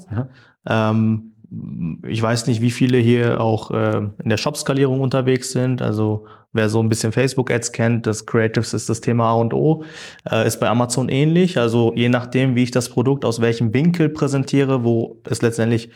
Ich 2.08 2.22
weiß 2.22 2.48
nicht, 2.48 2.62
wie 2.62 2.72
viele 2.72 2.98
hier 2.98 3.42
auch 3.42 3.72
äh, 3.72 3.98
in 4.24 4.30
der 4.30 4.38
Shop-Skalierung 4.38 5.02
unterwegs 5.02 5.52
sind. 5.52 5.82
Also 5.82 6.26
wer 6.54 6.70
so 6.70 6.82
ein 6.82 6.90
bisschen 6.90 7.12
Facebook-Ads 7.12 7.72
kennt, 7.72 8.08
das 8.08 8.26
Creatives 8.26 8.74
ist 8.74 8.90
das 8.90 9.02
Thema 9.02 9.30
A 9.30 9.34
und 9.34 9.54
O, 9.54 9.84
äh, 10.30 10.46
ist 10.46 10.60
bei 10.60 10.70
Amazon 10.70 11.10
ähnlich. 11.10 11.58
Also 11.58 11.94
je 11.96 12.10
nachdem, 12.10 12.56
wie 12.56 12.64
ich 12.64 12.72
das 12.72 12.90
Produkt 12.90 13.26
aus 13.26 13.42
welchem 13.42 13.74
Winkel 13.74 14.10
präsentiere, 14.10 14.84
wo 14.84 15.22
es 15.26 15.42
letztendlich 15.42 15.90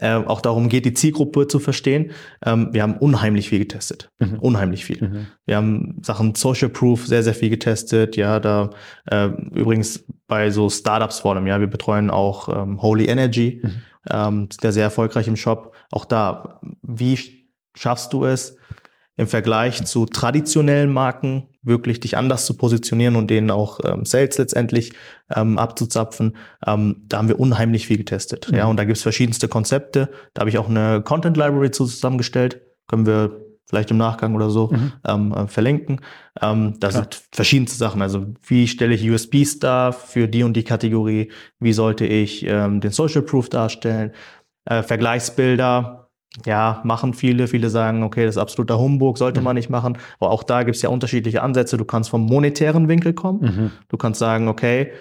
äh, 0.00 0.14
auch 0.14 0.40
darum 0.40 0.68
geht, 0.68 0.84
die 0.84 0.94
Zielgruppe 0.94 1.48
zu 1.48 1.58
verstehen. 1.58 2.12
Ähm, 2.44 2.68
wir 2.72 2.82
haben 2.82 2.96
unheimlich 2.96 3.48
viel 3.48 3.58
getestet. 3.58 4.10
Mhm. 4.20 4.38
Unheimlich 4.38 4.84
viel. 4.84 5.02
Mhm. 5.02 5.26
Wir 5.44 5.56
haben 5.56 5.96
Sachen 6.02 6.34
Social 6.36 6.68
Proof 6.68 7.06
sehr, 7.06 7.22
sehr 7.22 7.34
viel 7.34 7.50
getestet. 7.50 8.16
Ja, 8.16 8.38
da 8.38 8.70
äh, 9.10 9.26
übrigens 9.54 10.04
bei 10.28 10.50
so 10.50 10.70
Startups 10.70 11.20
vor 11.20 11.34
allem, 11.34 11.46
ja, 11.46 11.58
wir 11.58 11.66
betreuen 11.66 12.10
auch 12.10 12.48
ähm, 12.48 12.80
Holy 12.80 13.06
Energy. 13.06 13.60
Mhm 13.62 13.82
ähm, 14.10 14.48
der 14.62 14.72
sehr 14.72 14.84
erfolgreich 14.84 15.28
im 15.28 15.36
Shop. 15.36 15.74
Auch 15.90 16.04
da, 16.04 16.60
wie 16.82 17.48
schaffst 17.74 18.12
du 18.12 18.24
es 18.24 18.56
im 19.16 19.26
Vergleich 19.26 19.84
zu 19.84 20.06
traditionellen 20.06 20.92
Marken 20.92 21.48
wirklich 21.62 22.00
dich 22.00 22.16
anders 22.16 22.46
zu 22.46 22.56
positionieren 22.56 23.16
und 23.16 23.28
denen 23.28 23.50
auch 23.50 23.80
ähm, 23.84 24.04
Sales 24.04 24.38
letztendlich 24.38 24.92
ähm, 25.34 25.58
abzuzapfen. 25.58 26.36
Ähm, 26.66 27.04
da 27.08 27.18
haben 27.18 27.28
wir 27.28 27.40
unheimlich 27.40 27.86
viel 27.88 27.98
getestet. 27.98 28.50
Mhm. 28.50 28.58
Ja, 28.58 28.66
und 28.66 28.76
da 28.76 28.84
gibt's 28.84 29.02
verschiedenste 29.02 29.48
Konzepte. 29.48 30.10
Da 30.34 30.40
habe 30.40 30.50
ich 30.50 30.58
auch 30.58 30.68
eine 30.68 31.02
Content 31.02 31.36
Library 31.36 31.72
zusammengestellt. 31.72 32.60
Können 32.86 33.06
wir 33.06 33.47
vielleicht 33.68 33.90
im 33.90 33.98
Nachgang 33.98 34.34
oder 34.34 34.50
so 34.50 34.68
mhm. 34.68 34.92
ähm, 35.06 35.32
äh, 35.32 35.46
verlinken. 35.46 36.00
Ähm, 36.40 36.74
da 36.80 36.90
sind 36.90 37.22
verschiedenste 37.32 37.76
Sachen. 37.76 38.00
Also 38.00 38.26
wie 38.46 38.66
stelle 38.66 38.94
ich 38.94 39.08
USBs 39.08 39.58
dar 39.58 39.92
für 39.92 40.26
die 40.26 40.42
und 40.42 40.54
die 40.54 40.64
Kategorie? 40.64 41.30
Wie 41.60 41.72
sollte 41.72 42.06
ich 42.06 42.46
ähm, 42.46 42.80
den 42.80 42.92
Social 42.92 43.22
Proof 43.22 43.50
darstellen? 43.50 44.12
Äh, 44.64 44.82
Vergleichsbilder, 44.82 46.08
ja, 46.46 46.80
machen 46.84 47.14
viele. 47.14 47.46
Viele 47.46 47.68
sagen, 47.68 48.02
okay, 48.02 48.24
das 48.24 48.36
ist 48.36 48.42
absoluter 48.42 48.78
Humbug, 48.78 49.18
sollte 49.18 49.40
mhm. 49.40 49.44
man 49.44 49.56
nicht 49.56 49.70
machen. 49.70 49.98
Aber 50.18 50.30
auch 50.30 50.42
da 50.42 50.62
gibt 50.62 50.76
es 50.76 50.82
ja 50.82 50.88
unterschiedliche 50.88 51.42
Ansätze. 51.42 51.76
Du 51.76 51.84
kannst 51.84 52.10
vom 52.10 52.24
monetären 52.24 52.88
Winkel 52.88 53.12
kommen. 53.12 53.40
Mhm. 53.40 53.70
Du 53.88 53.96
kannst 53.96 54.18
sagen, 54.18 54.48
okay, 54.48 54.92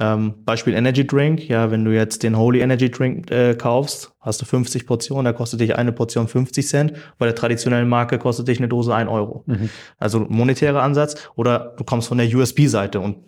ähm, 0.00 0.34
Beispiel 0.44 0.74
Energy 0.74 1.06
Drink, 1.06 1.48
ja, 1.48 1.70
wenn 1.70 1.84
du 1.84 1.92
jetzt 1.94 2.22
den 2.22 2.36
Holy 2.36 2.60
Energy 2.60 2.90
Drink 2.90 3.30
äh, 3.30 3.54
kaufst, 3.54 4.12
hast 4.20 4.40
du 4.40 4.46
50 4.46 4.86
Portionen, 4.86 5.24
da 5.24 5.32
kostet 5.32 5.60
dich 5.60 5.76
eine 5.76 5.92
Portion 5.92 6.28
50 6.28 6.66
Cent, 6.66 6.92
bei 7.18 7.26
der 7.26 7.34
traditionellen 7.34 7.88
Marke 7.88 8.18
kostet 8.18 8.48
dich 8.48 8.58
eine 8.58 8.68
Dose 8.68 8.94
1 8.94 9.10
Euro. 9.10 9.44
Mhm. 9.46 9.68
Also 9.98 10.20
monetärer 10.20 10.82
Ansatz 10.82 11.28
oder 11.36 11.74
du 11.76 11.84
kommst 11.84 12.08
von 12.08 12.18
der 12.18 12.34
USB-Seite 12.34 13.00
und 13.00 13.18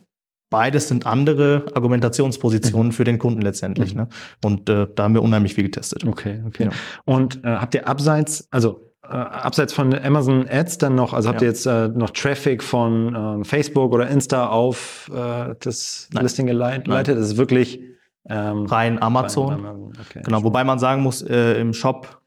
beides 0.51 0.89
sind 0.89 1.07
andere 1.07 1.67
Argumentationspositionen 1.75 2.89
mhm. 2.89 2.93
für 2.93 3.05
den 3.05 3.19
Kunden 3.19 3.43
letztendlich. 3.43 3.95
Mhm. 3.95 4.03
Ne? 4.03 4.09
Und 4.43 4.71
äh, 4.71 4.87
da 4.95 5.03
haben 5.03 5.15
wir 5.15 5.23
unheimlich 5.23 5.55
viel 5.55 5.65
getestet. 5.65 6.05
Okay, 6.05 6.43
okay. 6.47 6.65
Ja. 6.65 6.71
Und 7.05 7.45
äh, 7.45 7.49
habt 7.49 7.75
ihr 7.75 7.87
abseits, 7.89 8.49
also 8.51 8.94
äh, 9.09 9.13
abseits 9.13 9.73
von 9.73 9.95
Amazon 9.95 10.49
Ads 10.49 10.79
dann 10.79 10.95
noch, 10.95 11.13
also 11.13 11.29
habt 11.29 11.41
ja. 11.41 11.47
ihr 11.47 11.51
jetzt 11.51 11.67
äh, 11.67 11.89
noch 11.89 12.11
Traffic 12.11 12.63
von 12.63 13.15
ähm, 13.15 13.45
Facebook 13.45 13.93
oder 13.93 14.09
Insta 14.09 14.49
auf 14.49 15.11
äh, 15.15 15.55
das 15.61 16.09
Nein. 16.13 16.23
Listing 16.23 16.47
geleitet? 16.47 16.89
Nein. 16.89 17.05
Das 17.05 17.19
ist 17.19 17.37
wirklich 17.37 17.81
ähm, 18.29 18.67
rein 18.67 19.01
Amazon. 19.03 19.49
Rein 19.49 19.59
Amazon. 19.67 19.93
Okay, 20.09 20.23
genau, 20.25 20.43
wobei 20.43 20.65
man 20.65 20.79
sagen 20.79 21.03
muss, 21.03 21.23
äh, 21.23 21.61
im 21.61 21.75
Shop 21.75 22.21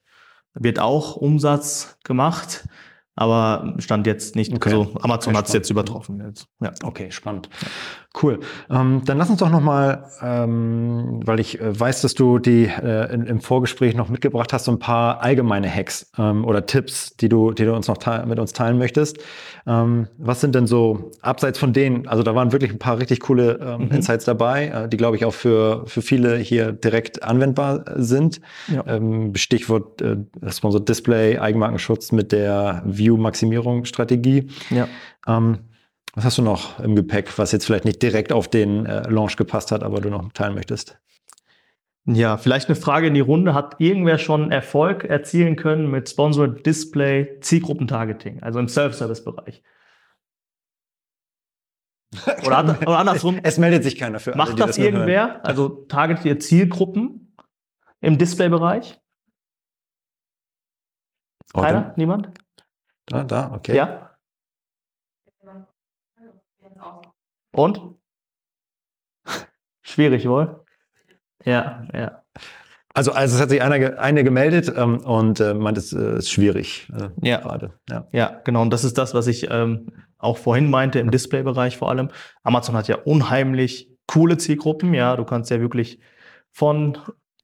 wird 0.54 0.80
auch 0.80 1.16
Umsatz 1.16 1.98
gemacht, 2.04 2.68
aber 3.16 3.76
stand 3.80 4.06
jetzt 4.06 4.36
nicht, 4.36 4.54
okay. 4.54 4.70
also 4.70 4.92
Amazon 5.02 5.36
hat 5.36 5.48
es 5.48 5.54
jetzt 5.54 5.70
übertroffen. 5.70 6.24
Jetzt. 6.26 6.48
Ja. 6.60 6.74
Okay, 6.84 7.12
spannend. 7.12 7.50
Cool. 8.22 8.40
Ähm, 8.70 9.02
dann 9.06 9.18
lass 9.18 9.30
uns 9.30 9.40
doch 9.40 9.50
nochmal, 9.50 10.06
ähm, 10.22 11.20
weil 11.26 11.40
ich 11.40 11.60
äh, 11.60 11.80
weiß, 11.80 12.02
dass 12.02 12.14
du 12.16 12.40
die 12.40 12.66
äh, 12.66 13.14
in, 13.14 13.26
im 13.26 13.42
Vorgespräch 13.42 13.96
noch 13.96 14.10
mitgebracht 14.10 14.54
hast, 14.54 14.66
so 14.66 14.72
ein 14.72 14.80
paar 14.80 15.22
allgemeine 15.22 15.70
Hacks 15.70 16.12
ähm, 16.18 16.46
oder 16.46 16.66
Tipps, 16.66 17.16
die 17.18 17.30
du, 17.30 17.52
die 17.52 17.66
du 17.66 17.76
uns 17.76 17.88
noch 17.88 17.98
mit 18.26 18.40
uns 18.40 18.54
teilen 18.54 18.78
möchtest. 18.78 19.18
Ähm, 19.66 20.08
was 20.18 20.42
sind 20.42 20.56
denn 20.56 20.66
so, 20.66 21.12
abseits 21.22 21.60
von 21.60 21.74
denen, 21.74 22.08
also 22.08 22.24
da 22.24 22.34
waren 22.34 22.52
wirklich 22.52 22.72
ein 22.72 22.80
paar 22.80 23.00
richtig 23.00 23.20
coole 23.20 23.60
ähm, 23.62 23.86
mhm. 23.86 23.92
Insights 23.92 24.26
dabei, 24.26 24.68
äh, 24.68 24.90
die, 24.90 24.98
glaube 24.98 25.18
ich, 25.18 25.26
auch 25.26 25.34
für, 25.34 25.84
für 25.86 26.02
viele 26.02 26.38
hier 26.38 26.72
direkt 26.72 27.24
anwendbar 27.24 27.86
sind. 27.96 28.42
Ja. 28.68 28.84
Ähm, 28.88 29.36
Stichwort 29.36 30.02
äh, 30.02 30.18
Sponsor 30.50 30.84
Display, 30.84 31.38
Eigenmarkenschutz 31.38 32.12
mit 32.12 32.32
der 32.32 32.82
View-Maximierung-Strategie. 32.86 34.48
Ja. 34.70 34.88
Ähm, 35.28 35.60
was 36.18 36.26
hast 36.26 36.38
du 36.40 36.42
noch 36.42 36.80
im 36.80 36.96
Gepäck, 36.96 37.38
was 37.38 37.52
jetzt 37.52 37.66
vielleicht 37.66 37.86
nicht 37.86 38.02
direkt 38.02 38.34
auf 38.34 38.48
den 38.48 38.88
äh, 38.88 39.08
Launch 39.08 39.38
gepasst 39.38 39.72
hat, 39.72 39.84
aber 39.84 40.02
du 40.02 40.10
noch 40.10 40.32
teilen 40.34 40.56
möchtest? 40.56 40.98
Ja, 42.06 42.38
vielleicht 42.38 42.70
eine 42.70 42.76
Frage 42.76 43.06
in 43.08 43.14
die 43.14 43.20
Runde. 43.20 43.54
Hat 43.54 43.76
irgendwer 43.78 44.18
schon 44.18 44.52
Erfolg 44.52 45.04
erzielen 45.04 45.56
können 45.58 45.92
mit 45.92 46.10
Sponsored 46.10 46.66
Display 46.66 47.40
Zielgruppentargeting, 47.42 48.42
also 48.42 48.58
im 48.58 48.68
Self-Service-Bereich? 48.68 49.62
Oder, 52.48 52.78
oder, 52.82 52.98
andersrum. 52.98 53.40
Es 53.44 53.60
meldet 53.60 53.84
sich 53.84 53.96
keiner 53.96 54.20
für. 54.20 54.36
Macht 54.36 54.54
alle, 54.54 54.58
das, 54.58 54.68
das 54.70 54.78
irgendwer? 54.80 55.28
Hören. 55.28 55.42
Also 55.42 55.70
targetet 55.70 56.26
ihr 56.26 56.40
Zielgruppen 56.40 57.36
im 58.02 58.18
Display-Bereich? 58.18 59.00
Keiner? 61.54 61.94
Niemand? 61.96 62.32
Da, 63.06 63.24
da, 63.24 63.52
okay. 63.54 63.76
Ja. 63.76 64.17
Und? 67.52 67.82
Schwierig 69.82 70.28
wohl? 70.28 70.64
Ja, 71.46 71.88
ja. 71.94 72.24
Also, 72.94 73.12
also 73.12 73.36
es 73.36 73.42
hat 73.42 73.50
sich 73.50 73.62
einer, 73.62 74.00
eine 74.00 74.24
gemeldet 74.24 74.74
ähm, 74.76 74.98
und 75.00 75.40
äh, 75.40 75.54
meint, 75.54 75.78
es 75.78 75.94
äh, 75.94 76.18
ist 76.18 76.32
schwierig 76.32 76.92
äh, 76.98 77.10
ja. 77.22 77.38
gerade. 77.38 77.74
Ja. 77.90 78.08
ja, 78.12 78.42
genau. 78.44 78.64
Und 78.64 78.72
das 78.72 78.84
ist 78.84 78.98
das, 78.98 79.14
was 79.14 79.28
ich 79.28 79.50
ähm, 79.52 79.92
auch 80.18 80.38
vorhin 80.38 80.70
meinte, 80.70 81.00
im 81.00 81.12
Display-Bereich 81.12 81.78
vor 81.78 81.90
allem. 81.90 82.10
Amazon 82.44 82.76
hat 82.76 82.88
ja 82.88 82.98
unheimlich 82.98 83.96
coole 84.08 84.38
Zielgruppen. 84.38 84.96
Ja, 84.96 85.16
du 85.16 85.26
kannst 85.26 85.52
ja 85.52 85.60
wirklich 85.60 86.00
von 86.52 86.98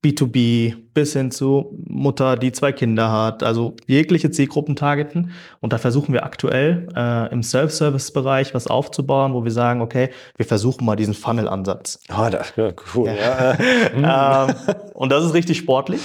B2B 0.03 0.75
bis 0.93 1.13
hin 1.13 1.31
zu 1.31 1.79
Mutter, 1.87 2.35
die 2.35 2.51
zwei 2.51 2.73
Kinder 2.73 3.11
hat, 3.11 3.41
also 3.41 3.75
jegliche 3.87 4.31
Zielgruppen 4.31 4.75
targeten. 4.75 5.31
Und 5.61 5.71
da 5.71 5.77
versuchen 5.77 6.13
wir 6.13 6.25
aktuell 6.25 6.89
äh, 6.95 7.31
im 7.31 7.41
Self-Service-Bereich 7.41 8.53
was 8.53 8.67
aufzubauen, 8.67 9.33
wo 9.33 9.45
wir 9.45 9.51
sagen, 9.51 9.81
okay, 9.81 10.09
wir 10.35 10.45
versuchen 10.45 10.85
mal 10.85 10.97
diesen 10.97 11.13
Funnel-Ansatz. 11.13 11.99
Ah, 12.09 12.27
oh, 12.27 12.29
das 12.29 12.53
ja, 12.57 12.71
cool. 12.93 13.07
Ja. 13.07 13.57
ähm, 14.49 14.55
und 14.93 15.11
das 15.11 15.23
ist 15.23 15.33
richtig 15.33 15.57
sportlich. 15.57 16.01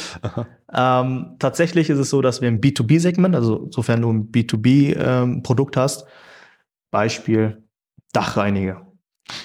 Ähm, 0.73 1.35
tatsächlich 1.41 1.91
ist 1.91 1.99
es 1.99 2.09
so, 2.09 2.23
dass 2.23 2.41
wir 2.41 2.49
im 2.49 2.61
B2B-Segment, 2.61 3.35
also 3.35 3.69
sofern 3.71 4.01
du 4.01 4.13
ein 4.13 4.31
B2B-Produkt 4.31 5.77
ähm, 5.77 5.83
hast, 5.83 6.07
Beispiel 6.91 7.65
Dachreiniger, 8.13 8.87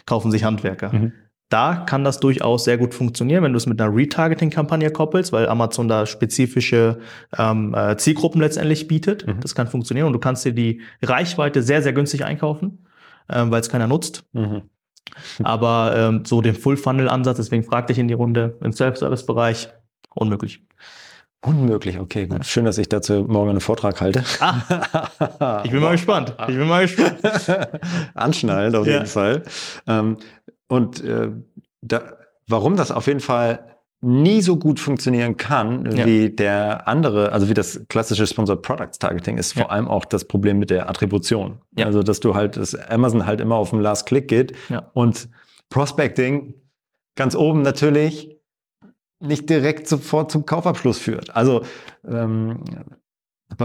kaufen 0.05 0.31
sich 0.31 0.43
Handwerker. 0.43 0.93
Mhm 0.93 1.13
da 1.53 1.75
kann 1.75 2.03
das 2.03 2.19
durchaus 2.19 2.63
sehr 2.63 2.79
gut 2.79 2.95
funktionieren, 2.95 3.43
wenn 3.43 3.53
du 3.53 3.57
es 3.57 3.67
mit 3.67 3.79
einer 3.79 3.95
Retargeting-Kampagne 3.95 4.89
koppelst, 4.89 5.31
weil 5.31 5.47
Amazon 5.47 5.87
da 5.87 6.07
spezifische 6.07 6.97
ähm, 7.37 7.75
äh, 7.75 7.95
Zielgruppen 7.95 8.41
letztendlich 8.41 8.87
bietet. 8.87 9.27
Mhm. 9.27 9.39
Das 9.39 9.53
kann 9.53 9.67
funktionieren 9.67 10.07
und 10.07 10.13
du 10.13 10.19
kannst 10.19 10.43
dir 10.45 10.53
die 10.53 10.81
Reichweite 11.03 11.61
sehr, 11.61 11.83
sehr 11.83 11.93
günstig 11.93 12.25
einkaufen, 12.25 12.87
ähm, 13.29 13.51
weil 13.51 13.61
es 13.61 13.69
keiner 13.69 13.85
nutzt. 13.85 14.23
Mhm. 14.33 14.63
Aber 15.43 15.93
ähm, 15.95 16.25
so 16.25 16.41
den 16.41 16.55
Full-Funnel-Ansatz, 16.55 17.37
deswegen 17.37 17.63
fragte 17.63 17.93
ich 17.93 17.99
in 17.99 18.07
die 18.07 18.15
Runde 18.15 18.57
im 18.61 18.71
Self-Service-Bereich, 18.71 19.69
unmöglich. 20.15 20.65
Unmöglich, 21.45 21.99
okay, 21.99 22.25
gut. 22.25 22.45
Schön, 22.45 22.63
dass 22.63 22.77
ich 22.77 22.87
dazu 22.87 23.25
morgen 23.27 23.49
einen 23.49 23.59
Vortrag 23.59 23.99
halte. 23.99 24.23
Ah, 24.39 25.61
ich 25.65 25.71
bin 25.71 25.81
mal 25.81 25.91
gespannt. 25.97 26.33
Ich 26.47 26.55
bin 26.55 26.67
mal 26.67 26.87
gespannt. 26.87 27.19
Anschnallen 28.13 28.73
auf 28.75 28.87
ja. 28.87 28.93
jeden 28.93 29.07
Fall. 29.07 29.43
Ähm, 29.85 30.17
und 30.67 31.03
äh, 31.03 31.29
da, 31.81 32.17
warum 32.47 32.75
das 32.75 32.91
auf 32.91 33.07
jeden 33.07 33.19
Fall 33.19 33.73
nie 34.01 34.41
so 34.41 34.57
gut 34.57 34.81
funktionieren 34.81 35.37
kann 35.37 35.89
ja. 35.95 36.05
wie 36.05 36.29
der 36.29 36.87
andere, 36.89 37.31
also 37.31 37.47
wie 37.47 37.53
das 37.53 37.85
klassische 37.87 38.27
Sponsored 38.27 38.61
Products 38.61 38.99
Targeting 38.99 39.37
ist 39.37 39.55
ja. 39.55 39.61
vor 39.61 39.71
allem 39.71 39.87
auch 39.87 40.03
das 40.03 40.25
Problem 40.25 40.59
mit 40.59 40.69
der 40.69 40.89
Attribution. 40.89 41.59
Ja. 41.77 41.85
Also, 41.85 42.03
dass 42.03 42.19
du 42.19 42.35
halt, 42.35 42.57
dass 42.57 42.75
Amazon 42.75 43.25
halt 43.25 43.39
immer 43.39 43.55
auf 43.55 43.69
den 43.69 43.79
Last 43.79 44.05
Click 44.05 44.27
geht 44.27 44.53
und 44.93 45.29
Prospecting 45.69 46.53
ganz 47.15 47.35
oben 47.35 47.61
natürlich 47.61 48.37
nicht 49.19 49.49
direkt 49.49 49.87
sofort 49.87 50.31
zum 50.31 50.45
Kaufabschluss 50.45 50.99
führt. 50.99 51.33
Also 51.35 51.63
ähm, 52.05 52.63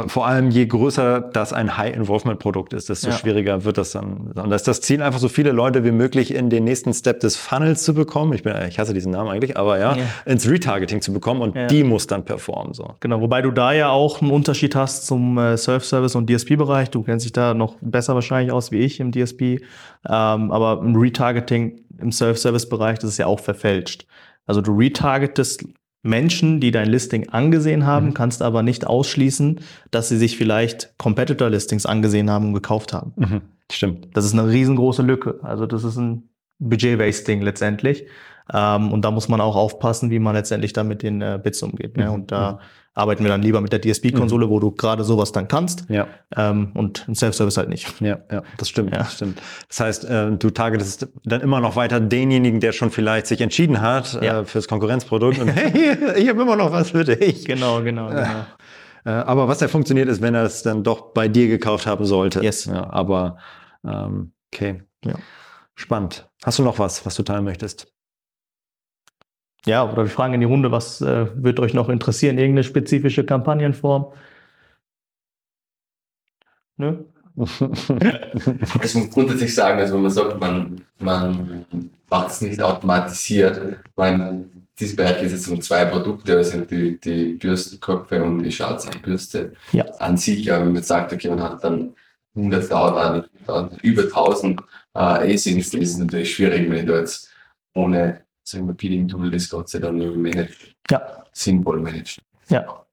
vor 0.06 0.26
allem, 0.26 0.50
je 0.50 0.66
größer 0.66 1.20
das 1.20 1.52
ein 1.52 1.76
High-Involvement-Produkt 1.76 2.72
ist, 2.72 2.88
desto 2.88 3.08
ja. 3.08 3.16
schwieriger 3.16 3.64
wird 3.64 3.78
das 3.78 3.92
dann. 3.92 4.32
Und 4.34 4.50
das 4.50 4.62
ist 4.62 4.68
das 4.68 4.80
Ziel, 4.80 5.02
einfach 5.02 5.20
so 5.20 5.28
viele 5.28 5.52
Leute 5.52 5.84
wie 5.84 5.90
möglich 5.90 6.34
in 6.34 6.50
den 6.50 6.64
nächsten 6.64 6.92
Step 6.94 7.20
des 7.20 7.36
Funnels 7.36 7.82
zu 7.84 7.94
bekommen. 7.94 8.32
Ich, 8.32 8.42
bin, 8.42 8.54
ich 8.68 8.78
hasse 8.78 8.94
diesen 8.94 9.12
Namen 9.12 9.30
eigentlich, 9.30 9.56
aber 9.56 9.78
ja, 9.78 9.96
ja. 9.96 10.04
ins 10.24 10.48
Retargeting 10.48 11.00
zu 11.00 11.12
bekommen 11.12 11.42
und 11.42 11.54
ja. 11.54 11.66
die 11.66 11.84
muss 11.84 12.06
dann 12.06 12.24
performen. 12.24 12.74
So. 12.74 12.94
Genau, 13.00 13.20
wobei 13.20 13.42
du 13.42 13.50
da 13.50 13.72
ja 13.72 13.90
auch 13.90 14.20
einen 14.20 14.30
Unterschied 14.30 14.74
hast 14.74 15.06
zum 15.06 15.38
äh, 15.38 15.56
Self-Service 15.56 16.14
und 16.14 16.28
DSP-Bereich. 16.30 16.90
Du 16.90 17.02
kennst 17.02 17.24
dich 17.24 17.32
da 17.32 17.54
noch 17.54 17.76
besser 17.80 18.14
wahrscheinlich 18.14 18.52
aus 18.52 18.72
wie 18.72 18.78
ich 18.78 19.00
im 19.00 19.12
DSP. 19.12 19.42
Ähm, 19.42 19.60
aber 20.04 20.80
im 20.82 20.96
Retargeting 20.96 21.80
im 21.98 22.12
Self-Service-Bereich, 22.12 22.98
das 22.98 23.10
ist 23.10 23.18
ja 23.18 23.26
auch 23.26 23.40
verfälscht. 23.40 24.06
Also 24.46 24.62
du 24.62 24.76
retargetest 24.76 25.64
Menschen, 26.02 26.60
die 26.60 26.70
dein 26.70 26.88
Listing 26.88 27.28
angesehen 27.30 27.86
haben, 27.86 28.06
mhm. 28.06 28.14
kannst 28.14 28.42
aber 28.42 28.62
nicht 28.62 28.86
ausschließen, 28.86 29.60
dass 29.90 30.08
sie 30.08 30.16
sich 30.16 30.36
vielleicht 30.36 30.94
Competitor-Listings 30.98 31.86
angesehen 31.86 32.30
haben 32.30 32.48
und 32.48 32.54
gekauft 32.54 32.92
haben. 32.92 33.12
Mhm. 33.16 33.40
Stimmt. 33.70 34.08
Das 34.16 34.24
ist 34.24 34.32
eine 34.32 34.48
riesengroße 34.48 35.02
Lücke. 35.02 35.40
Also 35.42 35.66
das 35.66 35.84
ist 35.84 35.96
ein 35.96 36.28
Budget-Wasting 36.58 37.42
letztendlich. 37.42 38.06
Ähm, 38.52 38.92
und 38.92 39.04
da 39.04 39.10
muss 39.10 39.28
man 39.28 39.40
auch 39.40 39.56
aufpassen, 39.56 40.10
wie 40.10 40.18
man 40.18 40.34
letztendlich 40.34 40.72
dann 40.72 40.88
mit 40.88 41.02
den 41.02 41.20
äh, 41.20 41.38
Bits 41.42 41.62
umgeht. 41.62 41.96
Ne? 41.96 42.06
Mhm. 42.06 42.12
Und 42.12 42.32
da 42.32 42.52
mhm. 42.52 42.58
Arbeiten 42.98 43.22
wir 43.22 43.30
dann 43.30 43.42
lieber 43.42 43.60
mit 43.60 43.72
der 43.72 43.80
DSP-Konsole, 43.80 44.46
mhm. 44.46 44.50
wo 44.50 44.60
du 44.60 44.72
gerade 44.72 45.04
sowas 45.04 45.32
dann 45.32 45.48
kannst. 45.48 45.84
Ja. 45.88 46.08
Ähm, 46.36 46.72
und 46.74 47.04
im 47.06 47.14
Self-Service 47.14 47.56
halt 47.56 47.68
nicht. 47.68 48.00
Ja, 48.00 48.18
ja, 48.30 48.42
das 48.56 48.68
stimmt. 48.68 48.92
Ja. 48.92 48.98
Das 48.98 49.14
stimmt. 49.14 49.40
Das 49.68 49.80
heißt, 49.80 50.04
äh, 50.04 50.32
du 50.32 50.50
targetest 50.50 51.08
dann 51.24 51.40
immer 51.40 51.60
noch 51.60 51.76
weiter 51.76 52.00
denjenigen, 52.00 52.60
der 52.60 52.72
schon 52.72 52.90
vielleicht 52.90 53.26
sich 53.26 53.40
entschieden 53.40 53.80
hat 53.80 54.20
ja. 54.22 54.40
äh, 54.40 54.44
fürs 54.44 54.68
Konkurrenzprodukt 54.68 55.38
und 55.38 55.48
hey, 55.54 55.96
ich 56.16 56.28
habe 56.28 56.42
immer 56.42 56.56
noch 56.56 56.72
was 56.72 56.90
für 56.90 57.04
dich. 57.04 57.44
Genau, 57.44 57.82
genau, 57.82 58.08
genau. 58.08 58.46
Äh, 59.04 59.10
aber 59.10 59.48
was 59.48 59.60
ja 59.60 59.68
funktioniert, 59.68 60.08
ist, 60.08 60.20
wenn 60.20 60.34
er 60.34 60.42
es 60.42 60.62
dann 60.62 60.82
doch 60.82 61.12
bei 61.12 61.28
dir 61.28 61.48
gekauft 61.48 61.86
haben 61.86 62.04
sollte. 62.04 62.42
Yes. 62.42 62.64
Ja, 62.64 62.90
aber 62.90 63.38
ähm, 63.86 64.32
okay. 64.52 64.82
Ja. 65.04 65.14
Spannend. 65.74 66.28
Hast 66.44 66.58
du 66.58 66.64
noch 66.64 66.78
was, 66.78 67.06
was 67.06 67.14
du 67.14 67.22
teilen 67.22 67.44
möchtest? 67.44 67.92
Ja, 69.66 69.84
oder 69.84 70.04
wir 70.04 70.10
fragen 70.10 70.34
in 70.34 70.40
die 70.40 70.46
Runde, 70.46 70.70
was 70.70 71.00
äh, 71.00 71.26
wird 71.34 71.60
euch 71.60 71.74
noch 71.74 71.88
interessieren? 71.88 72.38
Irgendeine 72.38 72.64
spezifische 72.64 73.24
Kampagnenform? 73.24 74.12
Nö? 76.76 77.04
ich 77.38 78.94
muss 78.94 79.10
grundsätzlich 79.10 79.54
sagen, 79.54 79.78
also 79.78 79.94
wenn 79.94 80.02
man 80.02 80.10
sagt, 80.10 80.40
man, 80.40 80.80
man 80.98 81.66
macht 82.10 82.30
es 82.30 82.40
nicht 82.40 82.60
automatisiert, 82.60 83.78
man, 83.94 84.50
dieses 84.78 84.96
Bereich 84.96 85.22
ist 85.22 85.32
jetzt 85.32 85.48
um 85.48 85.60
zwei 85.60 85.84
Produkte, 85.84 86.36
also 86.36 86.62
die, 86.62 86.98
die 86.98 87.34
Bürstenköpfe 87.34 88.22
und 88.24 88.42
die 88.42 88.50
Schadzahnbürste 88.50 89.52
ja. 89.72 89.84
an 89.98 90.16
sich, 90.16 90.52
aber 90.52 90.66
wenn 90.66 90.72
man 90.72 90.82
sagt, 90.82 91.12
okay, 91.12 91.28
man 91.28 91.42
hat 91.42 91.62
dann 91.62 91.94
100.000, 92.36 93.24
über 93.82 94.02
1000 94.02 94.60
äh, 94.94 94.98
A-Sings, 94.98 95.74
ist 95.74 95.74
es 95.74 95.98
natürlich 95.98 96.34
schwierig, 96.34 96.68
wenn 96.70 96.86
du 96.86 96.96
jetzt 96.96 97.30
ohne 97.74 98.22
sagen 98.50 98.66
wir, 98.66 98.74
Peeling-Tool 98.74 99.30
das 99.30 99.50
Ganze 99.50 99.80
dann 99.80 99.98
managt, 99.98 100.76
ja. 100.90 101.24
sinnvoll 101.32 101.80
managt. 101.80 102.22
Ja. 102.48 102.84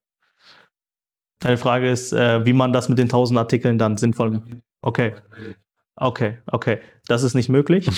Deine 1.40 1.58
Frage 1.58 1.90
ist, 1.90 2.14
äh, 2.14 2.46
wie 2.46 2.54
man 2.54 2.74
das 2.74 2.90
mit 2.90 2.98
den 2.98 3.06
1000 3.06 3.38
Artikeln 3.40 3.78
dann 3.78 3.98
sinnvoll. 3.98 4.42
Okay. 4.82 5.14
Okay, 5.98 6.40
okay. 6.48 6.80
Das 7.08 7.24
ist 7.24 7.36
nicht 7.36 7.48
möglich. 7.48 7.88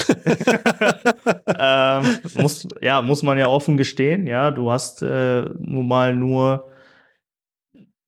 ähm, 1.47 2.03
muss, 2.35 2.67
ja, 2.79 3.01
muss 3.01 3.23
man 3.23 3.39
ja 3.39 3.47
offen 3.47 3.75
gestehen. 3.75 4.27
Ja, 4.27 4.51
du 4.51 4.71
hast 4.71 5.01
äh, 5.01 5.41
nun 5.57 5.87
mal 5.87 6.15
nur 6.15 6.69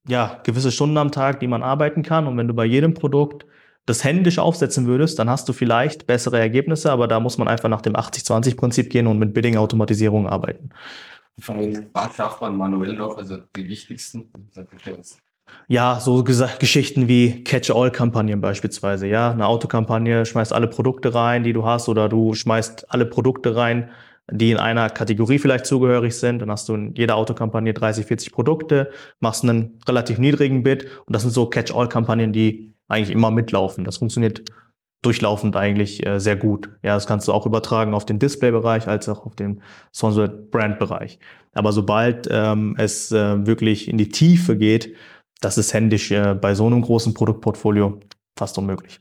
ja, 0.07 0.39
gewisse 0.43 0.71
Stunden 0.71 0.97
am 0.97 1.11
Tag, 1.11 1.39
die 1.39 1.47
man 1.47 1.63
arbeiten 1.63 2.03
kann. 2.03 2.27
Und 2.27 2.37
wenn 2.37 2.47
du 2.47 2.53
bei 2.53 2.65
jedem 2.65 2.93
Produkt 2.93 3.45
das 3.89 4.03
händisch 4.03 4.39
aufsetzen 4.39 4.85
würdest, 4.85 5.19
dann 5.19 5.29
hast 5.29 5.49
du 5.49 5.53
vielleicht 5.53 6.07
bessere 6.07 6.39
Ergebnisse, 6.39 6.91
aber 6.91 7.07
da 7.07 7.19
muss 7.19 7.37
man 7.37 7.47
einfach 7.47 7.69
nach 7.69 7.81
dem 7.81 7.95
80-20-Prinzip 7.95 8.89
gehen 8.89 9.07
und 9.07 9.19
mit 9.19 9.33
Bidding-Automatisierung 9.33 10.27
arbeiten. 10.27 10.69
Was 11.93 12.15
schafft 12.15 12.41
man 12.41 12.55
manuell 12.55 12.93
noch? 12.93 13.17
Also 13.17 13.37
die 13.55 13.67
wichtigsten? 13.67 14.31
Ja, 15.67 15.99
so 15.99 16.23
Geschichten 16.23 17.07
wie 17.07 17.43
Catch-all-Kampagnen 17.43 18.39
beispielsweise. 18.39 19.07
Ja, 19.07 19.31
eine 19.31 19.47
Autokampagne 19.47 20.25
schmeißt 20.25 20.53
alle 20.53 20.67
Produkte 20.67 21.15
rein, 21.15 21.43
die 21.43 21.53
du 21.53 21.65
hast, 21.65 21.89
oder 21.89 22.07
du 22.09 22.33
schmeißt 22.33 22.91
alle 22.91 23.05
Produkte 23.05 23.55
rein, 23.55 23.89
die 24.31 24.51
in 24.51 24.57
einer 24.57 24.89
Kategorie 24.89 25.39
vielleicht 25.39 25.65
zugehörig 25.65 26.15
sind. 26.15 26.39
Dann 26.39 26.51
hast 26.51 26.69
du 26.69 26.75
in 26.75 26.93
jeder 26.93 27.15
Autokampagne 27.15 27.73
30, 27.73 28.05
40 28.05 28.31
Produkte, 28.31 28.91
machst 29.19 29.43
einen 29.43 29.79
relativ 29.87 30.19
niedrigen 30.19 30.61
Bid 30.61 30.85
und 31.05 31.15
das 31.15 31.23
sind 31.23 31.31
so 31.31 31.47
Catch-all-Kampagnen, 31.47 32.31
die 32.31 32.73
eigentlich 32.89 33.15
immer 33.15 33.31
mitlaufen. 33.31 33.85
Das 33.85 33.97
funktioniert 33.97 34.43
durchlaufend 35.01 35.55
eigentlich 35.55 36.05
äh, 36.05 36.19
sehr 36.19 36.35
gut. 36.35 36.69
Ja, 36.83 36.95
das 36.95 37.07
kannst 37.07 37.27
du 37.27 37.33
auch 37.33 37.45
übertragen 37.45 37.93
auf 37.93 38.05
den 38.05 38.19
Display-Bereich 38.19 38.87
als 38.87 39.07
auch 39.07 39.25
auf 39.25 39.35
den 39.35 39.61
Sponsored 39.95 40.51
Brand-Bereich. 40.51 41.19
Aber 41.53 41.71
sobald 41.71 42.27
ähm, 42.29 42.75
es 42.77 43.11
äh, 43.11 43.45
wirklich 43.45 43.87
in 43.87 43.97
die 43.97 44.09
Tiefe 44.09 44.57
geht, 44.57 44.95
das 45.39 45.57
ist 45.57 45.73
händisch 45.73 46.11
äh, 46.11 46.35
bei 46.35 46.53
so 46.53 46.65
einem 46.65 46.81
großen 46.81 47.13
Produktportfolio 47.13 47.99
fast 48.37 48.57
unmöglich. 48.57 48.99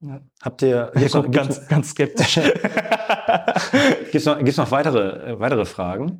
Ja. 0.00 0.20
Habt 0.42 0.62
ihr 0.62 0.92
gibt's 0.96 1.14
noch, 1.14 1.30
ganz, 1.30 1.54
gibt's, 1.54 1.68
ganz 1.68 1.90
skeptisch? 1.90 2.34
Gibt 2.34 4.14
es 4.14 4.24
noch, 4.26 4.38
gibt's 4.38 4.56
noch 4.56 4.70
weitere, 4.70 5.38
weitere 5.38 5.64
Fragen, 5.64 6.18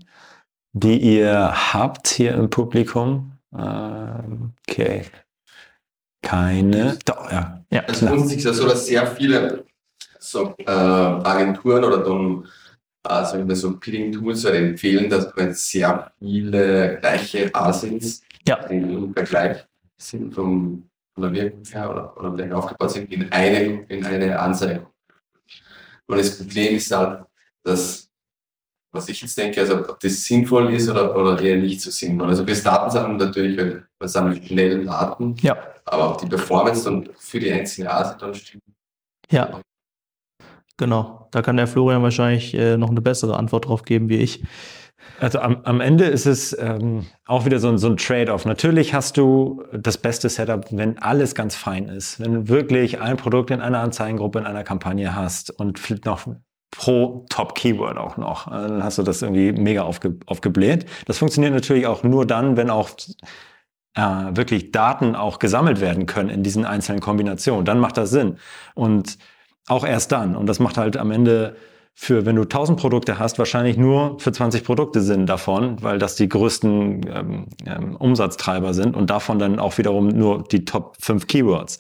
die 0.72 0.98
ihr 0.98 1.72
habt 1.74 2.08
hier 2.08 2.34
im 2.34 2.48
Publikum? 2.48 3.31
Okay. 3.52 5.04
Keine. 6.22 6.98
Doch, 7.04 7.30
ja. 7.30 7.64
ja. 7.70 7.84
Es 7.86 8.02
also 8.02 8.24
sich 8.24 8.42
so, 8.42 8.66
dass 8.66 8.86
sehr 8.86 9.06
viele 9.06 9.64
so, 10.18 10.54
äh, 10.58 10.70
Agenturen 10.70 11.84
oder 11.84 11.98
dann 11.98 12.46
also 13.02 13.38
wenn 13.38 13.48
wir 13.48 13.56
so 13.56 13.78
Peeling-Tools 13.78 14.44
halt 14.44 14.54
empfehlen, 14.54 15.10
dass 15.10 15.34
man 15.34 15.52
sehr 15.54 16.12
viele 16.18 16.98
gleiche 17.00 17.52
Asins 17.54 18.22
ja. 18.46 18.56
im 18.66 19.12
Vergleich 19.12 19.66
sind 20.00 20.34
vom, 20.34 20.88
von 21.14 21.22
der 21.22 21.32
Wirkung 21.32 21.64
her 21.64 21.90
oder, 21.90 22.16
oder 22.16 22.32
vielleicht 22.32 22.52
aufgebaut 22.52 22.90
sind 22.90 23.12
in 23.12 23.32
eine, 23.32 23.84
in 23.88 24.06
eine 24.06 24.38
Anzeige. 24.38 24.86
Und 26.06 26.18
das 26.18 26.38
Problem 26.38 26.76
ist 26.76 26.90
halt, 26.92 27.24
dass, 27.64 28.08
was 28.92 29.08
ich 29.08 29.20
jetzt 29.22 29.36
denke, 29.38 29.60
also 29.60 29.78
ob 29.78 30.00
das 30.00 30.24
sinnvoll 30.24 30.72
ist 30.74 30.88
oder, 30.88 31.16
oder 31.16 31.40
eher 31.40 31.56
nicht 31.56 31.80
so 31.80 31.90
sinnvoll. 31.90 32.28
Also 32.28 32.46
wir 32.46 32.54
Daten 32.54 32.90
sammeln 32.90 33.16
natürlich, 33.16 33.56
wir 33.56 34.08
sammeln 34.08 34.42
schnell 34.44 34.84
Daten, 34.84 35.34
ja. 35.40 35.56
aber 35.84 36.10
ob 36.10 36.18
die 36.18 36.26
Performance 36.26 36.84
dann 36.84 37.08
für 37.18 37.40
die 37.40 37.50
einzelne 37.50 37.90
Asin 37.90 38.18
dann 38.20 38.34
stimmt, 38.34 38.62
ja. 39.30 39.60
Genau, 40.76 41.28
da 41.30 41.42
kann 41.42 41.56
der 41.56 41.66
Florian 41.66 42.02
wahrscheinlich 42.02 42.54
äh, 42.54 42.76
noch 42.76 42.90
eine 42.90 43.00
bessere 43.00 43.36
Antwort 43.36 43.66
drauf 43.66 43.82
geben 43.84 44.08
wie 44.08 44.16
ich. 44.16 44.42
Also 45.20 45.40
am, 45.40 45.62
am 45.64 45.80
Ende 45.80 46.04
ist 46.04 46.26
es 46.26 46.56
ähm, 46.58 47.06
auch 47.26 47.44
wieder 47.44 47.58
so 47.58 47.68
ein, 47.68 47.78
so 47.78 47.88
ein 47.88 47.96
Trade-off. 47.96 48.44
Natürlich 48.44 48.94
hast 48.94 49.16
du 49.16 49.64
das 49.72 49.98
beste 49.98 50.28
Setup, 50.28 50.66
wenn 50.70 50.98
alles 50.98 51.34
ganz 51.34 51.56
fein 51.56 51.88
ist. 51.88 52.20
Wenn 52.20 52.34
du 52.34 52.48
wirklich 52.48 53.00
ein 53.00 53.16
Produkt 53.16 53.50
in 53.50 53.60
einer 53.60 53.80
Anzeigengruppe, 53.80 54.38
in 54.38 54.46
einer 54.46 54.64
Kampagne 54.64 55.14
hast 55.14 55.50
und 55.50 56.04
noch 56.04 56.26
pro 56.72 57.26
Top-Keyword 57.28 57.96
auch 57.98 58.16
noch. 58.16 58.48
Äh, 58.48 58.50
dann 58.50 58.82
hast 58.82 58.98
du 58.98 59.04
das 59.04 59.22
irgendwie 59.22 59.52
mega 59.52 59.82
aufge, 59.82 60.16
aufgebläht. 60.26 60.86
Das 61.06 61.18
funktioniert 61.18 61.54
natürlich 61.54 61.86
auch 61.86 62.02
nur 62.02 62.26
dann, 62.26 62.56
wenn 62.56 62.70
auch 62.70 62.90
äh, 63.94 64.00
wirklich 64.00 64.72
Daten 64.72 65.14
auch 65.14 65.38
gesammelt 65.38 65.80
werden 65.80 66.06
können 66.06 66.30
in 66.30 66.42
diesen 66.42 66.64
einzelnen 66.64 67.00
Kombinationen. 67.00 67.64
Dann 67.64 67.78
macht 67.78 67.96
das 67.96 68.10
Sinn. 68.10 68.38
Und 68.74 69.18
auch 69.68 69.84
erst 69.84 70.10
dann. 70.10 70.34
Und 70.34 70.46
das 70.46 70.58
macht 70.58 70.76
halt 70.76 70.96
am 70.96 71.12
Ende 71.12 71.56
für, 71.94 72.24
wenn 72.24 72.36
du 72.36 72.42
1000 72.42 72.80
Produkte 72.80 73.18
hast, 73.18 73.38
wahrscheinlich 73.38 73.76
nur 73.76 74.18
für 74.18 74.32
20 74.32 74.64
Produkte 74.64 75.02
Sinn 75.02 75.26
davon, 75.26 75.82
weil 75.82 75.98
das 75.98 76.16
die 76.16 76.28
größten 76.28 77.06
ähm, 77.06 77.46
ähm, 77.66 77.96
Umsatztreiber 77.96 78.72
sind 78.72 78.96
und 78.96 79.10
davon 79.10 79.38
dann 79.38 79.58
auch 79.58 79.76
wiederum 79.76 80.08
nur 80.08 80.42
die 80.42 80.64
Top 80.64 80.96
5 81.00 81.26
Keywords. 81.26 81.78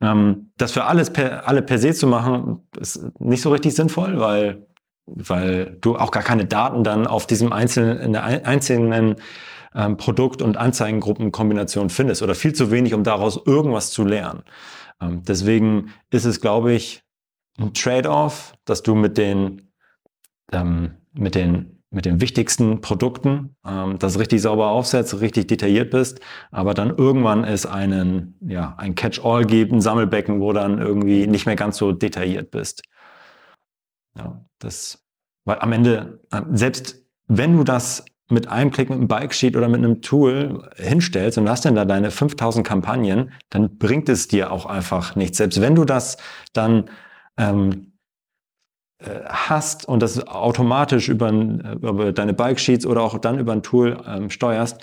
Ähm, 0.00 0.52
das 0.56 0.72
für 0.72 0.84
alles 0.84 1.12
per, 1.12 1.48
alle 1.48 1.62
per 1.62 1.78
se 1.78 1.92
zu 1.92 2.06
machen, 2.06 2.60
ist 2.78 3.04
nicht 3.18 3.42
so 3.42 3.50
richtig 3.50 3.74
sinnvoll, 3.74 4.20
weil, 4.20 4.66
weil 5.06 5.76
du 5.80 5.96
auch 5.96 6.10
gar 6.10 6.22
keine 6.22 6.44
Daten 6.44 6.84
dann 6.84 7.06
auf 7.06 7.26
diesem 7.26 7.52
einzelnen, 7.52 7.98
in 7.98 8.12
der 8.12 8.24
einzelnen 8.24 9.16
ähm, 9.74 9.96
Produkt- 9.96 10.42
und 10.42 10.56
Anzeigengruppenkombination 10.56 11.90
findest 11.90 12.22
oder 12.22 12.34
viel 12.34 12.52
zu 12.52 12.70
wenig, 12.70 12.94
um 12.94 13.04
daraus 13.04 13.40
irgendwas 13.44 13.90
zu 13.90 14.04
lernen. 14.04 14.42
Ähm, 15.00 15.22
deswegen 15.26 15.92
ist 16.10 16.24
es, 16.24 16.40
glaube 16.40 16.72
ich, 16.72 17.02
ein 17.58 17.74
Trade-off, 17.74 18.54
dass 18.64 18.82
du 18.82 18.94
mit 18.94 19.18
den, 19.18 19.72
ähm, 20.52 20.92
mit 21.12 21.34
den 21.34 21.77
mit 21.90 22.04
den 22.04 22.20
wichtigsten 22.20 22.80
Produkten, 22.80 23.56
ähm, 23.66 23.98
das 23.98 24.18
richtig 24.18 24.42
sauber 24.42 24.68
aufsetzt, 24.68 25.20
richtig 25.20 25.48
detailliert 25.48 25.90
bist, 25.90 26.20
aber 26.50 26.74
dann 26.74 26.94
irgendwann 26.96 27.44
es 27.44 27.64
einen, 27.64 28.36
ja, 28.40 28.74
ein 28.76 28.94
Catch-all 28.94 29.44
gibt, 29.44 29.72
ein 29.72 29.80
Sammelbecken, 29.80 30.40
wo 30.40 30.52
dann 30.52 30.78
irgendwie 30.78 31.26
nicht 31.26 31.46
mehr 31.46 31.56
ganz 31.56 31.78
so 31.78 31.92
detailliert 31.92 32.50
bist. 32.50 32.82
Ja, 34.16 34.44
das, 34.58 35.04
weil 35.44 35.58
am 35.60 35.72
Ende, 35.72 36.20
äh, 36.30 36.42
selbst 36.52 37.02
wenn 37.26 37.56
du 37.56 37.64
das 37.64 38.04
mit 38.30 38.48
einem 38.48 38.70
Klick 38.70 38.90
mit 38.90 38.98
einem 38.98 39.08
Bike 39.08 39.32
Sheet 39.32 39.56
oder 39.56 39.68
mit 39.68 39.78
einem 39.78 40.02
Tool 40.02 40.70
hinstellst 40.76 41.38
und 41.38 41.48
hast 41.48 41.64
dann 41.64 41.74
da 41.74 41.86
deine 41.86 42.10
5000 42.10 42.66
Kampagnen, 42.66 43.32
dann 43.48 43.78
bringt 43.78 44.08
es 44.10 44.28
dir 44.28 44.52
auch 44.52 44.66
einfach 44.66 45.16
nichts. 45.16 45.38
Selbst 45.38 45.62
wenn 45.62 45.74
du 45.74 45.86
das 45.86 46.18
dann 46.52 46.90
ähm, 47.38 47.70
äh, 47.70 47.87
hast 49.28 49.86
und 49.86 50.00
das 50.02 50.26
automatisch 50.26 51.08
über, 51.08 51.30
über, 51.30 52.12
deine 52.12 52.34
Bike 52.34 52.58
Sheets 52.58 52.84
oder 52.84 53.02
auch 53.02 53.18
dann 53.18 53.38
über 53.38 53.52
ein 53.52 53.62
Tool 53.62 54.02
ähm, 54.06 54.30
steuerst, 54.30 54.80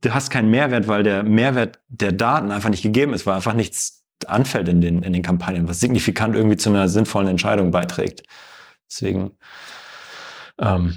du 0.00 0.14
hast 0.14 0.30
keinen 0.30 0.50
Mehrwert, 0.50 0.88
weil 0.88 1.02
der 1.02 1.22
Mehrwert 1.22 1.78
der 1.88 2.12
Daten 2.12 2.52
einfach 2.52 2.70
nicht 2.70 2.82
gegeben 2.82 3.12
ist, 3.12 3.26
weil 3.26 3.34
einfach 3.34 3.54
nichts 3.54 4.04
anfällt 4.26 4.68
in 4.68 4.80
den, 4.80 5.02
in 5.02 5.12
den 5.12 5.22
Kampagnen, 5.22 5.68
was 5.68 5.80
signifikant 5.80 6.34
irgendwie 6.34 6.56
zu 6.56 6.70
einer 6.70 6.88
sinnvollen 6.88 7.28
Entscheidung 7.28 7.70
beiträgt. 7.70 8.22
Deswegen, 8.88 9.32
ähm, 10.58 10.94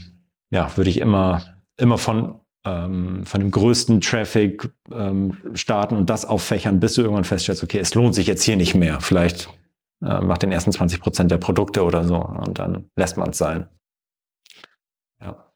ja, 0.49 0.75
würde 0.77 0.89
ich 0.89 0.99
immer 0.99 1.53
immer 1.77 1.97
von, 1.97 2.39
ähm, 2.65 3.25
von 3.25 3.41
dem 3.41 3.51
größten 3.51 4.01
Traffic 4.01 4.69
ähm, 4.91 5.37
starten 5.53 5.95
und 5.95 6.09
das 6.09 6.25
auffächern, 6.25 6.79
bis 6.79 6.95
du 6.95 7.01
irgendwann 7.01 7.23
feststellst, 7.23 7.63
okay, 7.63 7.79
es 7.79 7.93
lohnt 7.95 8.15
sich 8.15 8.27
jetzt 8.27 8.43
hier 8.43 8.55
nicht 8.55 8.75
mehr. 8.75 9.01
Vielleicht 9.01 9.49
äh, 10.03 10.21
macht 10.21 10.43
den 10.43 10.51
ersten 10.51 10.71
20 10.71 11.01
Prozent 11.01 11.31
der 11.31 11.37
Produkte 11.37 11.83
oder 11.83 12.03
so 12.03 12.15
und 12.15 12.59
dann 12.59 12.89
lässt 12.95 13.17
man 13.17 13.29
es 13.29 13.37
sein. 13.37 13.67
Ja. 15.21 15.51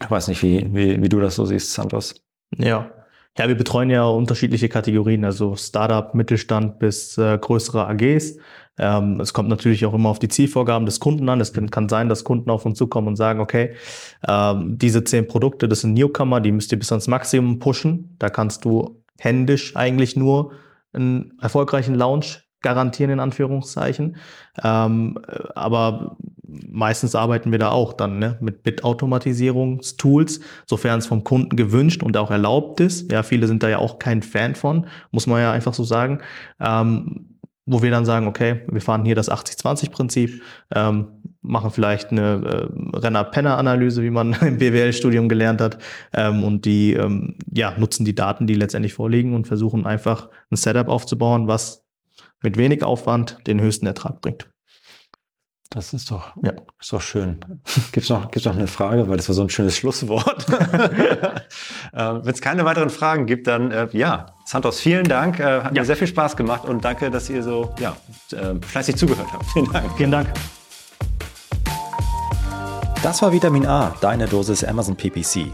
Ich 0.00 0.10
weiß 0.10 0.28
nicht, 0.28 0.42
wie, 0.42 0.74
wie, 0.74 1.02
wie 1.02 1.08
du 1.08 1.20
das 1.20 1.36
so 1.36 1.44
siehst, 1.44 1.72
Santos. 1.72 2.14
Ja. 2.56 2.90
Ja, 3.38 3.48
wir 3.48 3.54
betreuen 3.54 3.88
ja 3.88 4.04
unterschiedliche 4.04 4.68
Kategorien, 4.68 5.24
also 5.24 5.56
Startup, 5.56 6.14
Mittelstand 6.14 6.78
bis 6.78 7.16
äh, 7.16 7.38
größere 7.38 7.86
AGs. 7.86 8.36
Ähm, 8.78 9.20
es 9.20 9.32
kommt 9.32 9.48
natürlich 9.48 9.86
auch 9.86 9.94
immer 9.94 10.10
auf 10.10 10.18
die 10.18 10.28
Zielvorgaben 10.28 10.84
des 10.84 11.00
Kunden 11.00 11.26
an. 11.30 11.40
Es 11.40 11.54
kann, 11.54 11.70
kann 11.70 11.88
sein, 11.88 12.10
dass 12.10 12.24
Kunden 12.24 12.50
auf 12.50 12.66
uns 12.66 12.76
zukommen 12.76 13.08
und 13.08 13.16
sagen, 13.16 13.40
okay, 13.40 13.74
ähm, 14.28 14.76
diese 14.76 15.04
zehn 15.04 15.26
Produkte, 15.26 15.66
das 15.66 15.80
sind 15.80 15.94
Newcomer, 15.94 16.42
die 16.42 16.52
müsst 16.52 16.72
ihr 16.72 16.78
bis 16.78 16.92
ans 16.92 17.08
Maximum 17.08 17.58
pushen. 17.58 18.16
Da 18.18 18.28
kannst 18.28 18.66
du 18.66 19.02
händisch 19.18 19.76
eigentlich 19.76 20.14
nur 20.14 20.52
einen 20.92 21.32
erfolgreichen 21.40 21.94
Launch 21.94 22.42
garantieren, 22.62 23.10
in 23.10 23.20
Anführungszeichen. 23.20 24.16
Ähm, 24.62 25.18
aber 25.54 26.16
meistens 26.68 27.14
arbeiten 27.14 27.50
wir 27.52 27.58
da 27.58 27.70
auch 27.70 27.92
dann 27.92 28.18
ne, 28.18 28.36
mit 28.40 28.62
Bit-Automatisierungstools, 28.62 30.40
sofern 30.66 30.98
es 30.98 31.06
vom 31.06 31.24
Kunden 31.24 31.56
gewünscht 31.56 32.02
und 32.02 32.16
auch 32.16 32.30
erlaubt 32.30 32.80
ist. 32.80 33.10
Ja, 33.10 33.22
viele 33.22 33.46
sind 33.46 33.62
da 33.62 33.68
ja 33.68 33.78
auch 33.78 33.98
kein 33.98 34.22
Fan 34.22 34.54
von, 34.54 34.86
muss 35.10 35.26
man 35.26 35.40
ja 35.40 35.52
einfach 35.52 35.74
so 35.74 35.84
sagen. 35.84 36.20
Ähm, 36.60 37.28
wo 37.64 37.82
wir 37.82 37.90
dann 37.90 38.04
sagen, 38.04 38.26
okay, 38.26 38.62
wir 38.70 38.80
fahren 38.80 39.04
hier 39.04 39.14
das 39.14 39.30
80-20-Prinzip, 39.30 40.42
ähm, 40.74 41.06
machen 41.42 41.70
vielleicht 41.70 42.10
eine 42.10 42.70
äh, 42.92 42.96
Renner-Penner-Analyse, 42.98 44.02
wie 44.02 44.10
man 44.10 44.32
im 44.40 44.58
BWL-Studium 44.58 45.28
gelernt 45.28 45.60
hat, 45.60 45.78
ähm, 46.12 46.42
und 46.42 46.64
die 46.64 46.94
ähm, 46.94 47.36
ja, 47.52 47.72
nutzen 47.78 48.04
die 48.04 48.14
Daten, 48.14 48.46
die 48.46 48.54
letztendlich 48.54 48.94
vorliegen 48.94 49.34
und 49.34 49.46
versuchen 49.46 49.86
einfach 49.86 50.28
ein 50.50 50.56
Setup 50.56 50.88
aufzubauen, 50.88 51.46
was 51.46 51.81
mit 52.42 52.56
wenig 52.56 52.82
Aufwand 52.82 53.38
den 53.46 53.60
höchsten 53.60 53.86
Ertrag 53.86 54.20
bringt. 54.20 54.48
Das 55.74 55.94
ist 55.94 56.10
doch, 56.10 56.36
ja. 56.42 56.52
ist 56.78 56.92
doch 56.92 57.00
schön. 57.00 57.40
Gibt 57.92 58.04
es 58.04 58.10
noch, 58.10 58.30
gibt's 58.30 58.44
noch 58.44 58.54
eine 58.54 58.66
Frage, 58.66 59.08
weil 59.08 59.16
das 59.16 59.28
war 59.28 59.34
so 59.34 59.40
ein 59.40 59.48
schönes 59.48 59.74
Schlusswort. 59.74 60.46
äh, 60.50 61.44
Wenn 61.94 62.34
es 62.34 62.42
keine 62.42 62.66
weiteren 62.66 62.90
Fragen 62.90 63.24
gibt, 63.24 63.46
dann 63.46 63.70
äh, 63.70 63.88
ja, 63.92 64.26
Santos, 64.44 64.80
vielen 64.80 65.04
Dank. 65.04 65.40
Äh, 65.40 65.62
hat 65.62 65.74
ja. 65.74 65.80
mir 65.80 65.84
sehr 65.86 65.96
viel 65.96 66.08
Spaß 66.08 66.36
gemacht 66.36 66.66
und 66.66 66.84
danke, 66.84 67.10
dass 67.10 67.30
ihr 67.30 67.42
so 67.42 67.74
ja, 67.80 67.96
äh, 68.32 68.54
fleißig 68.60 68.96
zugehört 68.96 69.32
habt. 69.32 69.46
Vielen 69.52 69.72
Dank. 69.72 69.96
Vielen 69.96 70.10
Dank. 70.10 70.28
Das 73.02 73.22
war 73.22 73.32
Vitamin 73.32 73.66
A, 73.66 73.94
deine 74.02 74.26
Dosis 74.26 74.62
Amazon 74.62 74.94
PPC. 74.94 75.46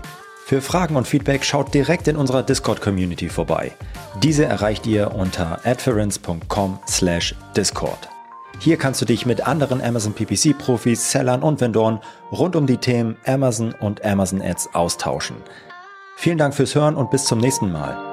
Für 0.49 0.63
Fragen 0.63 0.97
und 0.97 1.07
Feedback 1.07 1.45
schaut 1.45 1.75
direkt 1.75 2.09
in 2.09 2.17
unserer 2.17 2.43
Discord-Community 2.43 3.29
vorbei. 3.29 3.73
Diese 4.23 4.47
erreicht 4.47 4.87
ihr 4.87 5.15
unter 5.15 5.61
adference.com/discord. 5.67 8.09
Hier 8.59 8.79
kannst 8.79 9.03
du 9.03 9.05
dich 9.05 9.27
mit 9.27 9.47
anderen 9.47 9.83
Amazon 9.83 10.15
PPC 10.15 10.57
Profis, 10.57 11.11
Sellern 11.11 11.43
und 11.43 11.61
Vendoren 11.61 12.01
rund 12.33 12.57
um 12.57 12.67
die 12.67 12.79
Themen 12.79 13.19
Amazon 13.27 13.75
und 13.79 14.03
Amazon 14.07 14.41
Ads 14.41 14.75
austauschen. 14.75 15.37
Vielen 16.17 16.39
Dank 16.39 16.55
fürs 16.55 16.75
Hören 16.75 16.97
und 16.97 17.11
bis 17.11 17.27
zum 17.27 17.41
nächsten 17.41 17.71
Mal. 17.71 18.08